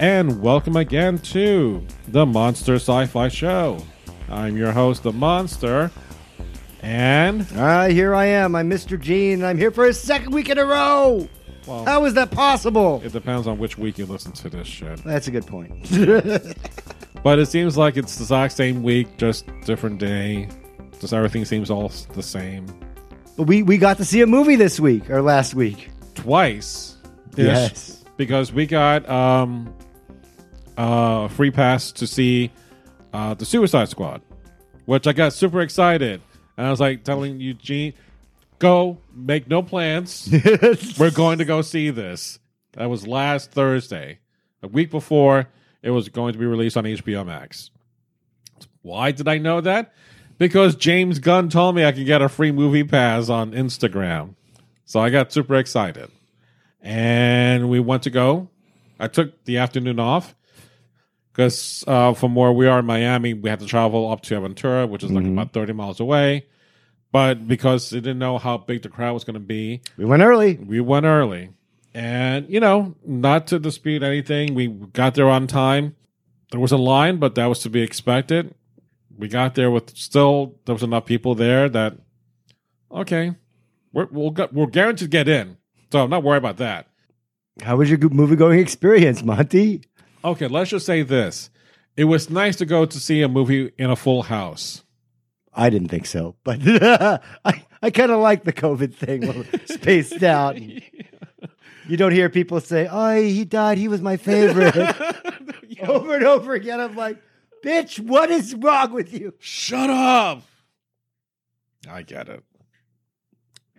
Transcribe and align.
And 0.00 0.40
welcome 0.40 0.76
again 0.76 1.18
to 1.18 1.84
the 2.08 2.24
Monster 2.24 2.76
Sci 2.76 3.06
Fi 3.06 3.28
Show. 3.28 3.84
I'm 4.28 4.56
your 4.56 4.72
host, 4.72 5.02
The 5.02 5.12
Monster, 5.12 5.90
and 6.82 7.46
Ah, 7.56 7.86
here 7.88 8.14
I 8.14 8.26
am. 8.26 8.54
I'm 8.54 8.70
Mr. 8.70 8.98
Gene, 8.98 9.34
and 9.34 9.46
I'm 9.46 9.58
here 9.58 9.70
for 9.70 9.86
a 9.86 9.92
second 9.92 10.32
week 10.32 10.48
in 10.48 10.58
a 10.58 10.64
row. 10.64 11.28
well, 11.66 11.84
How 11.84 12.04
is 12.06 12.14
that 12.14 12.30
possible? 12.30 13.02
it 13.04 13.12
depends 13.12 13.46
on 13.46 13.58
which 13.58 13.76
week 13.76 13.98
you 13.98 14.06
listen 14.06 14.32
to 14.32 14.48
this 14.48 14.66
shit. 14.66 15.02
That's 15.04 15.28
a 15.28 15.30
good 15.30 15.46
point. 15.46 15.86
But 17.22 17.38
it 17.38 17.46
seems 17.50 17.76
like 17.76 17.98
it's 17.98 18.16
the 18.16 18.22
exact 18.22 18.54
same 18.54 18.82
week, 18.82 19.18
just 19.18 19.44
different 19.66 19.98
day. 19.98 20.48
Just 21.00 21.12
everything 21.12 21.44
seems 21.44 21.70
all 21.70 21.90
the 22.14 22.22
same. 22.22 22.64
but 23.36 23.42
we 23.42 23.62
we 23.62 23.76
got 23.76 23.98
to 23.98 24.06
see 24.06 24.22
a 24.22 24.26
movie 24.26 24.56
this 24.56 24.80
week 24.80 25.10
or 25.10 25.20
last 25.20 25.52
week. 25.54 25.90
Twice. 26.14 26.96
Yes. 27.36 28.02
Because 28.16 28.54
we 28.54 28.64
got 28.64 29.06
um 29.06 29.70
uh 30.80 31.28
free 31.28 31.50
pass 31.50 31.92
to 31.92 32.06
see 32.06 32.50
uh 33.12 33.34
the 33.34 33.44
Suicide 33.44 33.88
Squad, 33.88 34.22
which 34.86 35.06
I 35.06 35.12
got 35.12 35.32
super 35.32 35.60
excited. 35.60 36.22
And 36.56 36.66
I 36.66 36.70
was 36.70 36.80
like 36.80 37.04
telling 37.04 37.40
Eugene, 37.40 37.94
go, 38.58 38.98
make 39.14 39.48
no 39.48 39.62
plans. 39.62 40.28
We're 40.98 41.10
going 41.10 41.38
to 41.38 41.44
go 41.44 41.62
see 41.62 41.90
this. 41.90 42.38
That 42.72 42.86
was 42.86 43.06
last 43.06 43.50
Thursday. 43.52 44.18
A 44.62 44.68
week 44.68 44.90
before 44.90 45.48
it 45.82 45.90
was 45.90 46.08
going 46.08 46.34
to 46.34 46.38
be 46.38 46.44
released 46.44 46.76
on 46.76 46.84
HBO 46.84 47.24
Max. 47.24 47.70
Why 48.82 49.10
did 49.10 49.26
I 49.28 49.38
know 49.38 49.60
that? 49.62 49.94
Because 50.38 50.74
James 50.74 51.18
Gunn 51.18 51.48
told 51.48 51.74
me 51.76 51.84
I 51.84 51.92
could 51.92 52.06
get 52.06 52.22
a 52.22 52.28
free 52.28 52.52
movie 52.52 52.84
pass 52.84 53.28
on 53.28 53.52
Instagram. 53.52 54.34
So 54.84 55.00
I 55.00 55.10
got 55.10 55.32
super 55.32 55.56
excited. 55.56 56.10
And 56.82 57.68
we 57.68 57.80
went 57.80 58.02
to 58.04 58.10
go. 58.10 58.48
I 58.98 59.08
took 59.08 59.44
the 59.44 59.58
afternoon 59.58 59.98
off 59.98 60.34
because 61.32 61.84
uh, 61.86 62.12
from 62.14 62.34
where 62.34 62.52
we 62.52 62.66
are 62.66 62.80
in 62.80 62.86
Miami, 62.86 63.34
we 63.34 63.48
had 63.50 63.60
to 63.60 63.66
travel 63.66 64.10
up 64.10 64.22
to 64.22 64.34
Aventura, 64.34 64.88
which 64.88 65.02
is 65.04 65.10
like 65.10 65.24
about 65.24 65.52
30 65.52 65.72
miles 65.72 66.00
away. 66.00 66.46
But 67.12 67.46
because 67.48 67.90
they 67.90 67.98
didn't 67.98 68.18
know 68.18 68.38
how 68.38 68.56
big 68.58 68.82
the 68.82 68.88
crowd 68.88 69.14
was 69.14 69.24
going 69.24 69.34
to 69.34 69.40
be, 69.40 69.80
We 69.96 70.04
went 70.04 70.22
early. 70.22 70.54
we 70.56 70.80
went 70.80 71.06
early. 71.06 71.50
And, 71.92 72.48
you 72.48 72.60
know, 72.60 72.94
not 73.04 73.48
to 73.48 73.58
dispute 73.58 74.02
anything, 74.04 74.54
we 74.54 74.68
got 74.68 75.14
there 75.14 75.28
on 75.28 75.46
time. 75.48 75.96
There 76.52 76.60
was 76.60 76.70
a 76.72 76.76
line, 76.76 77.16
but 77.18 77.34
that 77.34 77.46
was 77.46 77.60
to 77.60 77.70
be 77.70 77.82
expected. 77.82 78.54
We 79.18 79.26
got 79.28 79.54
there 79.56 79.70
with 79.70 79.96
still, 79.96 80.54
there 80.66 80.74
was 80.74 80.84
enough 80.84 81.04
people 81.04 81.34
there 81.34 81.68
that, 81.68 81.96
okay, 82.92 83.34
we're, 83.92 84.06
we'll 84.10 84.30
get, 84.30 84.52
we're 84.52 84.66
guaranteed 84.66 85.06
to 85.06 85.08
get 85.10 85.28
in. 85.28 85.56
So 85.90 86.02
I'm 86.04 86.10
not 86.10 86.22
worried 86.22 86.38
about 86.38 86.58
that. 86.58 86.86
How 87.62 87.76
was 87.76 87.90
your 87.90 87.98
movie 87.98 88.36
going 88.36 88.60
experience, 88.60 89.22
Monty? 89.24 89.82
Okay, 90.24 90.46
let's 90.46 90.70
just 90.70 90.86
say 90.86 91.02
this. 91.02 91.50
It 91.96 92.04
was 92.04 92.30
nice 92.30 92.56
to 92.56 92.66
go 92.66 92.86
to 92.86 93.00
see 93.00 93.22
a 93.22 93.28
movie 93.28 93.72
in 93.78 93.90
a 93.90 93.96
full 93.96 94.22
house. 94.22 94.84
I 95.52 95.70
didn't 95.70 95.88
think 95.88 96.06
so, 96.06 96.36
but 96.44 96.60
I 96.64 97.64
I 97.82 97.90
kind 97.90 98.12
of 98.12 98.20
like 98.20 98.44
the 98.44 98.52
COVID 98.52 98.94
thing, 98.94 99.46
spaced 99.66 100.22
out. 100.22 100.58
You 101.88 101.96
don't 101.96 102.12
hear 102.12 102.28
people 102.28 102.60
say, 102.60 102.86
"Oh, 102.88 103.20
he 103.20 103.44
died. 103.44 103.76
He 103.76 103.88
was 103.88 104.00
my 104.00 104.16
favorite." 104.16 104.76
over 105.82 106.14
and 106.14 106.24
over 106.24 106.54
again. 106.54 106.78
I'm 106.78 106.94
like, 106.94 107.16
"Bitch, 107.64 107.98
what 107.98 108.30
is 108.30 108.54
wrong 108.54 108.92
with 108.92 109.12
you?" 109.12 109.34
Shut 109.40 109.90
up. 109.90 110.44
I 111.90 112.02
get 112.02 112.28
it. 112.28 112.44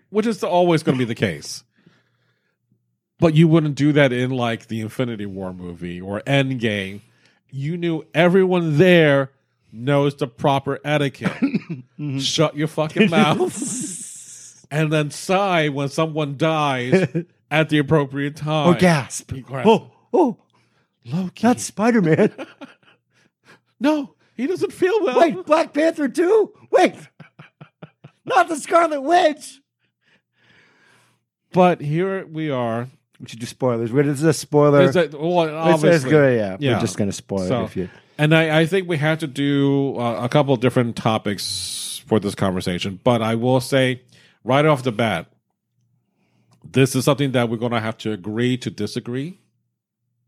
Which 0.09 0.25
is 0.25 0.43
always 0.43 0.83
going 0.83 0.97
to 0.97 0.99
be 0.99 1.07
the 1.07 1.15
case. 1.15 1.63
But 3.21 3.35
you 3.35 3.47
wouldn't 3.47 3.75
do 3.75 3.91
that 3.93 4.11
in 4.11 4.31
like 4.31 4.65
the 4.67 4.81
Infinity 4.81 5.27
War 5.27 5.53
movie 5.53 6.01
or 6.01 6.21
Endgame. 6.21 7.01
You 7.51 7.77
knew 7.77 8.03
everyone 8.15 8.79
there 8.79 9.29
knows 9.71 10.15
the 10.15 10.27
proper 10.27 10.79
etiquette. 10.83 11.31
Mm-hmm. 12.01 12.17
Shut 12.17 12.57
your 12.57 12.67
fucking 12.67 13.09
mouth. 13.11 14.65
and 14.71 14.91
then 14.91 15.11
sigh 15.11 15.69
when 15.69 15.87
someone 15.87 16.35
dies 16.35 17.07
at 17.51 17.69
the 17.69 17.77
appropriate 17.77 18.35
time. 18.35 18.69
Or 18.69 18.73
gasp. 18.73 19.31
Gasp. 19.31 19.67
Oh, 19.67 19.91
oh, 20.11 20.37
Loki. 21.05 21.45
not 21.45 21.59
Spider 21.59 22.01
Man. 22.01 22.33
no, 23.79 24.15
he 24.35 24.47
doesn't 24.47 24.73
feel 24.73 24.99
well. 25.03 25.19
Wait, 25.19 25.45
Black 25.45 25.73
Panther 25.75 26.07
too? 26.09 26.51
Wait, 26.71 26.95
not 28.25 28.49
the 28.49 28.55
Scarlet 28.55 29.01
Witch. 29.01 29.61
But 31.53 31.81
here 31.81 32.25
we 32.25 32.49
are. 32.49 32.87
We 33.21 33.27
should 33.29 33.39
do 33.39 33.45
spoilers. 33.45 33.91
This 33.91 34.07
is 34.19 34.23
a 34.23 34.33
spoiler. 34.33 34.81
Is 34.81 34.95
that, 34.95 35.13
well, 35.13 35.43
It's- 35.75 35.83
it's 35.83 36.03
good, 36.03 36.37
yeah. 36.37 36.57
Yeah. 36.59 36.73
We're 36.75 36.81
just 36.81 36.97
going 36.97 37.09
to 37.09 37.15
spoil 37.15 37.47
So- 37.47 37.61
it 37.61 37.65
if 37.65 37.77
you. 37.77 37.89
And 38.17 38.35
I, 38.35 38.61
I 38.61 38.65
think 38.65 38.87
we 38.87 38.97
have 38.97 39.19
to 39.19 39.27
do 39.27 39.95
uh, 39.97 40.21
a 40.23 40.29
couple 40.29 40.53
of 40.53 40.59
different 40.59 40.95
topics 40.95 42.03
for 42.07 42.19
this 42.19 42.35
conversation. 42.35 42.99
But 43.03 43.21
I 43.21 43.35
will 43.35 43.61
say 43.61 44.01
right 44.43 44.65
off 44.65 44.83
the 44.83 44.91
bat, 44.91 45.27
this 46.69 46.95
is 46.95 47.05
something 47.05 47.31
that 47.31 47.49
we're 47.49 47.57
going 47.57 47.71
to 47.71 47.79
have 47.79 47.97
to 47.99 48.11
agree 48.11 48.57
to 48.57 48.69
disagree 48.69 49.39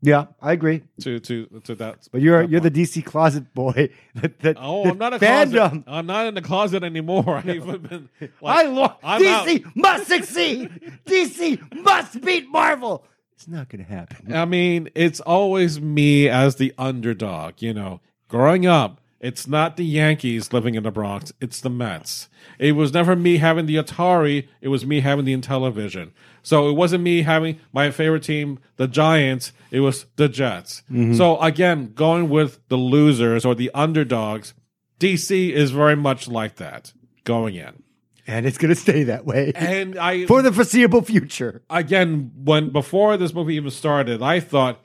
Yeah, 0.05 0.25
I 0.41 0.51
agree. 0.51 0.83
to 1.01 1.19
to 1.21 1.45
to 1.63 1.75
that. 1.75 2.07
But 2.11 2.21
you're 2.21 2.41
that 2.41 2.51
you're 2.51 2.59
the. 2.59 2.69
DC 2.71 3.05
closet 3.05 3.53
boy. 3.53 3.89
That, 4.15 4.39
that, 4.41 4.57
Oh, 4.59 4.83
that 4.83 4.91
I'm 4.91 4.97
not 4.97 5.13
a 5.13 5.19
fandom. 5.19 5.53
closet. 5.69 5.83
I'm 5.87 6.05
not 6.05 6.27
in 6.27 6.33
the 6.35 6.41
closet 6.41 6.83
anymore. 6.83 7.37
I've 7.37 7.49
even 7.49 7.81
been. 7.81 8.09
Like, 8.41 8.67
I'm 9.01 9.21
DC 9.21 9.75
must 9.75 10.07
succeed. 10.07 10.69
DC 11.05 11.81
must 11.81 12.19
beat 12.21 12.49
Marvel. 12.49 13.05
It's 13.33 13.47
not 13.47 13.69
going 13.69 13.83
to 13.83 13.89
happen. 13.89 14.33
I 14.33 14.43
mean, 14.45 14.89
it's 14.93 15.19
always 15.21 15.79
me 15.79 16.27
as 16.29 16.57
the 16.57 16.73
underdog. 16.77 17.61
You 17.61 17.73
know, 17.73 18.01
growing 18.27 18.65
up, 18.65 18.99
it's 19.23 19.47
not 19.47 19.77
the 19.77 19.85
Yankees 19.85 20.51
living 20.51 20.75
in 20.75 20.83
the 20.83 20.91
Bronx; 20.91 21.31
it's 21.39 21.61
the 21.61 21.69
Mets. 21.69 22.27
It 22.59 22.73
was 22.73 22.93
never 22.93 23.15
me 23.15 23.37
having 23.37 23.65
the 23.65 23.77
Atari; 23.77 24.49
it 24.59 24.67
was 24.67 24.85
me 24.85 24.99
having 24.99 25.23
the 25.23 25.35
Intellivision. 25.35 26.11
So 26.43 26.69
it 26.69 26.73
wasn't 26.73 27.05
me 27.05 27.21
having 27.21 27.59
my 27.71 27.89
favorite 27.89 28.23
team, 28.23 28.59
the 28.75 28.87
Giants. 28.87 29.53
It 29.71 29.79
was 29.79 30.07
the 30.17 30.27
Jets. 30.27 30.83
Mm-hmm. 30.91 31.13
So 31.13 31.39
again, 31.39 31.93
going 31.95 32.27
with 32.27 32.59
the 32.67 32.75
losers 32.75 33.45
or 33.45 33.55
the 33.55 33.71
underdogs, 33.73 34.53
DC 34.99 35.51
is 35.51 35.71
very 35.71 35.95
much 35.95 36.27
like 36.27 36.57
that 36.57 36.91
going 37.23 37.55
in. 37.55 37.81
And 38.27 38.45
it's 38.45 38.57
going 38.57 38.73
to 38.73 38.79
stay 38.79 39.03
that 39.03 39.25
way 39.25 39.51
And 39.55 39.97
I 39.97 40.25
for 40.25 40.41
the 40.41 40.51
foreseeable 40.51 41.01
future. 41.01 41.61
again, 41.69 42.31
when 42.35 42.71
before 42.71 43.17
this 43.17 43.33
movie 43.33 43.55
even 43.55 43.71
started, 43.71 44.21
I 44.21 44.41
thought 44.41 44.83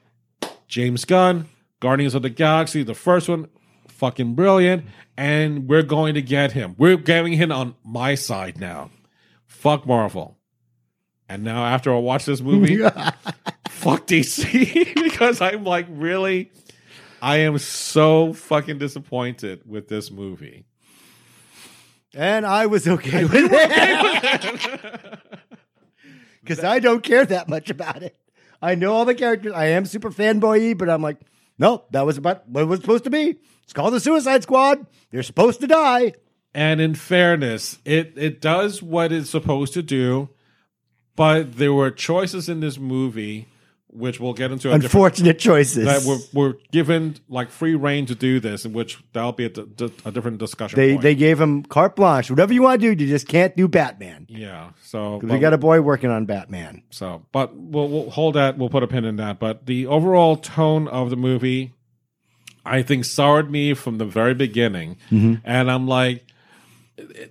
James 0.66 1.04
Gunn, 1.04 1.46
Guardians 1.80 2.14
of 2.14 2.22
the 2.22 2.30
Galaxy, 2.30 2.82
the 2.82 2.94
first 2.94 3.28
one, 3.28 3.48
fucking 3.98 4.34
brilliant, 4.34 4.84
and 5.16 5.68
we're 5.68 5.82
going 5.82 6.14
to 6.14 6.22
get 6.22 6.52
him. 6.52 6.76
We're 6.78 6.96
getting 6.96 7.32
him 7.32 7.50
on 7.50 7.74
my 7.84 8.14
side 8.14 8.58
now. 8.58 8.90
Fuck 9.46 9.86
Marvel. 9.86 10.38
And 11.28 11.42
now 11.42 11.64
after 11.64 11.92
I 11.92 11.98
watch 11.98 12.24
this 12.24 12.40
movie, 12.40 12.76
fuck 13.68 14.06
DC 14.06 14.94
because 15.02 15.40
I'm 15.40 15.64
like 15.64 15.86
really 15.90 16.50
I 17.20 17.38
am 17.38 17.58
so 17.58 18.32
fucking 18.32 18.78
disappointed 18.78 19.62
with 19.66 19.88
this 19.88 20.10
movie. 20.10 20.64
And 22.14 22.46
I 22.46 22.66
was 22.66 22.88
okay 22.88 23.24
with 23.26 23.50
it. 23.52 25.18
Because 26.40 26.64
I 26.64 26.78
don't 26.78 27.02
care 27.02 27.26
that 27.26 27.48
much 27.48 27.68
about 27.68 28.02
it. 28.02 28.16
I 28.62 28.74
know 28.74 28.92
all 28.92 29.04
the 29.04 29.14
characters. 29.14 29.52
I 29.52 29.66
am 29.66 29.84
super 29.84 30.10
fanboy 30.10 30.78
but 30.78 30.88
I'm 30.88 31.02
like, 31.02 31.18
no, 31.58 31.84
that 31.90 32.06
was 32.06 32.16
about 32.16 32.48
what 32.48 32.62
it 32.62 32.66
was 32.66 32.80
supposed 32.80 33.04
to 33.04 33.10
be. 33.10 33.36
It's 33.68 33.74
called 33.74 33.92
the 33.92 34.00
Suicide 34.00 34.42
Squad. 34.42 34.86
They're 35.10 35.22
supposed 35.22 35.60
to 35.60 35.66
die. 35.66 36.14
And 36.54 36.80
in 36.80 36.94
fairness, 36.94 37.78
it 37.84 38.14
it 38.16 38.40
does 38.40 38.82
what 38.82 39.12
it's 39.12 39.28
supposed 39.28 39.74
to 39.74 39.82
do, 39.82 40.30
but 41.16 41.58
there 41.58 41.74
were 41.74 41.90
choices 41.90 42.48
in 42.48 42.60
this 42.60 42.78
movie 42.78 43.46
which 43.90 44.20
we'll 44.20 44.34
get 44.34 44.50
into 44.52 44.68
a 44.68 44.72
different 44.72 44.84
Unfortunate 44.84 45.38
choices. 45.38 45.84
that 45.86 46.02
we're, 46.04 46.18
we're 46.32 46.54
given 46.72 47.16
like 47.28 47.50
free 47.50 47.74
reign 47.74 48.06
to 48.06 48.14
do 48.14 48.38
this, 48.38 48.64
in 48.64 48.72
which 48.72 48.98
that'll 49.12 49.32
be 49.32 49.46
a, 49.46 49.48
d- 49.48 49.64
d- 49.76 49.92
a 50.04 50.10
different 50.10 50.38
discussion. 50.38 50.78
they 50.78 50.92
point. 50.92 51.02
they 51.02 51.14
gave 51.14 51.40
him 51.40 51.62
carte 51.62 51.96
blanche. 51.96 52.30
Whatever 52.30 52.52
you 52.52 52.62
want 52.62 52.80
to 52.80 52.94
do, 52.94 53.04
you 53.04 53.10
just 53.10 53.28
can't 53.28 53.56
do 53.56 53.66
Batman. 53.66 54.26
yeah. 54.28 54.70
So 54.82 55.16
We 55.16 55.38
got 55.38 55.52
a 55.54 55.58
boy 55.58 55.80
working 55.80 56.10
on 56.10 56.26
Batman. 56.26 56.82
So, 56.90 57.24
but 57.32 57.54
we'll, 57.56 57.88
we'll 57.88 58.10
hold 58.10 58.34
that. 58.34 58.58
We'll 58.58 58.68
put 58.70 58.82
a 58.82 58.86
pin 58.86 59.04
in 59.04 59.16
that. 59.16 59.38
But 59.38 59.66
the 59.66 59.86
overall 59.86 60.36
tone 60.36 60.86
of 60.88 61.10
the 61.10 61.16
movie, 61.16 61.72
I 62.68 62.82
think, 62.82 63.04
soured 63.04 63.50
me 63.50 63.74
from 63.74 63.98
the 63.98 64.04
very 64.04 64.34
beginning. 64.34 64.96
And 65.10 65.70
I'm 65.70 65.86
like, 65.88 66.24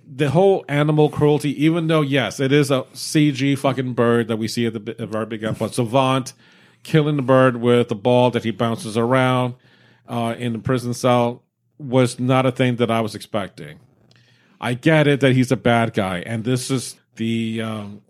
the 0.06 0.30
whole 0.30 0.64
animal 0.68 1.10
cruelty, 1.10 1.64
even 1.64 1.88
though, 1.88 2.00
yes, 2.00 2.40
it 2.40 2.52
is 2.52 2.70
a 2.70 2.82
CG 2.94 3.58
fucking 3.58 3.94
bird 3.94 4.28
that 4.28 4.36
we 4.38 4.48
see 4.48 4.66
at 4.66 4.72
the, 4.72 4.90
at 4.92 4.98
the 4.98 5.06
very 5.06 5.26
beginning, 5.26 5.56
but 5.58 5.74
Savant 5.74 6.32
killing 6.82 7.16
the 7.16 7.22
bird 7.22 7.56
with 7.58 7.88
the 7.88 7.94
ball 7.94 8.30
that 8.30 8.44
he 8.44 8.50
bounces 8.50 8.96
around 8.96 9.54
uh, 10.08 10.34
in 10.38 10.52
the 10.54 10.58
prison 10.58 10.94
cell 10.94 11.42
was 11.78 12.18
not 12.18 12.46
a 12.46 12.52
thing 12.52 12.76
that 12.76 12.90
I 12.90 13.00
was 13.02 13.14
expecting. 13.14 13.78
I 14.60 14.74
get 14.74 15.06
it 15.06 15.20
that 15.20 15.34
he's 15.34 15.52
a 15.52 15.56
bad 15.56 15.92
guy, 15.92 16.20
and 16.24 16.44
this 16.44 16.70
is 16.70 16.96
the 17.16 17.62
um, 17.62 18.02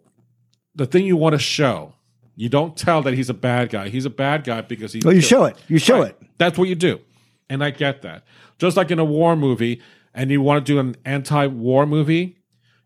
the 0.74 0.86
thing 0.86 1.04
you 1.04 1.16
want 1.16 1.34
to 1.34 1.38
show. 1.38 1.92
You 2.36 2.48
don't 2.48 2.76
tell 2.76 3.02
that 3.02 3.14
he's 3.14 3.28
a 3.28 3.34
bad 3.34 3.68
guy. 3.70 3.88
He's 3.88 4.04
a 4.06 4.10
bad 4.10 4.44
guy 4.44 4.60
because 4.62 4.92
he. 4.92 5.00
Well, 5.04 5.12
you 5.14 5.20
show 5.20 5.44
it. 5.44 5.56
You 5.68 5.78
show 5.78 6.00
Right. 6.02 6.10
it. 6.10 6.22
That's 6.38 6.56
what 6.56 6.68
you 6.68 6.74
do, 6.74 7.00
and 7.48 7.62
I 7.64 7.70
get 7.70 8.02
that. 8.02 8.24
Just 8.58 8.76
like 8.76 8.90
in 8.90 8.98
a 8.98 9.04
war 9.04 9.36
movie, 9.36 9.80
and 10.14 10.30
you 10.30 10.40
want 10.40 10.64
to 10.66 10.72
do 10.72 10.78
an 10.78 10.96
anti-war 11.04 11.86
movie, 11.86 12.36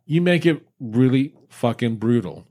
you 0.05 0.20
make 0.20 0.44
it 0.44 0.67
really 0.81 1.35
fucking 1.49 1.97
brutal 1.97 2.47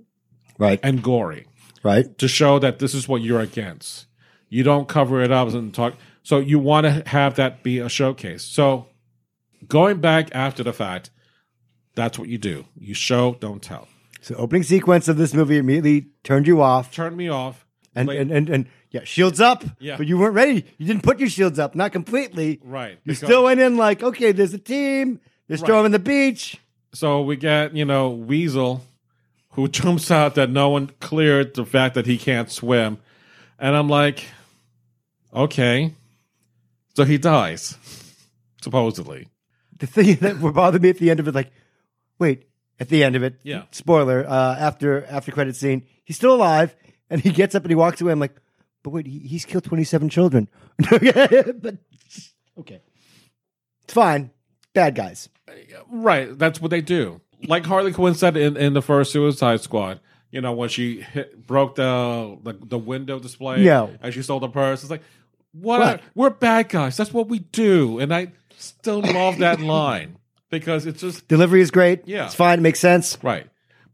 Right. 0.57 0.79
and 0.83 1.03
gory 1.03 1.47
Right. 1.83 2.17
to 2.17 2.27
show 2.27 2.59
that 2.59 2.79
this 2.79 2.93
is 2.93 3.07
what 3.07 3.21
you're 3.21 3.41
against. 3.41 4.05
You 4.49 4.63
don't 4.63 4.87
cover 4.87 5.21
it 5.21 5.31
up 5.31 5.49
and 5.53 5.73
talk. 5.73 5.95
So 6.23 6.39
you 6.39 6.59
want 6.59 6.85
to 6.85 7.03
have 7.09 7.35
that 7.35 7.63
be 7.63 7.79
a 7.79 7.89
showcase. 7.89 8.43
So 8.43 8.87
going 9.67 9.99
back 9.99 10.29
after 10.33 10.63
the 10.63 10.73
fact, 10.73 11.09
that's 11.95 12.17
what 12.19 12.27
you 12.29 12.37
do. 12.37 12.65
You 12.77 12.93
show, 12.93 13.35
don't 13.39 13.61
tell. 13.61 13.87
So 14.21 14.35
opening 14.35 14.63
sequence 14.63 15.07
of 15.07 15.17
this 15.17 15.33
movie 15.33 15.57
immediately 15.57 16.07
turned 16.23 16.47
you 16.47 16.61
off. 16.61 16.91
Turned 16.93 17.17
me 17.17 17.27
off. 17.27 17.65
And, 17.95 18.07
Wait, 18.07 18.19
and, 18.19 18.31
and, 18.31 18.49
and 18.49 18.65
yeah, 18.91 19.03
shields 19.03 19.39
up. 19.41 19.63
Yeah. 19.79 19.97
But 19.97 20.07
you 20.07 20.17
weren't 20.17 20.35
ready. 20.35 20.65
You 20.77 20.85
didn't 20.85 21.03
put 21.03 21.19
your 21.19 21.29
shields 21.29 21.57
up, 21.59 21.75
not 21.75 21.91
completely. 21.91 22.59
right. 22.63 22.91
You 22.91 22.97
because- 23.13 23.19
still 23.19 23.43
went 23.45 23.59
in 23.59 23.77
like, 23.77 24.03
okay, 24.03 24.31
there's 24.31 24.53
a 24.53 24.59
team. 24.59 25.19
They're 25.47 25.57
Right. 25.57 25.65
storming 25.65 25.91
the 25.91 25.99
beach. 25.99 26.59
So 26.93 27.21
we 27.21 27.35
get, 27.37 27.75
you 27.75 27.85
know, 27.85 28.09
Weasel, 28.09 28.83
who 29.51 29.67
jumps 29.79 30.11
out 30.11 30.35
that 30.35 30.49
no 30.49 30.69
one 30.69 30.91
cleared 30.99 31.53
the 31.55 31.65
fact 31.65 31.95
that 31.95 32.05
he 32.05 32.17
can't 32.17 32.49
swim. 32.51 32.97
And 33.59 33.75
I'm 33.75 33.87
like, 33.89 34.25
okay. 35.33 35.93
So 36.95 37.03
he 37.05 37.17
dies, 37.17 37.77
supposedly. 38.61 39.27
The 39.79 39.87
thing 39.87 40.15
that 40.21 40.39
would 40.39 40.53
bother 40.53 40.79
me 40.79 40.89
at 40.89 40.97
the 40.97 41.09
end 41.09 41.19
of 41.19 41.27
it, 41.27 41.35
like, 41.35 41.51
wait, 42.19 42.47
at 42.79 42.89
the 42.89 43.03
end 43.03 43.15
of 43.15 43.23
it, 43.23 43.39
Yeah. 43.43 43.63
spoiler, 43.71 44.25
uh, 44.27 44.55
after 44.57 45.05
after 45.05 45.31
credit 45.31 45.55
scene, 45.55 45.83
he's 46.03 46.15
still 46.17 46.33
alive, 46.33 46.75
and 47.09 47.21
he 47.21 47.31
gets 47.31 47.55
up 47.55 47.63
and 47.63 47.71
he 47.71 47.75
walks 47.75 48.01
away. 48.01 48.11
I'm 48.11 48.19
like, 48.19 48.35
but 48.83 48.89
wait, 48.91 49.05
he, 49.07 49.19
he's 49.19 49.45
killed 49.45 49.63
27 49.63 50.09
children. 50.09 50.49
but 50.89 51.75
okay, 52.59 52.81
it's 53.83 53.93
fine. 53.93 54.31
Bad 54.73 54.95
guys. 54.95 55.29
Right. 55.89 56.37
That's 56.37 56.61
what 56.61 56.71
they 56.71 56.81
do. 56.81 57.21
Like 57.47 57.65
Harley 57.65 57.91
Quinn 57.91 58.13
said 58.13 58.37
in, 58.37 58.55
in 58.55 58.73
the 58.73 58.81
first 58.81 59.11
Suicide 59.11 59.61
Squad, 59.61 59.99
you 60.31 60.39
know, 60.41 60.53
when 60.53 60.69
she 60.69 61.01
hit, 61.01 61.45
broke 61.45 61.75
the, 61.75 62.37
the 62.43 62.53
the 62.53 62.77
window 62.77 63.19
display 63.19 63.61
Yeah. 63.61 63.87
and 64.01 64.13
she 64.13 64.21
stole 64.21 64.39
the 64.39 64.47
purse. 64.47 64.81
It's 64.83 64.91
like, 64.91 65.01
what? 65.51 65.79
Right. 65.81 66.01
We're 66.15 66.29
bad 66.29 66.69
guys. 66.69 66.95
That's 66.95 67.11
what 67.13 67.27
we 67.27 67.39
do. 67.39 67.99
And 67.99 68.13
I 68.13 68.31
still 68.57 69.01
love 69.01 69.39
that 69.39 69.59
line 69.77 70.17
because 70.49 70.85
it's 70.85 71.01
just 71.01 71.27
Delivery 71.27 71.61
is 71.61 71.71
great. 71.71 72.07
Yeah. 72.07 72.25
it's 72.27 72.35
fine. 72.35 72.59
It 72.59 72.61
makes 72.61 72.79
sense. 72.79 73.17
Right. 73.21 73.47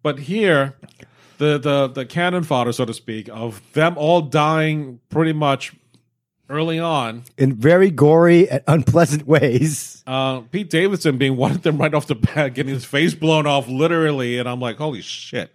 But 0.04 0.20
here, 0.20 0.76
the 1.38 1.58
the 1.58 1.88
the 1.88 2.06
cannon 2.06 2.44
fodder, 2.44 2.72
so 2.72 2.86
to 2.86 2.94
speak, 2.94 3.30
of 3.30 3.62
them 3.74 3.98
all 3.98 4.22
dying 4.22 5.00
pretty 5.10 5.34
much 5.34 5.74
early 6.50 6.80
on. 6.80 7.24
In 7.38 7.54
very 7.56 7.92
gory 7.92 8.50
and 8.50 8.64
unpleasant 8.68 9.28
ways. 9.28 10.04
Uh, 10.08 10.42
Pete 10.42 10.70
Davidson 10.70 11.18
being 11.18 11.36
one 11.36 11.52
of 11.52 11.62
them 11.64 11.78
right 11.78 11.94
off 11.94 12.08
the 12.08 12.16
bat, 12.16 12.54
getting 12.54 12.74
his 12.74 12.86
face 12.86 13.14
blown 13.14 13.46
off 13.46 13.68
literally, 13.68 14.38
and 14.38 14.48
I'm 14.48 14.60
like, 14.60 14.78
holy 14.78 15.02
shit, 15.02 15.52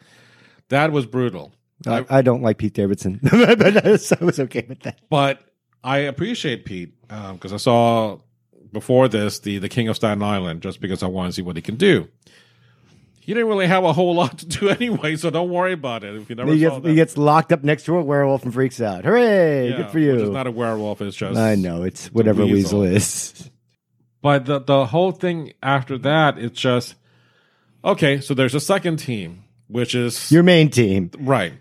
that 0.68 0.92
was 0.92 1.06
brutal. 1.06 1.52
I, 1.86 2.04
I 2.08 2.22
don't 2.22 2.42
like 2.42 2.58
Pete 2.58 2.74
Davidson, 2.74 3.20
but 3.30 3.84
I 3.84 3.90
was, 3.90 4.40
okay 4.40 4.64
with 4.68 4.80
that. 4.80 5.00
But 5.10 5.40
I 5.82 5.98
appreciate 5.98 6.64
Pete 6.64 6.94
because 7.08 7.52
I 7.52 7.56
saw 7.56 8.18
before 8.72 9.08
this 9.08 9.40
the 9.40 9.58
the 9.58 9.68
King 9.68 9.88
of 9.88 9.96
Staten 9.96 10.22
Island 10.22 10.62
just 10.62 10.80
because 10.80 11.02
I 11.02 11.06
want 11.06 11.28
to 11.28 11.32
see 11.32 11.42
what 11.42 11.56
he 11.56 11.62
can 11.62 11.76
do. 11.76 12.08
He 13.24 13.34
didn't 13.34 13.48
really 13.48 13.68
have 13.68 13.84
a 13.84 13.92
whole 13.92 14.16
lot 14.16 14.38
to 14.38 14.46
do 14.46 14.68
anyway, 14.80 15.14
so 15.14 15.30
don't 15.30 15.48
worry 15.50 15.72
about 15.74 16.02
it. 16.02 16.16
If 16.16 16.28
you 16.28 16.34
never 16.34 16.52
He 16.52 16.62
saw 16.64 16.80
gets, 16.80 16.86
he 16.88 16.94
gets 16.96 17.16
locked 17.16 17.52
up 17.52 17.62
next 17.62 17.84
to 17.84 17.96
a 17.96 18.02
werewolf 18.02 18.42
and 18.42 18.52
freaks 18.52 18.80
out. 18.80 19.04
Hooray! 19.04 19.70
Yeah, 19.70 19.76
Good 19.76 19.90
for 19.90 20.00
you. 20.00 20.18
It's 20.18 20.30
not 20.30 20.48
a 20.48 20.50
werewolf. 20.50 21.00
It's 21.00 21.16
just 21.16 21.38
I 21.38 21.54
know 21.54 21.84
it's 21.84 22.08
whatever 22.08 22.44
weasel. 22.44 22.80
weasel 22.80 22.96
is. 22.96 23.50
But 24.22 24.46
the 24.46 24.58
the 24.58 24.86
whole 24.86 25.12
thing 25.12 25.52
after 25.62 25.98
that, 25.98 26.36
it's 26.36 26.60
just 26.60 26.96
okay. 27.84 28.20
So 28.20 28.34
there's 28.34 28.54
a 28.56 28.60
second 28.60 28.96
team, 28.98 29.44
which 29.68 29.94
is 29.94 30.30
Your 30.32 30.42
main 30.42 30.68
team. 30.70 31.10
right, 31.20 31.52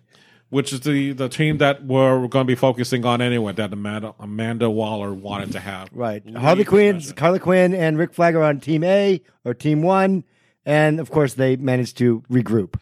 which 0.49 0.73
is 0.73 0.79
the 0.81 1.13
the 1.13 1.29
team 1.29 1.59
that 1.59 1.85
we're 1.85 2.27
going 2.27 2.45
to 2.45 2.51
be 2.51 2.55
focusing 2.55 3.05
on 3.05 3.21
anyway. 3.21 3.53
That 3.53 3.71
Amanda 3.71 4.15
Amanda 4.19 4.67
Waller 4.69 5.13
wanted 5.13 5.51
to 5.53 5.59
have. 5.59 5.89
Right. 5.93 6.23
Harley 6.35 6.63
Quinn. 6.63 7.01
Harley 7.19 7.39
Quinn 7.39 7.73
and 7.75 7.97
Rick 7.99 8.13
Flag 8.13 8.35
are 8.35 8.43
on 8.43 8.59
team 8.59 8.83
A 8.83 9.21
or 9.45 9.53
team 9.53 9.81
one. 9.83 10.23
And 10.65 10.99
of 10.99 11.09
course, 11.09 11.33
they 11.33 11.55
managed 11.55 11.97
to 11.97 12.21
regroup. 12.29 12.79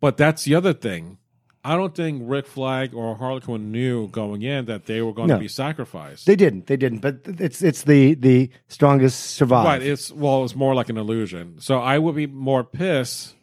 But 0.00 0.16
that's 0.16 0.44
the 0.44 0.54
other 0.54 0.72
thing. 0.72 1.18
I 1.64 1.76
don't 1.76 1.94
think 1.94 2.22
Rick 2.24 2.46
Flag 2.46 2.94
or 2.94 3.16
Harley 3.16 3.40
Quinn 3.40 3.70
knew 3.72 4.08
going 4.08 4.42
in 4.42 4.66
that 4.66 4.86
they 4.86 5.02
were 5.02 5.12
going 5.12 5.28
No. 5.28 5.34
to 5.34 5.40
be 5.40 5.48
sacrificed. 5.48 6.24
They 6.24 6.36
didn't. 6.36 6.66
They 6.66 6.76
didn't. 6.76 7.00
But 7.00 7.20
it's 7.26 7.62
it's 7.62 7.82
the 7.82 8.14
the 8.14 8.48
strongest 8.68 9.32
survive. 9.32 9.64
Right. 9.66 9.82
It's 9.82 10.10
well, 10.12 10.44
it's 10.44 10.54
more 10.54 10.74
like 10.74 10.88
an 10.88 10.96
illusion. 10.96 11.56
So 11.60 11.78
I 11.80 11.98
would 11.98 12.14
be 12.14 12.26
more 12.26 12.64
pissed 12.64 13.34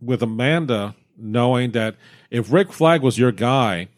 with 0.00 0.22
Amanda 0.22 0.94
knowing 1.16 1.72
that 1.72 1.96
if 2.30 2.52
Rick 2.52 2.72
Flag 2.72 3.00
was 3.02 3.18
your 3.18 3.32
guy, 3.32 3.88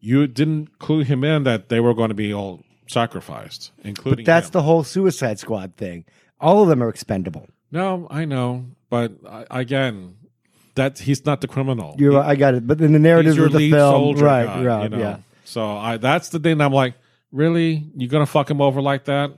you 0.00 0.26
didn't 0.26 0.78
clue 0.78 1.02
him 1.04 1.22
in 1.22 1.42
that 1.44 1.68
they 1.68 1.80
were 1.80 1.94
going 1.94 2.08
to 2.08 2.14
be 2.14 2.32
all 2.32 2.62
sacrificed, 2.88 3.72
including. 3.84 4.24
That's 4.24 4.48
him. 4.48 4.52
the 4.52 4.62
whole 4.62 4.84
Suicide 4.84 5.38
Squad 5.38 5.76
thing. 5.76 6.04
All 6.40 6.62
of 6.62 6.68
them 6.68 6.82
are 6.82 6.88
expendable. 6.88 7.48
No, 7.76 8.06
I 8.10 8.24
know, 8.24 8.64
but 8.88 9.12
I, 9.28 9.44
again, 9.50 10.16
that 10.76 10.98
he's 10.98 11.26
not 11.26 11.42
the 11.42 11.46
criminal. 11.46 11.94
You, 11.98 12.18
I 12.18 12.34
got 12.34 12.54
it. 12.54 12.66
But 12.66 12.80
in 12.80 12.92
the 12.92 12.98
narrative 12.98 13.38
of 13.38 13.52
the 13.52 13.70
film, 13.70 14.16
right, 14.16 14.46
guy, 14.46 14.64
right, 14.64 14.82
you 14.84 14.88
know? 14.88 14.98
yeah. 14.98 15.18
So 15.44 15.76
I 15.76 15.98
that's 15.98 16.30
the 16.30 16.38
thing. 16.38 16.60
I'm 16.60 16.72
like, 16.72 16.94
really, 17.32 17.84
you're 17.94 18.08
gonna 18.08 18.26
fuck 18.26 18.50
him 18.50 18.62
over 18.62 18.80
like 18.80 19.04
that? 19.04 19.32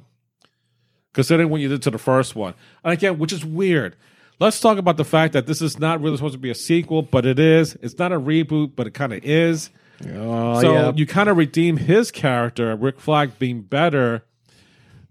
Considering 1.12 1.48
what 1.48 1.60
you 1.60 1.68
did 1.68 1.82
to 1.82 1.90
the 1.90 1.98
first 1.98 2.36
one, 2.36 2.54
and 2.84 2.92
again, 2.92 3.18
which 3.18 3.32
is 3.32 3.44
weird. 3.44 3.96
Let's 4.40 4.60
talk 4.60 4.78
about 4.78 4.96
the 4.96 5.04
fact 5.04 5.32
that 5.32 5.48
this 5.48 5.60
is 5.60 5.80
not 5.80 6.00
really 6.00 6.16
supposed 6.16 6.34
to 6.34 6.38
be 6.38 6.50
a 6.50 6.54
sequel, 6.54 7.02
but 7.02 7.26
it 7.26 7.40
is. 7.40 7.74
It's 7.82 7.98
not 7.98 8.12
a 8.12 8.20
reboot, 8.20 8.76
but 8.76 8.86
it 8.86 8.94
kind 8.94 9.12
of 9.12 9.24
is. 9.24 9.70
Oh, 10.14 10.60
so 10.60 10.72
yeah. 10.72 10.92
you 10.94 11.06
kind 11.06 11.28
of 11.28 11.36
redeem 11.36 11.76
his 11.76 12.12
character, 12.12 12.76
Rick 12.76 13.00
Flag, 13.00 13.36
being 13.40 13.62
better 13.62 14.22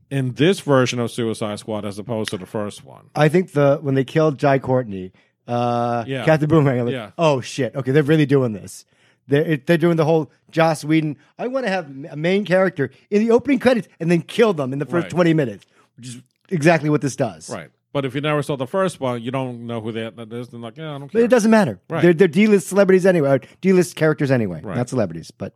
in 0.10 0.34
this 0.34 0.60
version 0.62 1.00
of 1.00 1.12
Suicide 1.12 1.60
Squad 1.60 1.86
as 1.86 2.00
opposed 2.00 2.30
to 2.32 2.38
the 2.38 2.46
first 2.46 2.84
one. 2.86 3.10
I 3.16 3.28
think 3.30 3.52
the 3.52 3.78
when 3.82 3.96
they 3.96 4.04
killed 4.04 4.38
Jai 4.38 4.60
Courtney, 4.60 5.12
uh, 5.48 6.04
Yeah. 6.08 6.26
Captain 6.26 6.48
Boomerang, 6.50 6.86
like, 6.86 6.94
Yeah. 6.94 7.12
oh 7.18 7.42
shit, 7.42 7.76
okay, 7.76 7.92
they're 7.92 8.04
really 8.04 8.26
doing 8.26 8.54
this. 8.54 8.86
They're 9.28 9.58
they're 9.58 9.78
doing 9.78 9.98
the 9.98 10.06
whole 10.06 10.32
Joss 10.52 10.86
Whedon. 10.86 11.18
I 11.38 11.48
want 11.48 11.66
to 11.66 11.70
have 11.72 11.90
a 12.12 12.16
main 12.16 12.46
character 12.46 12.92
in 13.10 13.20
the 13.26 13.32
opening 13.32 13.60
credits 13.60 13.88
and 14.00 14.10
then 14.10 14.22
kill 14.22 14.54
them 14.54 14.72
in 14.74 14.80
the 14.80 14.86
first 14.86 15.06
Right. 15.06 15.12
twenty 15.12 15.34
minutes, 15.34 15.66
which 15.98 16.08
is 16.08 16.22
exactly 16.50 16.90
what 16.90 17.02
this 17.02 17.16
does. 17.18 17.50
Right. 17.50 17.70
But 17.94 18.06
if 18.06 18.14
you 18.16 18.22
never 18.22 18.44
saw 18.44 18.56
the 18.56 18.68
first 18.68 19.00
one, 19.00 19.22
you 19.22 19.32
don't 19.32 19.66
know 19.66 19.82
who 19.82 19.92
that 19.94 20.14
is. 20.32 20.50
Then 20.50 20.62
like, 20.62 20.78
yeah, 20.78 20.90
I 20.96 21.00
don't 21.00 21.04
But 21.08 21.14
care. 21.14 21.22
it 21.24 21.30
doesn't 21.30 21.52
matter. 21.52 21.80
Right. 21.90 22.02
They're 22.02 22.14
they're 22.14 22.28
D 22.28 22.48
list 22.48 22.68
celebrities 22.68 23.06
anyway, 23.06 23.30
or 23.30 23.40
D 23.60 23.74
list 23.74 23.96
characters 23.98 24.32
anyway, 24.32 24.62
Right. 24.64 24.78
not 24.78 24.88
celebrities, 24.88 25.32
but 25.32 25.56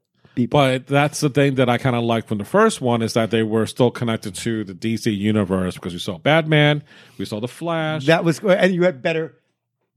But 0.49 0.87
that's 0.87 1.19
the 1.19 1.29
thing 1.29 1.55
that 1.55 1.69
I 1.69 1.77
kind 1.77 1.95
of 1.95 2.03
like 2.03 2.27
from 2.27 2.37
the 2.37 2.45
first 2.45 2.79
one 2.81 3.01
is 3.01 3.13
that 3.13 3.31
they 3.31 3.43
were 3.43 3.65
still 3.65 3.91
connected 3.91 4.33
to 4.35 4.63
the 4.63 4.73
DC 4.73 5.15
universe 5.15 5.75
because 5.75 5.93
we 5.93 5.99
saw 5.99 6.17
Batman, 6.17 6.83
we 7.17 7.25
saw 7.25 7.39
the 7.39 7.47
Flash, 7.49 8.05
that 8.05 8.23
was 8.23 8.39
and 8.39 8.73
you 8.73 8.83
had 8.83 9.01
better 9.01 9.35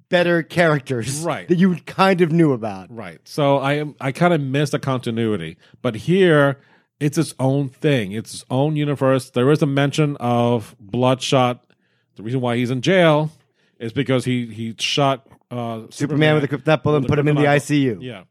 better 0.08 0.42
characters 0.42 1.20
Right. 1.20 1.48
that 1.48 1.56
you 1.56 1.76
kind 1.86 2.20
of 2.20 2.30
knew 2.32 2.52
about. 2.52 2.94
right? 2.94 3.20
So 3.24 3.58
I 3.58 3.74
am 3.74 3.94
I 4.00 4.12
kind 4.12 4.34
of 4.34 4.40
missed 4.40 4.72
the 4.72 4.78
continuity, 4.78 5.56
but 5.82 5.94
here 5.94 6.58
it's 7.00 7.18
its 7.18 7.34
own 7.38 7.68
thing. 7.68 8.12
It's 8.12 8.34
its 8.34 8.44
own 8.50 8.76
universe. 8.76 9.30
There 9.30 9.50
is 9.50 9.62
a 9.62 9.66
mention 9.66 10.16
of 10.18 10.74
Bloodshot. 10.80 11.64
The 12.16 12.22
reason 12.22 12.40
why 12.40 12.56
he's 12.56 12.70
in 12.70 12.82
jail 12.82 13.30
is 13.78 13.92
because 13.92 14.24
he 14.24 14.46
he 14.46 14.74
shot 14.78 15.26
uh, 15.50 15.82
Superman 15.90 16.34
with 16.34 16.44
a 16.44 16.48
kryptonite 16.48 16.82
bullet 16.82 16.98
and 16.98 17.06
put 17.08 17.18
him 17.18 17.28
in 17.28 17.36
the 17.36 17.42
ICU. 17.44 17.98
Yeah. 18.02 18.24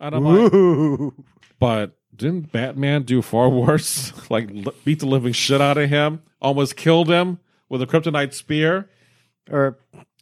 And 0.00 0.14
I'm 0.14 0.24
like, 0.24 1.12
but 1.58 1.96
didn't 2.14 2.52
Batman 2.52 3.02
do 3.02 3.22
far 3.22 3.48
worse? 3.50 4.12
like 4.30 4.50
li- 4.50 4.72
beat 4.84 5.00
the 5.00 5.06
living 5.06 5.32
shit 5.32 5.60
out 5.60 5.78
of 5.78 5.88
him, 5.88 6.22
almost 6.40 6.76
killed 6.76 7.08
him 7.08 7.38
with 7.68 7.82
a 7.82 7.86
kryptonite 7.86 8.34
spear. 8.34 8.88
Or 9.50 9.78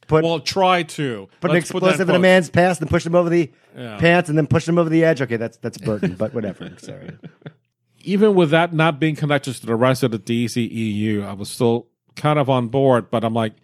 put 0.07 0.23
Well, 0.23 0.38
try 0.40 0.83
to 0.83 1.28
put 1.40 1.50
an 1.50 1.57
Let's 1.57 1.71
put 1.73 1.81
that 1.81 1.87
explosive 1.88 2.09
in 2.11 2.14
a 2.14 2.19
man's 2.19 2.50
pants 2.50 2.81
and 2.81 2.90
push 2.90 3.07
him 3.07 3.14
over 3.14 3.31
the 3.31 3.50
Yeah. 3.76 3.97
pants 3.99 4.28
and 4.28 4.37
then 4.37 4.47
push 4.47 4.69
him 4.69 4.78
over 4.78 4.90
the 4.90 5.02
edge. 5.04 5.23
Okay, 5.23 5.37
that's 5.37 5.57
that's 5.59 5.78
Burton, 5.78 6.14
but 6.14 6.35
whatever. 6.35 6.71
Sorry. 6.78 7.16
Even 8.02 8.35
with 8.35 8.50
that 8.50 8.75
not 8.75 9.00
being 9.00 9.16
connected 9.16 9.54
to 9.54 9.66
the 9.66 9.75
rest 9.76 10.02
of 10.02 10.11
the 10.11 10.19
DCEU, 10.19 11.25
I 11.25 11.33
was 11.33 11.49
still 11.50 11.87
kind 12.16 12.38
of 12.38 12.50
on 12.50 12.69
board. 12.69 13.11
But 13.11 13.25
I'm 13.25 13.33
like, 13.35 13.54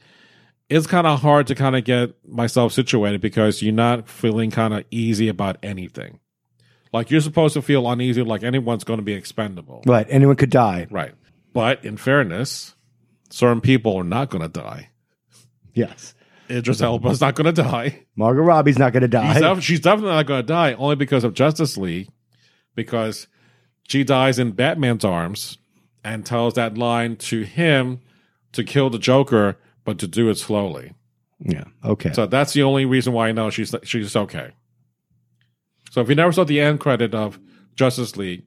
it's 0.71 0.87
kind 0.87 1.07
of 1.07 1.21
hard 1.21 1.49
to 1.49 1.55
kind 1.55 1.77
of 1.77 1.85
get 1.85 2.15
myself 2.27 2.73
situated 2.73 3.21
because 3.21 3.61
you're 3.61 3.75
not 3.75 4.09
feeling 4.09 4.50
kind 4.50 4.73
of 4.73 4.85
easy 4.91 5.29
about 5.29 5.59
anything. 5.62 6.21
Like 6.93 7.11
you're 7.11 7.21
supposed 7.21 7.55
to 7.55 7.62
feel 7.62 7.91
uneasy, 7.91 8.23
like 8.23 8.43
anyone's 8.43 8.85
going 8.85 8.99
to 8.99 9.05
be 9.05 9.12
expendable. 9.12 9.83
Right. 9.85 10.07
Anyone 10.09 10.37
could 10.37 10.50
die. 10.50 10.87
Right. 10.91 11.12
But 11.53 11.85
in 11.85 11.97
fairness, 11.97 12.75
certain 13.31 13.61
people 13.61 13.97
are 13.97 14.05
not 14.05 14.31
going 14.31 14.43
to 14.43 14.49
die. 14.49 14.91
Yes. 15.75 16.15
Idris 16.49 16.81
Elba's 16.81 17.21
not 17.21 17.35
going 17.35 17.53
to 17.53 17.62
die. 17.62 18.07
Margot 18.17 18.43
Robbie's 18.43 18.79
not 18.79 18.93
going 18.93 19.03
to 19.03 19.09
die. 19.09 19.39
Def- 19.39 19.62
she's 19.62 19.81
definitely 19.81 20.12
not 20.12 20.27
going 20.27 20.43
to 20.43 20.47
die 20.47 20.75
only 20.75 20.97
because 20.97 21.23
of 21.23 21.35
Justice 21.35 21.77
League, 21.77 22.09
because 22.75 23.29
she 23.89 24.03
dies 24.03 24.39
in 24.39 24.53
Batman's 24.53 25.05
arms 25.05 25.59
and 26.05 26.27
tells 26.27 26.55
that 26.55 26.77
line 26.77 27.17
to 27.17 27.43
him 27.43 28.00
to 28.53 28.65
kill 28.65 28.91
the 28.91 28.99
Joker, 28.99 29.59
but 29.90 29.99
to 29.99 30.06
do 30.06 30.28
it 30.30 30.37
slowly. 30.38 30.92
yeah. 31.40 31.64
Okay. 31.85 32.12
So 32.12 32.26
that's 32.26 32.52
the 32.52 32.62
only 32.62 32.85
reason 32.85 33.12
why 33.12 33.28
I 33.28 33.32
know 33.32 33.50
she's 33.50 33.75
she's 33.82 34.14
okay. 34.16 34.52
So 35.90 36.00
if 36.00 36.09
you 36.09 36.14
never 36.14 36.32
saw 36.32 36.44
the 36.44 36.61
end 36.61 36.78
credit 36.80 37.14
of 37.14 37.38
Justice 37.75 38.16
League, 38.16 38.44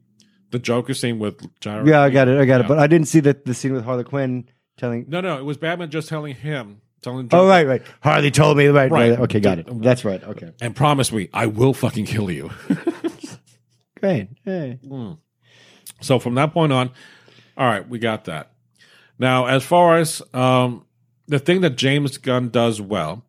the 0.51 0.59
Joker 0.59 0.93
scene 0.93 1.19
with 1.19 1.35
Jared. 1.59 1.88
yeah, 1.88 2.01
I 2.01 2.09
got 2.09 2.27
it. 2.27 2.39
I 2.39 2.45
got 2.45 2.59
Yeah. 2.62 2.65
it. 2.65 2.67
But 2.69 2.79
I 2.79 2.88
didn't 2.88 3.07
see 3.07 3.19
the 3.19 3.38
the 3.45 3.53
scene 3.53 3.73
with 3.73 3.83
Harley 3.83 4.03
Quinn 4.05 4.47
telling. 4.77 5.05
No, 5.09 5.19
no, 5.21 5.38
it 5.38 5.43
was 5.43 5.57
Batman 5.57 5.89
just 5.89 6.07
telling 6.07 6.35
him, 6.35 6.81
telling 7.01 7.27
Oh 7.31 7.47
right, 7.47 7.67
right. 7.67 7.81
Harley 8.01 8.31
told 8.31 8.55
me. 8.57 8.67
Right, 8.67 8.89
right. 8.89 9.09
Right. 9.12 9.19
Okay, 9.19 9.39
got 9.41 9.59
it. 9.59 9.67
That's 9.81 10.05
right. 10.05 10.23
Okay. 10.23 10.51
and 10.62 10.73
promise 10.75 11.12
me 11.12 11.29
I 11.33 11.47
will 11.47 11.73
fucking 11.73 12.05
kill 12.05 12.31
you. 12.31 12.51
Great. 14.00 14.29
Hey. 14.45 14.79
So 16.01 16.19
from 16.19 16.35
that 16.35 16.53
point 16.53 16.71
on, 16.73 16.91
all 17.57 17.65
right, 17.67 17.88
we 17.88 18.00
got 18.00 18.25
that. 18.25 18.51
Now, 19.19 19.45
as 19.45 19.63
far 19.63 19.97
as 19.97 20.21
um, 20.33 20.85
the 21.27 21.39
thing 21.39 21.62
that 21.62 21.77
James 21.77 22.18
Gunn 22.18 22.50
does 22.50 22.82
well 22.82 23.24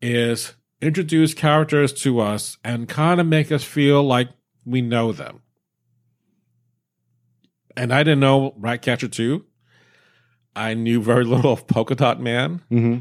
is 0.00 0.54
introduce 0.80 1.34
characters 1.34 1.92
to 2.02 2.20
us 2.20 2.58
and 2.64 2.88
kind 2.88 3.20
of 3.20 3.26
make 3.26 3.50
us 3.52 3.64
feel 3.64 4.02
like 4.02 4.28
we 4.64 4.80
know 4.82 5.12
them. 5.12 5.40
And 7.76 7.92
I 7.92 8.02
didn't 8.02 8.20
know 8.20 8.54
Ratcatcher 8.56 9.08
2. 9.08 9.44
I 10.56 10.74
knew 10.74 11.02
very 11.02 11.24
little 11.24 11.52
of 11.52 11.66
Polka 11.66 11.94
Dot 11.94 12.20
Man. 12.20 12.62
hmm 12.68 12.98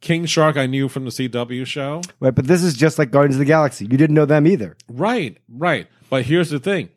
King 0.00 0.26
Shark, 0.26 0.58
I 0.58 0.66
knew 0.66 0.90
from 0.90 1.06
the 1.06 1.10
CW 1.10 1.64
show. 1.66 2.02
Right, 2.20 2.34
but 2.34 2.46
this 2.46 2.62
is 2.62 2.74
just 2.74 2.98
like 2.98 3.10
Guardians 3.10 3.36
of 3.36 3.38
the 3.38 3.46
Galaxy. 3.46 3.86
You 3.86 3.96
didn't 3.96 4.12
know 4.12 4.26
them 4.26 4.46
either. 4.46 4.76
Right, 4.86 5.38
right. 5.48 5.86
But 6.10 6.26
here's 6.26 6.50
the 6.50 6.58
thing 6.58 6.90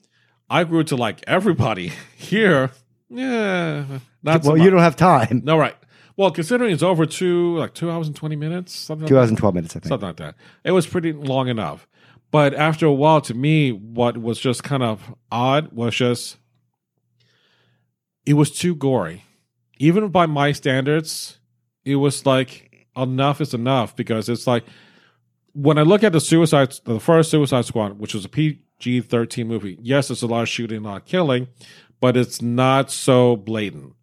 I 0.50 0.66
grew 0.66 0.84
to 0.86 0.98
like 0.98 1.24
everybody. 1.26 1.94
Here, 2.18 2.70
yeah, 3.10 3.86
not 4.24 4.44
so 4.44 4.50
well, 4.50 4.58
much. 4.58 4.66
you 4.66 4.72
don't 4.72 4.82
have 4.82 4.98
time. 4.98 5.42
No, 5.46 5.58
right. 5.58 5.78
Well, 6.18 6.32
considering 6.32 6.74
it's 6.74 6.84
over 6.84 7.06
two, 7.06 7.56
like 7.58 7.74
two 7.76 7.92
hours 7.92 8.08
and 8.08 8.16
twenty 8.16 8.36
minutes, 8.36 8.74
something, 8.74 9.04
like, 9.04 9.10
2012 9.10 9.54
minutes, 9.56 9.76
I 9.76 9.80
think. 9.80 9.90
something 9.90 10.08
like 10.08 10.18
that. 10.18 10.36
It 10.64 10.72
was 10.72 10.88
pretty 10.88 11.14
long 11.14 11.48
enough. 11.48 11.88
But 12.32 12.54
after 12.56 12.86
a 12.88 12.92
while, 12.94 13.22
to 13.22 13.34
me, 13.34 13.72
what 13.72 14.18
was 14.18 14.40
just 14.40 14.64
kind 14.64 14.84
of 14.84 15.14
odd 15.32 15.72
was 15.72 15.96
just 15.96 16.38
it 18.26 18.34
was 18.34 18.52
too 18.52 18.76
gory. 18.76 19.24
Even 19.78 20.10
by 20.10 20.26
my 20.26 20.52
standards, 20.52 21.40
it 21.86 21.96
was 21.96 22.26
like 22.26 22.88
enough 22.98 23.40
is 23.40 23.54
enough 23.54 23.96
because 23.96 24.28
it's 24.28 24.48
like 24.48 24.66
when 25.54 25.78
I 25.78 25.84
look 25.84 26.04
at 26.04 26.12
the 26.12 26.20
Suicide, 26.20 26.74
the 26.84 27.00
first 27.00 27.32
Suicide 27.32 27.66
Squad, 27.66 28.00
which 28.00 28.14
was 28.14 28.26
a 28.26 28.30
PG 28.30 29.02
thirteen 29.02 29.48
movie. 29.48 29.78
Yes, 29.82 30.10
it's 30.12 30.24
a 30.24 30.28
lot 30.28 30.42
of 30.42 30.50
shooting, 30.50 30.80
a 30.80 30.88
lot 30.88 31.02
of 31.04 31.06
killing, 31.06 31.48
but 32.02 32.18
it's 32.18 32.42
not 32.42 32.92
so 32.92 33.36
blatant. 33.36 33.94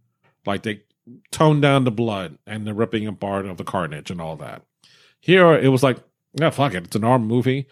Like 0.47 0.63
they 0.63 0.83
tone 1.31 1.61
down 1.61 1.85
the 1.85 1.91
blood 1.91 2.39
and 2.47 2.67
the 2.67 2.75
ripping 2.75 3.07
apart 3.07 3.47
of 3.47 3.57
the 3.57 3.65
carnage 3.65 4.11
and 4.11 4.21
all 4.21 4.37
that. 4.37 4.63
Here, 5.21 5.53
it 5.53 5.69
was 5.69 5.83
like, 5.83 5.99
yeah, 6.39 6.51
fuck 6.51 6.75
it, 6.75 6.85
it's 6.85 6.97
an 6.97 7.05
armed 7.05 7.27
movie. 7.27 7.67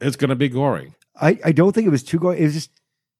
It's 0.00 0.16
gonna 0.16 0.36
be 0.36 0.48
gory. 0.48 0.94
I, 1.20 1.38
I 1.44 1.52
don't 1.52 1.72
think 1.72 1.86
it 1.86 1.90
was 1.90 2.02
too 2.02 2.18
gory. 2.18 2.38
It 2.38 2.44
was 2.44 2.54
just 2.54 2.70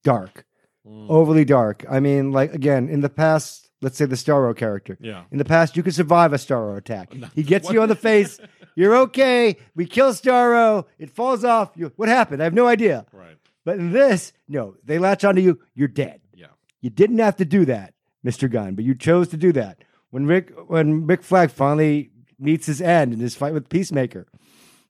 dark, 0.04 0.44
mm. 0.86 1.06
overly 1.08 1.44
dark. 1.44 1.84
I 1.90 2.00
mean, 2.00 2.32
like, 2.32 2.54
again, 2.54 2.88
in 2.88 3.00
the 3.00 3.08
past, 3.08 3.68
let's 3.80 3.96
say 3.96 4.04
the 4.04 4.16
Starro 4.16 4.56
character. 4.56 4.96
Yeah. 5.00 5.24
In 5.30 5.38
the 5.38 5.44
past, 5.44 5.76
you 5.76 5.82
could 5.82 5.94
survive 5.94 6.32
a 6.32 6.36
Starro 6.36 6.76
attack. 6.76 7.12
He 7.34 7.42
gets 7.42 7.70
you 7.70 7.82
on 7.82 7.88
the 7.88 7.94
face. 7.94 8.40
You're 8.74 8.96
okay. 8.96 9.56
We 9.74 9.86
kill 9.86 10.12
Starro. 10.12 10.86
It 10.98 11.10
falls 11.10 11.44
off. 11.44 11.72
You, 11.74 11.92
what 11.96 12.08
happened? 12.08 12.40
I 12.40 12.44
have 12.44 12.54
no 12.54 12.66
idea. 12.66 13.06
Right. 13.12 13.36
But 13.64 13.78
in 13.78 13.92
this, 13.92 14.32
no, 14.48 14.76
they 14.84 14.98
latch 14.98 15.24
onto 15.24 15.40
you. 15.40 15.60
You're 15.74 15.88
dead. 15.88 16.20
Yeah. 16.34 16.46
You 16.80 16.90
didn't 16.90 17.18
have 17.18 17.36
to 17.36 17.44
do 17.44 17.64
that, 17.66 17.94
Mr. 18.28 18.50
Gunn, 18.50 18.74
but 18.74 18.84
you 18.84 18.94
chose 18.94 19.28
to 19.28 19.36
do 19.36 19.52
that. 19.52 19.78
When 20.10 20.26
Rick 20.26 20.52
when 20.68 21.06
Rick 21.06 21.22
Flag 21.22 21.50
finally 21.50 22.10
meets 22.38 22.66
his 22.66 22.80
end 22.80 23.12
in 23.12 23.20
his 23.20 23.34
fight 23.34 23.52
with 23.54 23.68
Peacemaker, 23.68 24.26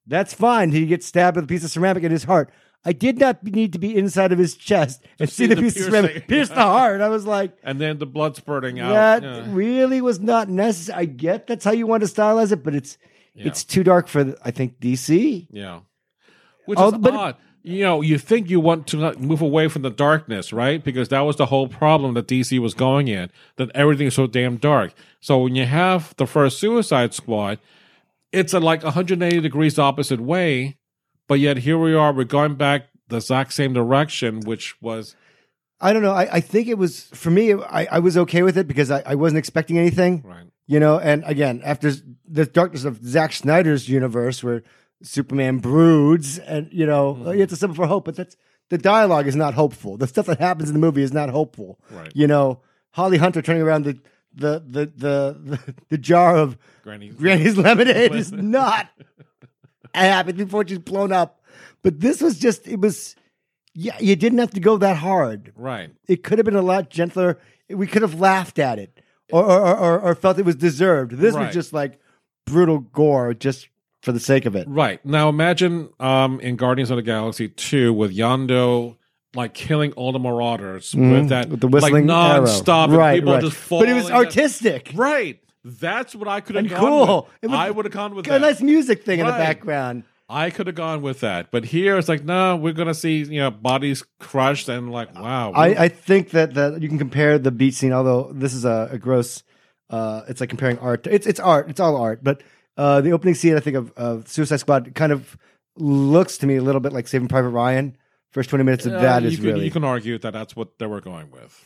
that's 0.06 0.34
fine. 0.34 0.70
He 0.72 0.86
gets 0.86 1.06
stabbed 1.06 1.36
with 1.36 1.44
a 1.44 1.48
piece 1.48 1.64
of 1.64 1.70
ceramic 1.70 2.02
in 2.04 2.10
his 2.12 2.24
heart. 2.24 2.50
I 2.84 2.92
did 2.92 3.18
not 3.18 3.42
need 3.42 3.72
to 3.72 3.78
be 3.78 3.96
inside 3.96 4.30
of 4.32 4.38
his 4.38 4.54
chest 4.56 5.04
and 5.18 5.28
see, 5.28 5.42
see 5.42 5.46
the, 5.46 5.56
the 5.56 5.62
piece 5.62 5.76
of 5.76 5.82
ceramic 5.84 6.28
pierce 6.28 6.48
the 6.48 6.54
heart. 6.54 7.00
I 7.00 7.08
was 7.08 7.26
like, 7.26 7.56
And 7.64 7.80
then 7.80 7.98
the 7.98 8.06
blood 8.06 8.36
spurting 8.36 8.78
out. 8.78 8.92
that 8.92 9.22
yeah. 9.24 9.44
really 9.48 10.00
was 10.00 10.20
not 10.20 10.48
necessary. 10.48 10.98
I 11.00 11.04
get 11.06 11.46
that's 11.48 11.64
how 11.64 11.72
you 11.72 11.86
want 11.88 12.04
to 12.04 12.08
stylize 12.08 12.52
it, 12.52 12.62
but 12.62 12.74
it's 12.74 12.96
it's 13.34 13.62
too 13.64 13.84
dark 13.84 14.08
for 14.08 14.34
I 14.44 14.50
think 14.52 14.78
DC. 14.80 15.48
Yeah. 15.50 15.80
Which 16.66 16.78
Oh, 16.78 16.88
is 16.88 16.98
but- 16.98 17.14
odd. 17.14 17.36
You 17.62 17.84
know, 17.84 18.00
you 18.00 18.18
think 18.18 18.48
you 18.48 18.60
want 18.60 18.86
to 18.88 19.12
move 19.18 19.42
away 19.42 19.68
from 19.68 19.82
the 19.82 19.90
darkness, 19.90 20.52
right? 20.52 20.82
Because 20.82 21.08
that 21.08 21.20
was 21.20 21.36
the 21.36 21.46
whole 21.46 21.68
problem 21.68 22.14
that 22.14 22.26
DC 22.26 22.58
was 22.60 22.74
going 22.74 23.08
in, 23.08 23.30
that 23.56 23.70
everything 23.74 24.06
is 24.06 24.14
so 24.14 24.26
damn 24.26 24.56
dark. 24.56 24.94
So 25.20 25.38
when 25.38 25.54
you 25.54 25.66
have 25.66 26.14
the 26.16 26.26
first 26.26 26.58
Suicide 26.58 27.14
Squad, 27.14 27.58
it's 28.32 28.54
a 28.54 28.60
like 28.60 28.82
180 28.82 29.40
degrees 29.40 29.78
opposite 29.78 30.20
way, 30.20 30.78
but 31.26 31.40
yet 31.40 31.58
here 31.58 31.78
we 31.78 31.94
are, 31.94 32.12
we're 32.12 32.24
going 32.24 32.54
back 32.54 32.88
the 33.08 33.16
exact 33.16 33.52
same 33.52 33.72
direction, 33.72 34.40
which 34.40 34.80
was 34.80 35.16
I 35.80 35.92
don't 35.92 36.02
know. 36.02 36.12
I, 36.12 36.34
I 36.34 36.40
think 36.40 36.66
it 36.68 36.76
was 36.76 37.04
for 37.14 37.30
me. 37.30 37.54
I, 37.54 37.86
I 37.92 37.98
was 38.00 38.16
okay 38.18 38.42
with 38.42 38.58
it 38.58 38.66
because 38.66 38.90
I, 38.90 39.02
I 39.06 39.14
wasn't 39.14 39.38
expecting 39.38 39.78
anything. 39.78 40.22
right. 40.26 40.46
You 40.66 40.80
know, 40.80 40.98
and 40.98 41.22
again, 41.24 41.62
after 41.64 41.92
the 42.26 42.44
darkness 42.44 42.84
of 42.84 43.02
Zack 43.02 43.32
Snyder's 43.32 43.88
universe, 43.88 44.44
where 44.44 44.62
Superman 45.02 45.58
broods, 45.58 46.38
and 46.38 46.68
you 46.72 46.86
know, 46.86 47.14
Mm-hmm. 47.14 47.40
it's 47.40 47.52
a 47.52 47.56
symbol 47.56 47.76
for 47.76 47.86
hope, 47.86 48.04
but 48.04 48.16
that's 48.16 48.36
the 48.70 48.78
dialogue 48.78 49.26
is 49.26 49.36
not 49.36 49.54
hopeful. 49.54 49.96
The 49.96 50.06
stuff 50.06 50.26
that 50.26 50.38
happens 50.40 50.68
in 50.68 50.74
the 50.74 50.80
movie 50.80 51.02
is 51.02 51.12
not 51.12 51.30
hopeful. 51.30 51.78
Right. 51.90 52.12
You 52.14 52.26
know, 52.26 52.60
Holly 52.92 53.16
Hunter 53.18 53.40
turning 53.42 53.62
around 53.62 53.84
the 53.84 53.98
the 54.34 54.62
the 54.66 54.86
the 54.86 55.36
the, 55.44 55.74
the 55.90 55.98
jar 55.98 56.36
of 56.36 56.58
Granny. 56.82 57.10
Granny's 57.10 57.56
lemonade 57.66 58.14
is 58.14 58.32
not 58.32 58.88
happy 59.94 60.32
before 60.32 60.66
she's 60.66 60.78
blown 60.78 61.12
up. 61.12 61.40
But 61.82 62.00
this 62.00 62.20
was 62.20 62.38
just 62.38 62.66
it 62.68 62.80
was. 62.80 63.14
Yeah, 63.74 63.96
you 64.00 64.16
didn't 64.16 64.38
have 64.38 64.50
to 64.52 64.60
go 64.60 64.76
that 64.78 64.96
hard 64.96 65.52
Right. 65.54 65.90
it 66.08 66.24
could 66.24 66.38
have 66.38 66.44
been 66.44 66.56
a 66.56 66.62
lot 66.62 66.90
gentler. 66.90 67.38
We 67.70 67.86
could 67.86 68.02
have 68.02 68.18
laughed 68.18 68.58
at 68.58 68.78
it 68.80 69.00
or 69.30 69.44
or, 69.44 69.76
or, 69.76 70.00
or 70.00 70.14
felt 70.16 70.38
it 70.38 70.44
was 70.44 70.56
deserved. 70.56 71.12
This 71.12 71.34
Right. 71.34 71.46
was 71.46 71.54
just 71.54 71.72
like 71.72 72.00
brutal 72.44 72.80
gore 72.80 73.34
just 73.34 73.68
for 74.08 74.12
the 74.12 74.20
sake 74.20 74.46
of 74.46 74.56
it. 74.56 74.66
Right. 74.66 75.04
Now 75.04 75.28
imagine 75.28 75.90
um 76.00 76.40
in 76.40 76.56
Guardians 76.56 76.90
of 76.90 76.96
the 76.96 77.02
Galaxy 77.02 77.48
2 77.48 77.92
with 77.92 78.16
Yondu 78.16 78.96
like 79.34 79.52
killing 79.52 79.92
all 79.92 80.12
the 80.12 80.18
marauders 80.18 80.94
with 80.94 81.28
that. 81.28 81.50
With 81.50 81.60
the 81.60 81.68
whistling 81.68 82.06
like 82.06 82.16
arrow. 82.16 82.40
non-stop 82.40 82.88
and 82.88 82.98
Right, 82.98 83.20
people 83.20 83.34
right. 83.34 83.54
But 83.68 83.86
it 83.86 83.92
was 83.92 84.10
artistic. 84.10 84.92
Right. 84.94 85.40
That's 85.62 86.14
what 86.14 86.26
I 86.26 86.40
could 86.40 86.56
have 86.56 86.70
gone 86.70 86.80
cool. 86.80 87.28
with. 87.42 87.50
Was 87.50 87.60
I 87.60 87.68
would 87.68 87.84
have 87.84 87.92
gone 87.92 88.14
with 88.14 88.24
that. 88.24 88.36
a 88.36 88.38
nice 88.38 88.62
music 88.62 89.04
thing 89.04 89.20
in 89.20 89.26
the 89.26 89.32
background. 89.32 90.04
I 90.26 90.48
could 90.48 90.68
have 90.68 90.76
gone 90.76 91.02
with 91.02 91.20
that. 91.20 91.50
But 91.50 91.66
here 91.66 91.98
it's 91.98 92.08
like, 92.08 92.24
no, 92.24 92.56
we're 92.56 92.72
gonna 92.72 92.94
see, 92.94 93.18
you 93.18 93.40
know, 93.40 93.50
bodies 93.50 94.02
crushed 94.20 94.70
and 94.70 94.90
like, 94.90 95.14
wow. 95.14 95.52
I, 95.52 95.84
I 95.84 95.88
think 95.88 96.30
that, 96.30 96.54
that 96.54 96.80
you 96.80 96.88
can 96.88 96.96
compare 96.96 97.38
the 97.38 97.50
beat 97.50 97.74
scene, 97.74 97.92
although 97.92 98.32
this 98.32 98.54
is 98.54 98.64
a, 98.64 98.88
a 98.92 98.98
gross. 98.98 99.42
Uh, 99.90 100.22
it's 100.28 100.40
like 100.40 100.48
comparing 100.48 100.78
art. 100.78 101.06
It's 101.06 101.26
it's 101.26 101.40
art. 101.40 101.68
It's 101.68 101.80
all 101.80 101.96
art. 101.96 102.24
But 102.24 102.42
uh, 102.78 103.00
the 103.02 103.12
opening 103.12 103.34
scene, 103.34 103.54
I 103.56 103.60
think 103.60 103.76
of, 103.76 103.92
of 103.96 104.26
Suicide 104.28 104.60
Squad, 104.60 104.94
kind 104.94 105.12
of 105.12 105.36
looks 105.76 106.38
to 106.38 106.46
me 106.46 106.56
a 106.56 106.62
little 106.62 106.80
bit 106.80 106.92
like 106.94 107.06
Saving 107.08 107.28
Private 107.28 107.50
Ryan. 107.50 107.96
First 108.30 108.48
twenty 108.50 108.64
minutes 108.64 108.86
of 108.86 108.92
Uh, 108.94 109.00
that 109.00 109.22
you 109.22 109.28
is 109.28 109.36
can, 109.36 109.44
really 109.44 109.64
you 109.66 109.70
can 109.70 109.84
argue 109.84 110.18
that 110.18 110.32
that's 110.32 110.54
what 110.56 110.78
they 110.78 110.86
were 110.86 111.00
going 111.00 111.30
with. 111.30 111.64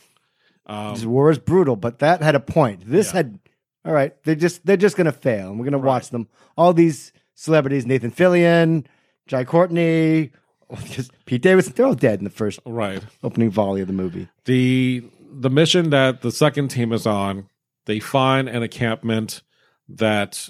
Um, 0.65 0.93
This 0.95 1.05
war 1.05 1.29
is 1.31 1.37
brutal, 1.39 1.75
but 1.75 1.99
that 1.99 2.21
had 2.21 2.35
a 2.35 2.39
point. 2.39 2.83
This 2.85 3.07
Yeah. 3.11 3.17
had 3.17 3.39
all 3.85 3.93
right. 3.93 4.13
They're 4.23 4.35
just 4.35 4.65
they're 4.65 4.77
just 4.77 4.95
gonna 4.97 5.11
fail, 5.11 5.49
and 5.49 5.59
we're 5.59 5.65
gonna 5.65 5.77
watch 5.77 6.09
them. 6.09 6.27
All 6.57 6.73
these 6.73 7.11
celebrities: 7.35 7.85
Nathan 7.85 8.11
Fillion, 8.11 8.85
Jai 9.27 9.43
Courtney, 9.43 10.31
Because 10.69 11.11
Pete 11.25 11.41
Davidson, 11.41 11.73
they're 11.75 11.85
all 11.85 11.93
dead 11.95 12.19
in 12.19 12.23
the 12.23 12.29
first 12.31 12.59
right. 12.65 13.03
opening 13.23 13.51
volley 13.51 13.81
of 13.81 13.87
the 13.87 13.93
movie. 13.93 14.27
the 14.45 15.03
the 15.35 15.49
mission 15.49 15.89
that 15.89 16.21
the 16.21 16.31
second 16.31 16.69
team 16.69 16.93
is 16.93 17.05
on, 17.05 17.49
they 17.85 17.99
find 17.99 18.47
an 18.47 18.63
encampment 18.63 19.41
that 19.89 20.49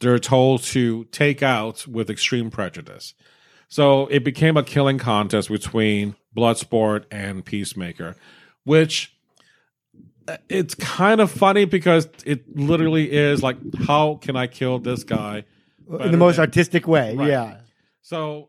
they're 0.00 0.18
told 0.18 0.62
to 0.64 1.04
take 1.06 1.42
out 1.42 1.86
with 1.86 2.10
extreme 2.10 2.50
prejudice. 2.50 3.14
So 3.68 4.06
it 4.08 4.24
became 4.24 4.56
a 4.56 4.62
killing 4.62 4.98
contest 4.98 5.48
between 5.48 6.14
Bloodsport 6.36 7.04
and 7.10 7.44
Peacemaker, 7.44 8.16
which 8.64 9.14
uh, 10.28 10.36
it's 10.48 10.74
kind 10.74 11.20
of 11.20 11.30
funny 11.30 11.64
because 11.64 12.08
it 12.24 12.56
literally 12.56 13.10
is 13.12 13.42
like, 13.42 13.56
how 13.86 14.16
can 14.16 14.36
I 14.36 14.46
kill 14.46 14.78
this 14.78 15.04
guy? 15.04 15.44
in 16.00 16.10
the 16.12 16.16
most 16.16 16.36
than- 16.36 16.46
artistic 16.46 16.88
way. 16.88 17.14
Right. 17.14 17.28
Yeah. 17.28 17.56
So 18.00 18.48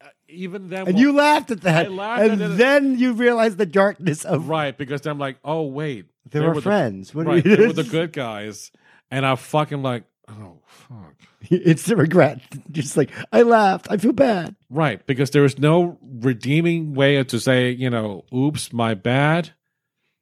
uh, 0.00 0.06
even 0.28 0.68
then, 0.68 0.86
And 0.88 0.98
you 0.98 1.12
laughed 1.12 1.50
at 1.50 1.62
that. 1.62 1.90
Laughed 1.90 2.22
and 2.22 2.40
at 2.42 2.56
then 2.58 2.96
you 2.98 3.12
realize 3.14 3.56
the 3.56 3.66
darkness 3.66 4.24
of 4.24 4.48
right 4.48 4.76
because 4.76 5.04
I'm 5.06 5.18
like, 5.18 5.38
oh 5.44 5.62
wait, 5.62 6.06
they, 6.30 6.38
they 6.38 6.44
were, 6.46 6.50
were 6.50 6.54
the- 6.56 6.62
friends. 6.62 7.12
what 7.14 7.24
do 7.24 7.30
right, 7.30 7.42
they 7.44 7.56
were 7.66 7.72
the 7.72 7.82
good 7.82 8.12
guys, 8.12 8.70
and 9.10 9.26
I 9.26 9.34
fucking 9.34 9.82
like, 9.82 10.04
oh 10.40 10.58
fuck, 10.66 11.14
It's 11.50 11.84
the 11.86 11.96
regret. 11.96 12.40
Just 12.70 12.96
like 12.96 13.10
I 13.32 13.42
laughed. 13.42 13.86
I 13.90 13.96
feel 13.96 14.12
bad. 14.12 14.54
right? 14.70 15.04
Because 15.06 15.30
there 15.30 15.44
is 15.44 15.58
no 15.58 15.98
redeeming 16.02 16.94
way 16.94 17.22
to 17.22 17.40
say, 17.40 17.70
you 17.70 17.90
know, 17.90 18.24
oops, 18.34 18.72
my 18.72 18.94
bad. 18.94 19.50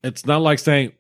It's 0.02 0.25
not 0.26 0.40
like 0.40 0.59
saying 0.59 0.93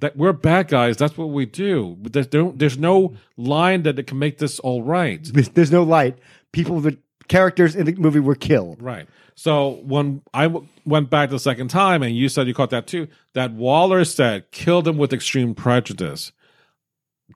that 0.00 0.16
we're 0.16 0.32
bad 0.32 0.68
guys. 0.68 0.96
That's 0.96 1.16
what 1.16 1.30
we 1.30 1.46
do. 1.46 1.96
But 2.00 2.12
there's 2.12 2.32
no, 2.32 2.52
there's 2.54 2.78
no 2.78 3.14
line 3.36 3.84
that 3.84 4.04
can 4.06 4.18
make 4.18 4.38
this 4.38 4.58
all 4.60 4.82
right. 4.82 5.20
There's, 5.54 5.70
no 5.72 5.82
light. 5.84 6.18
People, 6.52 6.80
the 6.80 6.98
characters 7.28 7.74
in 7.76 7.86
the 7.86 7.94
movie 7.94 8.20
were 8.20 8.34
killed. 8.34 8.82
Right. 8.82 9.08
So 9.34 9.80
when 9.84 10.22
I 10.34 10.44
w- 10.44 10.66
went 10.84 11.08
back 11.10 11.30
the 11.30 11.38
second 11.38 11.68
time, 11.68 12.02
and 12.02 12.16
you 12.16 12.28
said 12.28 12.48
you 12.48 12.54
caught 12.54 12.70
that 12.70 12.88
too, 12.88 13.06
that 13.34 13.52
Waller 13.52 14.04
said 14.04 14.50
killed 14.50 14.84
them 14.84 14.98
with 14.98 15.12
extreme 15.12 15.54
prejudice. 15.54 16.32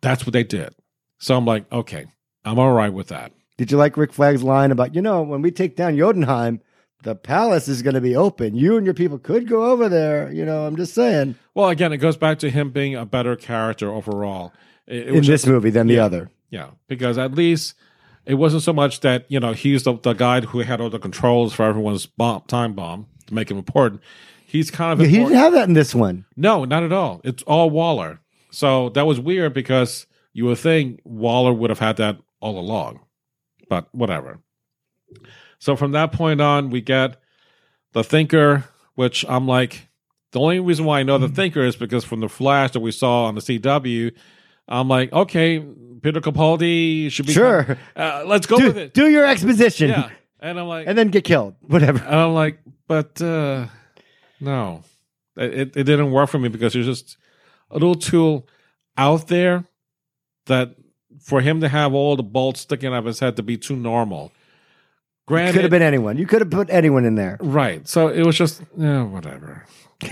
That's 0.03 0.27
what 0.27 0.33
they 0.33 0.43
did. 0.45 0.75
So 1.23 1.37
I'm 1.37 1.45
like, 1.45 1.71
okay, 1.71 2.07
I'm 2.45 2.59
all 2.59 2.73
right 2.73 2.93
with 2.93 3.07
that. 3.09 3.31
Did 3.57 3.71
you 3.71 3.77
like 3.77 3.97
Rick 3.97 4.13
Flag's 4.13 4.43
line 4.43 4.73
about, 4.73 4.93
you 4.97 5.01
know, 5.01 5.23
when 5.23 5.41
we 5.41 5.53
take 5.53 5.77
down 5.77 5.97
Jotunheim, 5.97 6.61
the 7.05 7.15
palace 7.15 7.69
is 7.69 7.81
going 7.81 7.95
to 7.95 8.01
be 8.01 8.17
open. 8.17 8.57
You 8.57 8.77
and 8.77 8.85
your 8.85 8.95
people 8.95 9.19
could 9.21 9.49
go 9.49 9.67
over 9.71 9.89
there. 9.89 10.33
You 10.33 10.45
know, 10.45 10.67
I'm 10.67 10.75
just 10.75 10.95
saying. 10.95 11.37
Well, 11.55 11.69
again, 11.69 11.93
it 11.93 11.99
goes 11.99 12.17
back 12.17 12.41
to 12.41 12.51
him 12.51 12.71
being 12.71 12.97
a 12.97 13.07
better 13.07 13.37
character 13.37 13.89
overall. 13.89 14.53
It, 14.89 14.97
it 14.97 15.09
in 15.11 15.15
was 15.15 15.27
this 15.29 15.43
just- 15.43 15.47
movie 15.47 15.71
than 15.71 15.87
the 15.87 16.01
other. 16.01 16.29
yeah, 16.51 16.71
because 16.89 17.19
at 17.19 17.33
least 17.35 17.75
it 18.27 18.35
wasn't 18.35 18.65
so 18.65 18.73
much 18.73 18.99
that 19.01 19.25
you 19.29 19.39
know 19.39 19.53
he's 19.53 19.85
the, 19.85 19.97
the 19.99 20.15
guy 20.15 20.41
who 20.41 20.59
had 20.61 20.81
all 20.81 20.91
the 20.91 20.99
controls 20.99 21.53
for 21.55 21.65
everyone's 21.65 22.07
bomb, 22.07 22.43
time 22.49 22.73
bomb 22.75 23.07
to 23.29 23.35
make 23.35 23.49
him 23.49 23.59
important. 23.59 24.01
He's 24.45 24.73
kind 24.73 24.93
of 24.93 25.01
Yeah, 25.01 25.07
he 25.07 25.19
didn't 25.19 25.35
have 25.35 25.53
that 25.53 25.69
in 25.69 25.75
this 25.75 25.95
one. 25.95 26.25
No, 26.37 26.65
not 26.65 26.83
at 26.83 26.93
all. 26.93 27.21
It's 27.23 27.45
all 27.45 27.71
Waller. 27.71 28.21
So 28.51 28.89
that 28.91 29.07
was 29.07 29.21
weird 29.21 29.55
because 29.55 30.07
you 30.33 30.45
would 30.47 30.59
think 30.59 31.01
Waller 31.05 31.53
would 31.53 31.71
have 31.71 31.79
had 31.79 31.97
that 31.99 32.19
all 32.41 32.59
along. 32.59 33.01
But 33.69 33.89
whatever. 33.95 34.39
So 35.59 35.77
from 35.77 35.93
that 35.93 36.13
point 36.13 36.41
on, 36.41 36.71
we 36.71 36.81
get 36.81 37.17
the 37.93 38.03
Thinker, 38.03 38.65
which 38.95 39.25
I'm 39.29 39.47
like, 39.47 39.89
the 40.33 40.41
only 40.41 40.61
reason 40.61 40.85
why 40.87 41.01
I 41.01 41.03
know 41.03 41.19
the 41.19 41.29
Mm. 41.29 41.35
Thinker 41.37 41.61
is 41.61 41.77
because 41.77 42.05
from 42.05 42.21
the 42.21 42.29
Flash 42.29 42.71
that 42.73 42.81
we 42.81 42.91
saw 42.91 43.25
on 43.25 43.35
the 43.35 43.41
CW, 43.41 44.13
I'm 44.69 44.89
like, 44.89 45.13
okay, 45.13 45.59
Peter 46.03 46.21
Capaldi 46.21 47.11
should 47.11 47.27
be. 47.27 47.33
Sure. 47.33 47.77
Uh, 47.95 48.25
let's 48.27 48.47
go 48.47 48.57
with 48.57 48.75
Do, 48.75 48.81
it. 48.81 48.95
do 48.95 49.09
your 49.09 49.27
exposition 49.27 49.91
Yeah. 49.91 50.09
And 50.41 50.59
I'm 50.59 50.67
like, 50.67 50.87
and 50.89 50.97
then 50.99 51.09
get 51.09 51.23
killed. 51.25 51.55
Whatever. 51.61 51.99
and 52.05 52.15
I'm 52.17 52.33
like, 52.35 52.59
but 52.89 53.21
uh, 53.23 53.67
no, 54.41 54.83
it, 55.37 55.77
it 55.77 55.85
didn't 55.85 56.11
work 56.11 56.29
for 56.31 56.39
me 56.39 56.49
because 56.49 56.75
it's 56.75 56.87
just 56.87 57.17
a 57.71 57.75
little 57.75 57.95
too 57.95 58.43
out 58.97 59.29
there 59.29 59.65
that 60.47 60.75
for 61.21 61.41
him 61.41 61.61
to 61.61 61.69
have 61.69 61.93
all 61.95 62.17
the 62.17 62.23
bolts 62.23 62.61
sticking 62.61 62.89
out 62.93 62.99
of 62.99 63.05
his 63.05 63.21
head 63.21 63.37
to 63.37 63.43
be 63.43 63.57
too 63.57 63.77
normal. 63.77 64.33
Granted, 65.29 65.53
Could 65.53 65.63
have 65.63 65.71
been 65.71 65.83
anyone. 65.83 66.19
You 66.19 66.27
could 66.27 66.41
have 66.41 66.51
put 66.51 66.69
anyone 66.71 67.05
in 67.05 67.15
there. 67.15 67.37
right. 67.41 67.87
So 67.87 68.09
it 68.09 68.27
was 68.27 68.37
just 68.37 68.61
whatever. 68.75 69.65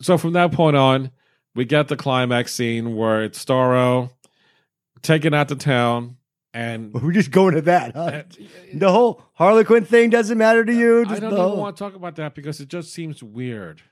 so 0.00 0.18
from 0.18 0.32
that 0.32 0.52
point 0.52 0.76
on, 0.76 1.10
we 1.54 1.64
get 1.64 1.88
the 1.88 1.96
climax 1.96 2.54
scene 2.54 2.96
where 2.96 3.22
it's 3.24 3.42
Starro 3.44 4.10
taken 5.02 5.34
out 5.34 5.48
to 5.48 5.56
town 5.56 6.16
and 6.54 6.92
We're 6.94 7.12
just 7.12 7.30
going 7.30 7.54
to 7.54 7.62
that. 7.62 7.94
Huh? 7.94 8.00
uh, 8.00 8.22
The 8.74 8.90
whole 8.90 9.22
Harley 9.34 9.64
Quinn 9.64 9.84
thing 9.84 10.10
doesn't 10.10 10.36
matter 10.38 10.64
to 10.64 10.72
you. 10.74 11.00
I 11.00 11.04
don't 11.04 11.16
even 11.16 11.30
whole- 11.36 11.56
want 11.56 11.76
to 11.76 11.84
talk 11.84 11.94
about 11.94 12.16
that 12.16 12.34
because 12.34 12.60
it 12.60 12.68
just 12.68 12.92
seems 12.92 13.22
weird. 13.22 13.82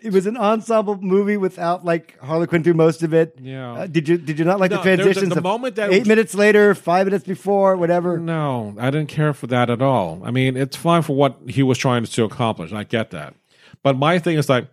It 0.00 0.12
was 0.12 0.26
an 0.26 0.36
ensemble 0.36 0.96
movie 1.00 1.36
without 1.36 1.84
like 1.84 2.16
Harley 2.20 2.46
Quinn 2.46 2.62
through 2.62 2.74
most 2.74 3.02
of 3.02 3.12
it. 3.12 3.36
Yeah. 3.40 3.72
Uh, 3.72 3.86
did 3.88 4.08
you 4.08 4.16
did 4.16 4.38
you 4.38 4.44
not 4.44 4.60
like 4.60 4.70
No, 4.70 4.76
the 4.78 4.82
there- 4.84 4.96
the- 4.96 5.02
transitions? 5.04 5.34
the 5.34 5.40
moment 5.40 5.74
that 5.76 5.90
eight 5.92 6.00
was- 6.00 6.08
minutes 6.08 6.34
later, 6.34 6.74
five 6.76 7.06
minutes 7.08 7.24
before, 7.24 7.76
whatever. 7.76 8.16
No, 8.18 8.74
I 8.78 8.90
didn't 8.90 9.08
care 9.08 9.32
for 9.34 9.48
that 9.48 9.70
at 9.70 9.82
all. 9.82 10.22
I 10.24 10.30
mean, 10.30 10.56
it's 10.56 10.76
fine 10.76 11.02
for 11.02 11.16
what 11.16 11.38
he 11.48 11.64
was 11.64 11.78
trying 11.78 12.04
to 12.04 12.24
accomplish. 12.24 12.72
I 12.72 12.84
get 12.84 13.10
that. 13.10 13.34
But 13.82 13.96
my 13.98 14.20
thing 14.20 14.36
is 14.38 14.48
like 14.48 14.68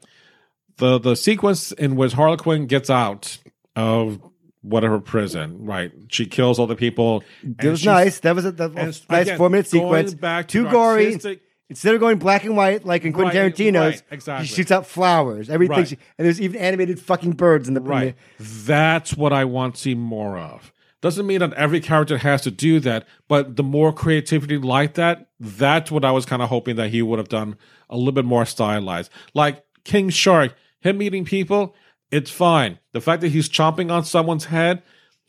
the 0.78 1.00
the 1.00 1.16
sequence 1.16 1.72
in 1.72 1.96
which 1.96 2.14
Harley 2.14 2.38
Quinn 2.38 2.68
gets 2.68 2.92
out 2.92 3.40
of 3.76 4.20
whatever 4.62 5.00
prison, 5.00 5.66
right? 5.66 5.92
She 6.10 6.26
kills 6.28 6.60
all 6.60 6.68
the 6.68 6.76
people. 6.76 7.24
It 7.44 7.68
was 7.68 7.84
nice. 7.84 8.20
That 8.20 8.36
was 8.36 8.46
a, 8.46 8.52
that 8.54 8.74
was 8.76 9.04
nice 9.10 9.32
four 9.32 9.50
minute 9.50 9.68
sequence. 9.68 10.14
Back 10.14 10.48
to 10.50 10.64
Too 10.66 10.70
gory. 10.70 11.06
artistic- 11.08 11.42
Instead 11.70 11.96
of 11.96 12.00
going 12.00 12.18
black 12.20 12.44
and 12.44 12.56
white 12.56 12.86
like 12.86 13.06
in 13.06 13.12
Quentin 13.14 13.36
Right, 13.42 13.54
Tarantino's, 13.56 13.76
right, 13.76 14.02
exactly. 14.12 14.46
he 14.46 14.54
shoots 14.54 14.72
out 14.72 14.86
flowers. 14.86 15.50
Everything, 15.50 15.78
Right. 15.78 15.88
she- 15.88 15.98
and 16.18 16.26
there's 16.26 16.40
even 16.40 16.62
animated 16.62 17.00
fucking 17.00 17.32
birds 17.34 17.68
in 17.68 17.74
the 17.74 17.82
Right. 17.82 18.16
That's 18.40 19.16
what 19.16 19.34
I 19.34 19.46
want 19.46 19.76
to 19.76 19.82
see 19.82 19.96
more 19.96 20.38
of. 20.38 20.72
Doesn't 21.02 21.26
mean 21.28 21.40
that 21.40 21.54
every 21.54 21.80
character 21.82 22.18
has 22.20 22.42
to 22.44 22.52
do 22.52 22.80
that, 22.82 23.08
but 23.28 23.56
the 23.58 23.64
more 23.64 23.92
creativity 23.94 24.58
like 24.58 24.94
that, 24.96 25.28
that's 25.40 25.92
what 25.92 26.06
I 26.06 26.12
was 26.12 26.26
kind 26.26 26.42
of 26.42 26.50
hoping 26.50 26.76
that 26.78 26.90
he 26.90 27.02
would 27.02 27.20
have 27.20 27.30
done 27.30 27.58
a 27.90 27.98
little 27.98 28.12
bit 28.12 28.26
more 28.26 28.46
stylized. 28.46 29.12
Like 29.34 29.64
King 29.84 30.10
Shark, 30.10 30.56
him 30.82 31.02
eating 31.02 31.26
people, 31.26 31.76
it's 32.12 32.32
fine. 32.32 32.80
The 32.94 33.02
fact 33.02 33.22
that 33.22 33.30
he's 33.30 33.50
chomping 33.50 33.92
on 33.92 34.04
someone's 34.06 34.46
head, 34.46 34.82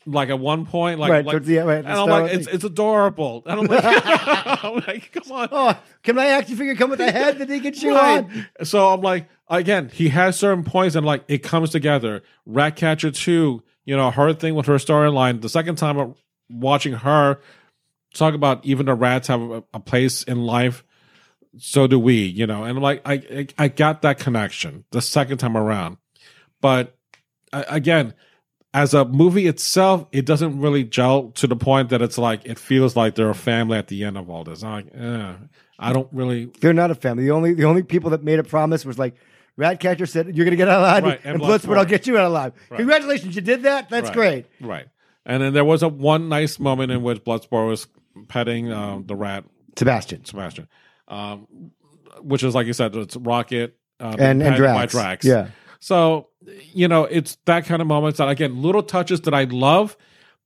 like 0.09 0.29
at 0.29 0.39
one 0.39 0.65
point, 0.65 0.99
like, 0.99 1.11
Right, 1.11 1.25
like 1.25 1.33
towards 1.33 1.47
the- 1.47 1.57
right, 1.59 1.79
and 1.83 1.87
I'm 1.87 2.07
like, 2.07 2.31
it's, 2.33 2.47
it's 2.47 2.63
adorable. 2.63 3.43
And 3.45 3.59
I'm 3.59 3.65
like, 3.67 3.83
I'm 4.63 4.75
like, 4.87 5.11
come 5.11 5.31
on. 5.31 5.49
Oh, 5.51 5.79
can 6.01 6.15
my 6.15 6.27
action 6.27 6.55
figure 6.55 6.75
come 6.75 6.89
with 6.89 7.01
a 7.01 7.11
head 7.11 7.39
that 7.39 7.49
he 7.49 7.59
can 7.59 7.73
chew 7.73 7.93
Right. 7.93 8.23
on? 8.23 8.47
So 8.65 8.87
I'm 8.93 9.01
like, 9.01 9.27
again, 9.49 9.89
he 9.93 10.09
has 10.09 10.39
certain 10.39 10.63
points 10.63 10.95
and 10.95 11.05
like 11.05 11.23
it 11.27 11.39
comes 11.43 11.71
together. 11.71 12.23
Ratcatcher 12.45 13.11
2, 13.11 13.61
you 13.85 13.95
know, 13.97 14.09
her 14.09 14.33
thing 14.33 14.55
with 14.55 14.65
her 14.67 14.75
storyline. 14.75 15.41
The 15.41 15.49
second 15.49 15.75
time 15.77 15.97
I'm 15.97 16.15
watching 16.49 16.93
her 16.93 17.39
talk 18.13 18.33
about 18.33 18.65
even 18.65 18.85
the 18.85 18.93
rats 18.95 19.27
have 19.27 19.41
a, 19.41 19.63
a 19.73 19.79
place 19.81 20.23
in 20.23 20.41
life, 20.43 20.83
so 21.57 21.85
do 21.87 21.99
we, 21.99 22.23
you 22.23 22.47
know. 22.47 22.63
And 22.63 22.77
I'm 22.77 22.83
like, 22.83 23.01
I, 23.05 23.13
I, 23.13 23.47
I 23.57 23.67
got 23.67 24.01
that 24.03 24.19
connection 24.19 24.85
the 24.91 25.01
second 25.01 25.39
time 25.39 25.57
around. 25.57 25.97
But 26.61 26.95
I, 27.51 27.65
again, 27.67 28.13
as 28.73 28.93
a 28.93 29.05
movie 29.05 29.47
itself, 29.47 30.05
it 30.11 30.25
doesn't 30.25 30.59
really 30.59 30.83
gel 30.83 31.31
to 31.31 31.47
the 31.47 31.55
point 31.55 31.89
that 31.89 32.01
it's 32.01 32.17
like 32.17 32.45
it 32.45 32.59
feels 32.59 32.95
like 32.95 33.15
they're 33.15 33.29
a 33.29 33.35
family 33.35 33.77
at 33.77 33.87
the 33.87 34.03
end 34.03 34.17
of 34.17 34.29
all 34.29 34.43
this. 34.43 34.63
I'm 34.63 34.71
like, 34.85 34.87
eh, 34.95 35.33
I 35.79 35.93
don't 35.93 36.09
really 36.11 36.45
They're 36.59 36.73
not 36.73 36.91
a 36.91 36.95
family. 36.95 37.23
The 37.23 37.31
only 37.31 37.53
the 37.53 37.65
only 37.65 37.83
people 37.83 38.09
that 38.11 38.23
made 38.23 38.39
a 38.39 38.43
promise 38.43 38.85
was 38.85 38.99
like 38.99 39.15
Ratcatcher 39.55 40.05
said, 40.05 40.27
"You're 40.35 40.45
going 40.45 40.51
to 40.51 40.55
get 40.57 40.67
out 40.67 40.79
alive," 40.81 41.03
Right, 41.03 41.19
and, 41.23 41.33
and 41.35 41.41
Bloodsport, 41.41 41.59
Bloodsport. 41.73 41.77
I'll 41.77 41.85
get 41.85 42.05
you 42.07 42.17
out 42.17 42.25
alive. 42.27 42.53
Congratulations, 42.75 43.35
you 43.35 43.41
did 43.41 43.63
that. 43.63 43.89
That's 43.89 44.09
Right. 44.09 44.13
great. 44.13 44.45
Right. 44.61 44.87
And 45.25 45.41
then 45.41 45.53
there 45.53 45.65
was 45.65 45.81
a 45.81 45.87
one 45.89 46.29
nice 46.29 46.59
moment 46.59 46.91
in 46.91 47.01
which 47.01 47.23
Bloodsport 47.23 47.67
was 47.67 47.87
petting 48.27 48.71
um, 48.71 49.05
the 49.07 49.15
rat 49.15 49.45
Sebastian. 49.77 50.25
Sebastian, 50.25 50.67
um, 51.07 51.47
which 52.21 52.43
is 52.43 52.53
like 52.53 52.67
you 52.67 52.73
said, 52.73 52.95
it's 52.95 53.15
Rocket 53.15 53.77
uh, 53.99 54.15
And- 54.19 54.41
and 54.41 54.41
petted 54.41 54.59
by 54.63 54.85
Drax. 54.85 54.91
Drax. 54.93 55.25
Yeah. 55.25 55.47
So 55.79 56.29
you 56.73 56.87
know, 56.87 57.05
it's 57.05 57.37
that 57.45 57.65
kind 57.65 57.81
of 57.81 57.87
moments 57.87 58.17
that 58.17 58.29
again, 58.29 58.61
little 58.61 58.83
touches 58.83 59.21
that 59.21 59.33
I 59.33 59.45
love, 59.45 59.97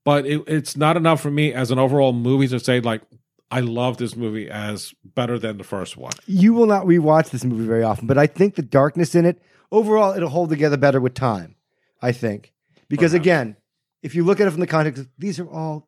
but 0.03 0.25
it, 0.25 0.43
it's 0.47 0.75
not 0.75 0.97
enough 0.97 1.21
for 1.21 1.31
me 1.31 1.53
as 1.53 1.71
an 1.71 1.79
overall 1.79 2.13
movie 2.13 2.47
to 2.47 2.59
say 2.59 2.79
like 2.79 3.01
I 3.49 3.59
love 3.59 3.97
this 3.97 4.15
movie 4.15 4.49
as 4.49 4.93
better 5.03 5.37
than 5.37 5.57
the 5.57 5.63
first 5.63 5.97
one. 5.97 6.13
You 6.25 6.53
will 6.53 6.67
not 6.67 6.85
rewatch 6.85 7.31
this 7.31 7.43
movie 7.43 7.65
very 7.65 7.83
often, 7.83 8.07
but 8.07 8.17
I 8.17 8.27
think 8.27 8.55
the 8.55 8.61
darkness 8.61 9.15
in 9.15 9.25
it 9.25 9.41
overall 9.71 10.13
it'll 10.13 10.29
hold 10.29 10.49
together 10.49 10.77
better 10.77 10.99
with 10.99 11.13
time. 11.13 11.55
I 12.01 12.11
think 12.11 12.53
because 12.89 13.11
Perhaps. 13.11 13.25
again, 13.25 13.57
if 14.01 14.15
you 14.15 14.23
look 14.23 14.39
at 14.39 14.47
it 14.47 14.51
from 14.51 14.61
the 14.61 14.67
context, 14.67 15.05
these 15.17 15.39
are 15.39 15.49
all 15.49 15.87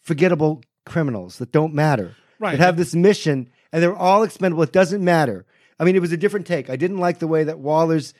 forgettable 0.00 0.62
criminals 0.84 1.38
that 1.38 1.52
don't 1.52 1.74
matter. 1.74 2.16
Right. 2.38 2.58
That 2.58 2.64
have 2.64 2.76
this 2.76 2.94
mission 2.94 3.50
and 3.72 3.82
they're 3.82 3.96
all 3.96 4.22
expendable. 4.22 4.62
It 4.62 4.72
doesn't 4.72 5.02
matter. 5.02 5.46
I 5.78 5.84
mean, 5.84 5.96
it 5.96 6.00
was 6.00 6.12
a 6.12 6.16
different 6.16 6.46
take. 6.46 6.70
I 6.70 6.76
didn't 6.76 6.98
like 6.98 7.18
the 7.18 7.26
way 7.28 7.44
that 7.44 7.58
Waller's 7.58 8.14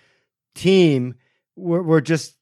team 0.58 1.14
were, 1.56 1.82
were 1.82 2.00
just. 2.00 2.36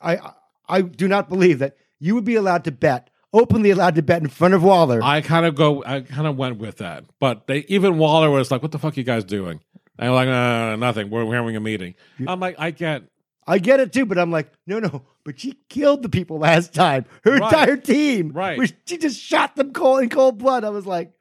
I 0.00 0.32
I 0.68 0.82
do 0.82 1.08
not 1.08 1.28
believe 1.28 1.58
that 1.60 1.76
you 1.98 2.14
would 2.14 2.24
be 2.24 2.34
allowed 2.34 2.64
to 2.64 2.72
bet 2.72 3.10
openly 3.32 3.70
allowed 3.70 3.94
to 3.96 4.02
bet 4.02 4.22
in 4.22 4.28
front 4.28 4.54
of 4.54 4.62
Waller. 4.62 5.00
I 5.02 5.20
kind 5.20 5.44
of 5.46 5.54
go. 5.54 5.82
I 5.84 6.00
kind 6.00 6.26
of 6.26 6.36
went 6.36 6.58
with 6.58 6.78
that, 6.78 7.04
but 7.18 7.46
they 7.46 7.58
even 7.68 7.98
Waller 7.98 8.30
was 8.30 8.50
like, 8.50 8.62
"What 8.62 8.72
the 8.72 8.78
fuck, 8.78 8.96
are 8.96 9.00
you 9.00 9.04
guys 9.04 9.24
doing?" 9.24 9.60
And 9.98 10.08
I'm 10.08 10.14
like, 10.14 10.28
uh, 10.28 10.76
"Nothing. 10.76 11.10
We're, 11.10 11.24
we're 11.24 11.36
having 11.36 11.56
a 11.56 11.60
meeting." 11.60 11.94
I'm 12.26 12.40
like, 12.40 12.56
"I 12.58 12.70
get." 12.70 13.04
I 13.46 13.58
get 13.58 13.78
it 13.78 13.92
too, 13.92 14.06
but 14.06 14.16
I'm 14.16 14.30
like, 14.30 14.50
no, 14.66 14.78
no. 14.78 15.02
But 15.22 15.38
she 15.38 15.52
killed 15.68 16.02
the 16.02 16.08
people 16.08 16.38
last 16.38 16.72
time. 16.72 17.04
Her 17.24 17.32
Right. 17.32 17.42
entire 17.42 17.76
team. 17.76 18.32
Right. 18.32 18.72
She 18.86 18.96
just 18.96 19.20
shot 19.20 19.54
them 19.54 19.74
cold 19.74 20.02
in 20.02 20.08
cold 20.08 20.38
blood. 20.38 20.64
I 20.64 20.70
was 20.70 20.86
like, 20.86 21.12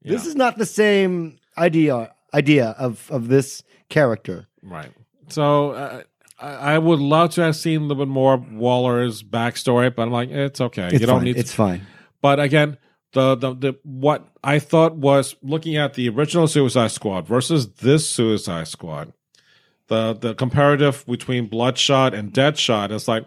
this 0.00 0.24
Yeah. 0.24 0.28
is 0.30 0.34
not 0.34 0.56
the 0.56 0.64
same 0.64 1.36
idea 1.58 2.10
idea 2.32 2.74
of 2.78 3.06
of 3.10 3.28
this 3.28 3.62
character. 3.90 4.46
Right. 4.62 4.90
So 5.32 5.70
uh, 5.70 6.02
I, 6.38 6.74
I 6.74 6.78
would 6.78 7.00
love 7.00 7.30
to 7.34 7.42
have 7.42 7.56
seen 7.56 7.80
a 7.80 7.84
little 7.84 8.04
bit 8.04 8.10
more 8.10 8.34
of 8.34 8.52
Waller's 8.52 9.22
backstory, 9.22 9.94
but 9.94 10.02
I'm 10.02 10.12
like, 10.12 10.30
it's 10.30 10.60
okay. 10.60 10.86
It's 10.86 11.00
you 11.00 11.06
don't 11.06 11.18
fine. 11.18 11.24
need. 11.24 11.36
it's 11.36 11.54
fine. 11.54 11.86
But 12.20 12.40
again, 12.40 12.78
the, 13.12 13.34
the 13.36 13.54
the 13.54 13.78
what 13.84 14.28
I 14.44 14.58
thought 14.58 14.96
was 14.96 15.34
looking 15.42 15.76
at 15.76 15.94
the 15.94 16.08
original 16.08 16.46
Suicide 16.46 16.90
Squad 16.90 17.26
versus 17.26 17.74
this 17.74 18.08
Suicide 18.08 18.68
Squad, 18.68 19.12
the 19.88 20.12
the 20.14 20.34
comparative 20.34 21.04
between 21.06 21.46
Bloodshot 21.46 22.14
and 22.14 22.32
Deadshot 22.32 22.90
is 22.90 23.08
like 23.08 23.26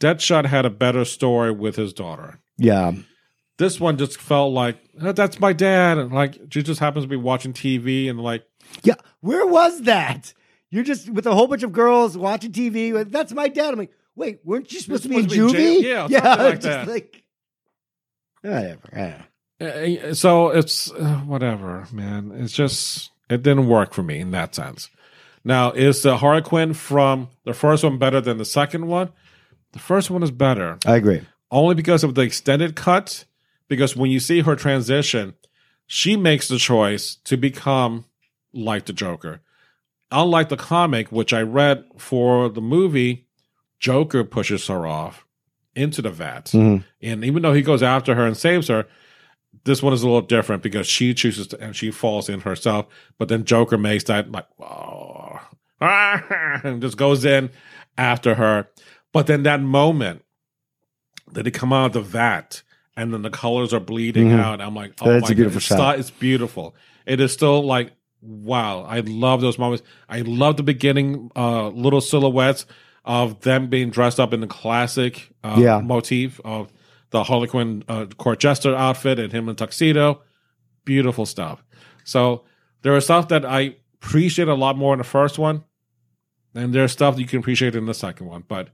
Deadshot 0.00 0.46
had 0.46 0.66
a 0.66 0.70
better 0.70 1.04
story 1.04 1.50
with 1.50 1.76
his 1.76 1.92
daughter. 1.92 2.40
Yeah. 2.58 2.92
This 3.58 3.78
one 3.78 3.96
just 3.96 4.20
felt 4.20 4.52
like 4.52 4.76
"Oh, 5.00 5.12
that's 5.12 5.38
my 5.38 5.52
dad, 5.52 5.98
and 5.98 6.12
like 6.12 6.38
she 6.50 6.62
just 6.62 6.80
happens 6.80 7.04
to 7.04 7.08
be 7.08 7.16
watching 7.16 7.52
TV 7.52 8.10
and 8.10 8.20
like 8.20 8.44
Yeah. 8.82 8.94
Where 9.20 9.46
was 9.46 9.82
that? 9.82 10.34
You're 10.72 10.84
just 10.84 11.08
with 11.10 11.26
a 11.26 11.34
whole 11.34 11.46
bunch 11.46 11.62
of 11.62 11.70
girls 11.72 12.16
watching 12.16 12.50
TV. 12.50 13.08
That's 13.10 13.32
my 13.32 13.46
dad. 13.48 13.74
I'm 13.74 13.78
like, 13.78 13.92
wait, 14.16 14.40
weren't 14.42 14.72
you 14.72 14.80
supposed 14.80 15.02
to 15.04 15.08
be 15.10 15.16
in 15.16 15.28
supposed 15.28 15.54
to 15.54 15.56
be 15.58 15.76
in 15.76 15.80
juvie? 15.80 15.82
jail. 15.84 16.06
Yeah, 16.10 16.20
something 16.22 16.44
like 16.46 16.54
just 16.60 16.62
that. 16.64 16.88
like 16.88 17.24
whatever. 18.40 19.24
I. 19.60 20.00
Uh, 20.02 20.14
so 20.14 20.48
it's 20.48 20.90
uh, 20.90 21.16
whatever, 21.26 21.86
man. 21.92 22.32
It's 22.34 22.52
just 22.52 23.10
it 23.30 23.42
didn't 23.42 23.68
work 23.68 23.92
for 23.92 24.02
me 24.02 24.18
in 24.20 24.30
that 24.32 24.54
sense. 24.54 24.90
Now, 25.44 25.72
is 25.72 26.02
the 26.02 26.16
Harley 26.16 26.42
Quinn 26.42 26.72
from 26.72 27.28
the 27.44 27.52
first 27.52 27.84
one 27.84 27.98
better 27.98 28.20
than 28.20 28.38
the 28.38 28.44
second 28.44 28.86
one? 28.86 29.10
The 29.72 29.78
first 29.78 30.10
one 30.10 30.22
is 30.22 30.30
better 30.30 30.78
I 30.86 30.96
agree. 30.96 31.22
only 31.50 31.74
because 31.74 32.02
of 32.04 32.14
the 32.14 32.22
extended 32.22 32.76
cut. 32.76 33.24
Because 33.68 33.96
when 33.96 34.10
you 34.10 34.20
see 34.20 34.40
her 34.42 34.54
transition, 34.54 35.34
she 35.86 36.16
makes 36.16 36.48
the 36.48 36.58
choice 36.58 37.16
to 37.24 37.36
become 37.38 38.04
like 38.52 38.84
the 38.84 38.92
Joker. 38.92 39.40
Unlike 40.12 40.50
the 40.50 40.56
comic, 40.56 41.10
which 41.10 41.32
I 41.32 41.40
read 41.42 41.84
for 41.98 42.48
the 42.48 42.60
movie, 42.60 43.26
Joker 43.80 44.22
pushes 44.24 44.66
her 44.68 44.86
off 44.86 45.26
into 45.74 46.02
the 46.02 46.10
vat. 46.10 46.46
Mhm. 46.52 46.84
And 47.00 47.24
even 47.24 47.42
though 47.42 47.54
he 47.54 47.62
goes 47.62 47.82
after 47.82 48.14
her 48.14 48.26
and 48.26 48.36
saves 48.36 48.68
her, 48.68 48.86
this 49.64 49.82
one 49.82 49.92
is 49.92 50.02
a 50.02 50.06
little 50.06 50.20
different 50.22 50.62
because 50.62 50.86
she 50.86 51.14
chooses 51.14 51.46
to, 51.48 51.60
and 51.60 51.74
she 51.74 51.90
falls 51.90 52.28
in 52.28 52.40
herself. 52.40 52.86
But 53.18 53.28
then 53.28 53.44
Joker 53.44 53.78
makes 53.78 54.04
that 54.04 54.30
like, 54.30 54.46
oh, 54.60 55.40
and 55.80 56.80
just 56.82 56.96
goes 56.96 57.24
in 57.24 57.50
after 57.98 58.34
her. 58.34 58.68
But 59.12 59.26
then 59.26 59.42
that 59.44 59.60
moment 59.62 60.22
that 61.32 61.44
they 61.44 61.50
come 61.50 61.72
out 61.72 61.86
of 61.86 61.92
the 61.94 62.00
vat 62.02 62.62
and 62.96 63.12
then 63.12 63.22
the 63.22 63.30
colors 63.30 63.72
are 63.72 63.80
bleeding 63.80 64.28
Mhm. 64.28 64.38
out, 64.40 64.60
I'm 64.60 64.74
like, 64.74 64.92
oh 65.00 65.06
That's 65.10 65.22
my 65.28 65.32
a 65.32 65.34
beautiful 65.34 65.60
God, 65.60 65.76
shot. 65.78 65.98
it's 65.98 66.10
beautiful. 66.10 66.74
It 67.06 67.20
is 67.20 67.32
still 67.32 67.64
like, 67.64 67.92
wow, 68.22 68.82
I 68.82 69.00
love 69.00 69.40
those 69.40 69.58
moments. 69.58 69.84
I 70.08 70.20
love 70.20 70.56
the 70.56 70.62
beginning, 70.62 71.30
uh, 71.36 71.68
little 71.68 72.00
silhouettes 72.00 72.64
of 73.04 73.40
them 73.40 73.68
being 73.68 73.90
dressed 73.90 74.20
up 74.20 74.32
in 74.32 74.40
the 74.40 74.46
classic 74.46 75.28
uh, 75.42 75.56
Yeah. 75.58 75.80
motif 75.80 76.40
of 76.44 76.72
the 77.10 77.24
Harlequin 77.24 77.84
uh, 77.88 78.06
court 78.16 78.38
jester 78.38 78.74
outfit 78.74 79.18
and 79.18 79.32
him 79.32 79.48
in 79.48 79.56
tuxedo. 79.56 80.22
Beautiful 80.84 81.26
stuff. 81.26 81.62
So 82.04 82.44
there 82.82 82.94
are 82.94 83.00
stuff 83.00 83.28
that 83.28 83.44
I 83.44 83.76
appreciate 84.02 84.48
a 84.48 84.54
lot 84.54 84.76
more 84.78 84.94
in 84.94 84.98
the 84.98 85.04
first 85.04 85.38
one, 85.38 85.64
and 86.54 86.72
there's 86.72 86.92
stuff 86.92 87.16
that 87.16 87.20
you 87.20 87.26
can 87.26 87.40
appreciate 87.40 87.74
in 87.74 87.86
the 87.86 87.94
second 87.94 88.26
one. 88.26 88.44
But 88.46 88.68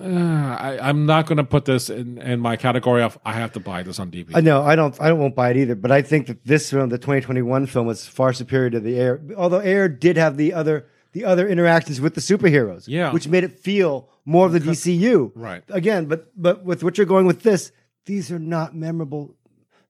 uh, 0.00 0.56
I, 0.58 0.78
I'm 0.88 1.06
not 1.06 1.26
going 1.26 1.36
to 1.38 1.44
put 1.44 1.64
this 1.64 1.90
in, 1.90 2.18
in 2.18 2.40
my 2.40 2.56
category 2.56 3.02
of 3.02 3.18
I 3.24 3.32
have 3.32 3.52
to 3.52 3.60
buy 3.60 3.82
this 3.82 3.98
on 3.98 4.10
DVD. 4.10 4.30
I 4.36 4.40
know 4.40 4.62
I 4.62 4.76
don't 4.76 4.98
I 5.00 5.12
won't 5.12 5.34
buy 5.34 5.50
it 5.50 5.56
either, 5.56 5.74
but 5.74 5.90
I 5.90 6.02
think 6.02 6.26
that 6.28 6.44
this 6.44 6.70
film, 6.70 6.88
the 6.88 6.98
2021 6.98 7.66
film, 7.66 7.86
was 7.86 8.06
far 8.06 8.32
superior 8.32 8.70
to 8.70 8.80
the 8.80 8.98
Ayer. 8.98 9.20
Although 9.36 9.60
Ayer 9.60 9.88
did 9.88 10.16
have 10.16 10.36
the 10.36 10.52
other 10.52 10.86
the 11.12 11.24
other 11.24 11.48
interactions 11.48 12.00
with 12.00 12.14
the 12.14 12.20
superheroes, 12.20 12.84
Yeah. 12.86 13.12
which 13.12 13.26
made 13.28 13.42
it 13.44 13.58
feel 13.58 14.08
more 14.24 14.46
of 14.46 14.52
the 14.52 14.60
DCU. 14.60 15.32
Right. 15.34 15.62
Again, 15.70 16.06
but 16.06 16.30
but 16.36 16.64
with 16.64 16.84
what 16.84 16.98
you're 16.98 17.06
going 17.06 17.26
with 17.26 17.42
this, 17.42 17.72
these 18.06 18.30
are 18.30 18.38
not 18.38 18.74
memorable 18.76 19.34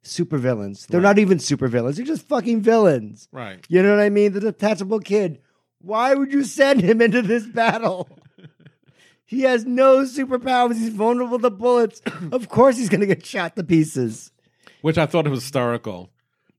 supervillains. 0.05 0.87
They're 0.87 1.01
not 1.01 1.18
even 1.18 1.38
supervillains. 1.38 1.97
They're 1.97 2.07
just 2.07 2.27
fucking 2.29 2.62
villains. 2.62 3.29
Right. 3.33 3.64
You 3.68 3.83
know 3.83 3.90
what 3.97 4.03
I 4.03 4.11
mean? 4.11 4.33
The 4.33 4.40
detachable 4.40 5.01
kid. 5.01 5.40
Why 5.81 6.14
would 6.14 6.33
you 6.33 6.44
send 6.44 6.81
him 6.81 7.01
into 7.01 7.23
this 7.23 7.47
battle? 7.47 8.09
He 9.29 9.43
has 9.43 9.64
no 9.67 9.99
superpowers. 10.05 10.75
He's 10.79 10.88
vulnerable 10.88 11.38
to 11.38 11.51
bullets. 11.51 12.01
Of 12.33 12.49
course, 12.49 12.77
he's 12.77 12.88
going 12.88 13.01
to 13.03 13.07
get 13.07 13.25
shot 13.25 13.55
to 13.57 13.62
pieces. 13.62 14.33
Which 14.83 14.97
I 14.99 15.07
thought 15.07 15.29
was 15.29 15.43
hysterical. 15.43 16.11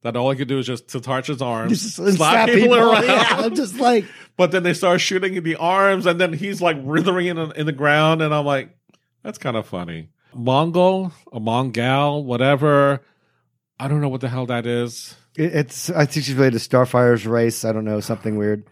That 0.04 0.16
all 0.16 0.32
he 0.32 0.38
could 0.38 0.48
do 0.48 0.60
is 0.60 0.66
just 0.68 0.88
to 0.90 1.02
touch 1.02 1.28
his 1.28 1.42
arms, 1.42 1.72
Just 1.74 1.96
slap, 1.98 2.14
slap 2.16 2.50
people, 2.50 2.76
people. 2.76 2.92
around. 2.92 3.04
Yeah, 3.08 3.26
I'm 3.32 3.54
just 3.56 3.76
like, 3.80 4.06
But 4.38 4.52
then 4.52 4.64
they 4.64 4.74
start 4.74 5.02
shooting 5.02 5.34
in 5.34 5.44
the 5.44 5.58
arms, 5.58 6.06
and 6.06 6.22
then 6.22 6.32
he's 6.32 6.62
like 6.62 6.78
writhing 6.82 7.26
in, 7.26 7.38
in 7.58 7.66
the 7.66 7.74
ground, 7.74 8.22
and 8.22 8.34
I'm 8.34 8.46
like, 8.46 8.70
that's 9.24 9.38
kind 9.38 9.58
of 9.58 9.66
funny. 9.66 10.08
Mongol, 10.34 11.12
a 11.34 11.40
Mongal, 11.42 12.24
whatever. 12.24 13.02
I 13.80 13.88
don't 13.90 14.00
know 14.00 14.08
what 14.10 14.22
the 14.22 14.30
hell 14.30 14.46
that 14.46 14.66
is. 14.66 15.16
it- 15.36 15.54
it's. 15.56 15.90
I 15.90 16.06
think 16.06 16.26
she's 16.26 16.36
related 16.36 16.60
to 16.60 16.60
Starfire's 16.70 17.26
race. 17.28 17.66
I 17.66 17.72
don't 17.74 17.84
know 17.86 18.00
something 18.00 18.38
weird. 18.38 18.64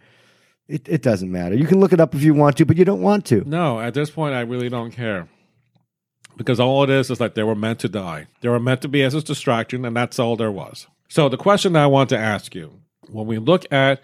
It 0.67 0.87
it 0.87 1.01
doesn't 1.01 1.31
matter. 1.31 1.55
You 1.55 1.65
can 1.65 1.79
look 1.79 1.93
it 1.93 1.99
up 1.99 2.13
if 2.13 2.21
you 2.21 2.33
want 2.33 2.57
to, 2.57 2.65
but 2.65 2.77
you 2.77 2.85
don't 2.85 3.01
want 3.01 3.25
to. 3.27 3.43
No, 3.45 3.79
at 3.79 3.93
this 3.93 4.09
point, 4.09 4.35
I 4.35 4.41
really 4.41 4.69
don't 4.69 4.91
care. 4.91 5.27
Because 6.35 6.59
all 6.59 6.83
it 6.83 6.89
is 6.89 7.09
is 7.09 7.19
like 7.19 7.33
they 7.33 7.43
were 7.43 7.55
meant 7.55 7.79
to 7.79 7.89
die. 7.89 8.27
They 8.41 8.49
were 8.49 8.59
meant 8.59 8.81
to 8.81 8.87
be 8.87 9.01
as 9.01 9.13
a 9.13 9.21
distraction, 9.21 9.85
and 9.85 9.95
that's 9.95 10.19
all 10.19 10.35
there 10.35 10.51
was. 10.51 10.87
So, 11.09 11.29
the 11.29 11.37
question 11.37 11.73
that 11.73 11.83
I 11.83 11.87
want 11.87 12.09
to 12.09 12.17
ask 12.17 12.53
you 12.53 12.73
when 13.09 13.25
we 13.25 13.37
look 13.37 13.65
at 13.71 14.01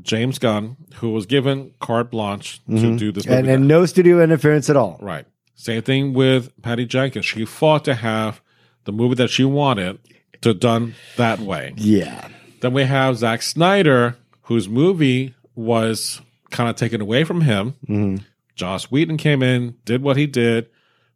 James 0.00 0.38
Gunn, 0.38 0.76
who 0.96 1.10
was 1.10 1.26
given 1.26 1.72
carte 1.80 2.10
blanche 2.10 2.62
to 2.64 2.72
mm-hmm. 2.72 2.96
do 2.96 3.12
this 3.12 3.26
movie, 3.26 3.38
And 3.38 3.48
and 3.48 3.68
no 3.68 3.86
studio 3.86 4.22
interference 4.22 4.68
at 4.68 4.76
all. 4.76 4.98
Right. 5.00 5.26
Same 5.54 5.82
thing 5.82 6.12
with 6.12 6.50
Patty 6.62 6.86
Jenkins. 6.86 7.24
She 7.24 7.44
fought 7.44 7.84
to 7.84 7.94
have 7.94 8.40
the 8.84 8.92
movie 8.92 9.14
that 9.16 9.30
she 9.30 9.44
wanted 9.44 9.98
to 10.40 10.54
done 10.54 10.94
that 11.16 11.38
way. 11.38 11.74
Yeah. 11.76 12.28
Then 12.60 12.72
we 12.72 12.84
have 12.84 13.16
Zack 13.18 13.42
Snyder, 13.42 14.16
whose 14.42 14.68
movie 14.68 15.34
was 15.54 16.20
kind 16.50 16.70
of 16.70 16.76
taken 16.76 17.00
away 17.00 17.24
from 17.24 17.40
him. 17.42 17.74
Mm-hmm. 17.88 18.24
Joss 18.54 18.90
Whedon 18.90 19.16
came 19.16 19.42
in, 19.42 19.76
did 19.84 20.02
what 20.02 20.16
he 20.16 20.26
did, 20.26 20.68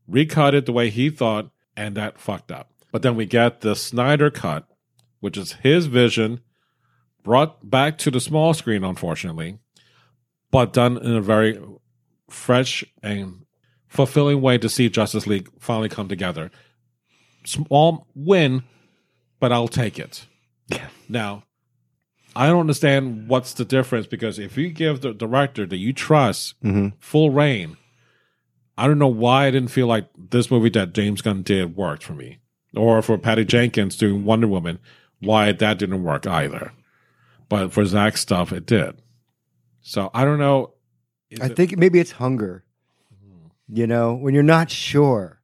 recut 0.08 0.54
it 0.54 0.66
the 0.66 0.72
way 0.72 0.90
he 0.90 1.10
thought, 1.10 1.50
and 1.76 1.96
that 1.96 2.18
fucked 2.18 2.50
up. 2.50 2.72
But 2.92 3.02
then 3.02 3.16
we 3.16 3.26
get 3.26 3.60
the 3.60 3.76
Snyder 3.76 4.30
cut, 4.30 4.66
which 5.20 5.36
is 5.36 5.52
his 5.52 5.86
vision, 5.86 6.40
brought 7.22 7.68
back 7.68 7.98
to 7.98 8.10
the 8.10 8.20
small 8.20 8.54
screen, 8.54 8.84
unfortunately, 8.84 9.58
but 10.50 10.72
done 10.72 10.96
in 10.96 11.14
a 11.14 11.20
very 11.20 11.60
fresh 12.30 12.84
and 13.02 13.44
fulfilling 13.88 14.40
way 14.40 14.58
to 14.58 14.68
see 14.68 14.88
Justice 14.88 15.26
League 15.26 15.50
finally 15.58 15.88
come 15.88 16.08
together. 16.08 16.50
Small 17.44 18.06
win, 18.14 18.62
but 19.40 19.52
I'll 19.52 19.68
take 19.68 19.98
it. 19.98 20.26
Yeah. 20.68 20.88
Now, 21.08 21.44
I 22.36 22.46
don't 22.48 22.60
understand 22.60 23.28
what's 23.28 23.54
the 23.54 23.64
difference 23.64 24.06
because 24.06 24.38
if 24.38 24.56
you 24.56 24.70
give 24.70 25.00
the 25.00 25.12
director 25.14 25.66
that 25.66 25.76
you 25.78 25.92
trust 25.92 26.60
Mm-hmm. 26.62 26.88
full 26.98 27.30
reign, 27.30 27.76
I 28.78 28.86
don't 28.86 28.98
know 28.98 29.08
why 29.08 29.46
I 29.46 29.50
didn't 29.50 29.70
feel 29.70 29.86
like 29.86 30.08
this 30.16 30.50
movie 30.50 30.68
that 30.70 30.92
James 30.92 31.22
Gunn 31.22 31.42
did 31.42 31.76
worked 31.76 32.02
for 32.04 32.12
me, 32.12 32.38
or 32.74 33.00
for 33.02 33.16
Patty 33.16 33.44
Jenkins 33.44 33.96
doing 33.96 34.24
Wonder 34.24 34.46
Woman, 34.48 34.78
why 35.20 35.50
that 35.52 35.78
didn't 35.78 36.02
work 36.04 36.26
either. 36.26 36.72
But 37.48 37.72
for 37.72 37.84
Zack's 37.86 38.20
stuff, 38.20 38.52
it 38.52 38.66
did. 38.66 39.00
So 39.80 40.10
I 40.12 40.24
don't 40.24 40.38
know. 40.38 40.74
Is 41.30 41.40
I 41.40 41.46
it- 41.46 41.56
think 41.56 41.76
maybe 41.78 41.98
it's 42.00 42.12
hunger. 42.12 42.64
You 43.68 43.86
know, 43.86 44.14
when 44.14 44.32
you're 44.34 44.42
not 44.44 44.70
sure, 44.70 45.40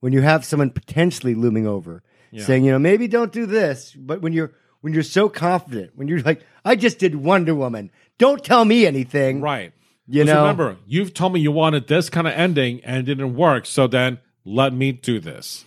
when 0.00 0.12
you 0.12 0.20
have 0.20 0.44
someone 0.44 0.70
potentially 0.70 1.34
looming 1.34 1.66
over, 1.66 2.02
Yeah. 2.30 2.44
saying, 2.44 2.64
you 2.64 2.70
know, 2.72 2.78
maybe 2.78 3.08
don't 3.08 3.32
do 3.32 3.44
this, 3.46 3.92
but 3.98 4.22
when 4.22 4.32
you're 4.32 4.52
when 4.80 4.92
you're 4.92 5.02
so 5.02 5.28
confident, 5.28 5.92
when 5.94 6.08
you're 6.08 6.20
like, 6.20 6.44
I 6.64 6.76
just 6.76 6.98
did 6.98 7.14
Wonder 7.16 7.54
Woman, 7.54 7.90
don't 8.18 8.44
tell 8.44 8.64
me 8.64 8.86
anything, 8.86 9.40
right. 9.40 9.72
You 10.06 10.24
know, 10.24 10.40
remember, 10.40 10.76
you've 10.86 11.14
told 11.14 11.34
me 11.34 11.40
you 11.40 11.52
wanted 11.52 11.86
this 11.86 12.10
kind 12.10 12.26
of 12.26 12.32
ending 12.32 12.80
and 12.84 12.96
it 12.96 13.02
didn't 13.04 13.36
work. 13.36 13.64
So 13.64 13.86
then 13.86 14.18
let 14.44 14.72
me 14.72 14.90
do 14.90 15.20
this. 15.20 15.64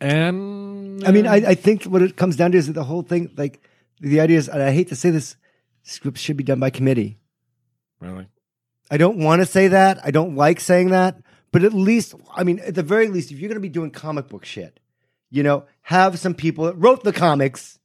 And 0.00 1.06
I 1.06 1.12
mean, 1.12 1.28
I, 1.28 1.36
I 1.36 1.54
think 1.54 1.84
what 1.84 2.02
it 2.02 2.16
comes 2.16 2.34
down 2.34 2.52
to 2.52 2.58
is 2.58 2.66
that 2.66 2.72
the 2.72 2.82
whole 2.82 3.02
thing, 3.02 3.30
like 3.36 3.60
the 4.00 4.20
idea 4.20 4.38
is, 4.38 4.48
and 4.48 4.60
I 4.60 4.72
hate 4.72 4.88
to 4.88 4.96
say 4.96 5.10
this, 5.10 5.36
scripts 5.82 6.20
should 6.20 6.36
be 6.36 6.44
done 6.44 6.58
by 6.58 6.70
committee. 6.70 7.18
really, 8.00 8.26
I 8.90 8.96
don't 8.96 9.18
want 9.18 9.42
to 9.42 9.46
say 9.46 9.68
that. 9.68 10.00
I 10.04 10.10
don't 10.10 10.34
like 10.34 10.58
saying 10.58 10.90
that, 10.90 11.22
But 11.52 11.64
at 11.64 11.72
least, 11.72 12.14
I 12.34 12.44
mean, 12.44 12.58
at 12.60 12.74
the 12.74 12.82
very 12.82 13.08
least, 13.08 13.30
if 13.30 13.38
you're 13.38 13.48
going 13.48 13.56
to 13.56 13.60
be 13.60 13.68
doing 13.68 13.90
comic 13.90 14.28
book 14.28 14.44
shit, 14.44 14.80
you 15.30 15.42
know, 15.42 15.66
have 15.82 16.18
some 16.18 16.34
people 16.34 16.64
that 16.64 16.74
wrote 16.74 17.04
the 17.04 17.12
comics. 17.12 17.78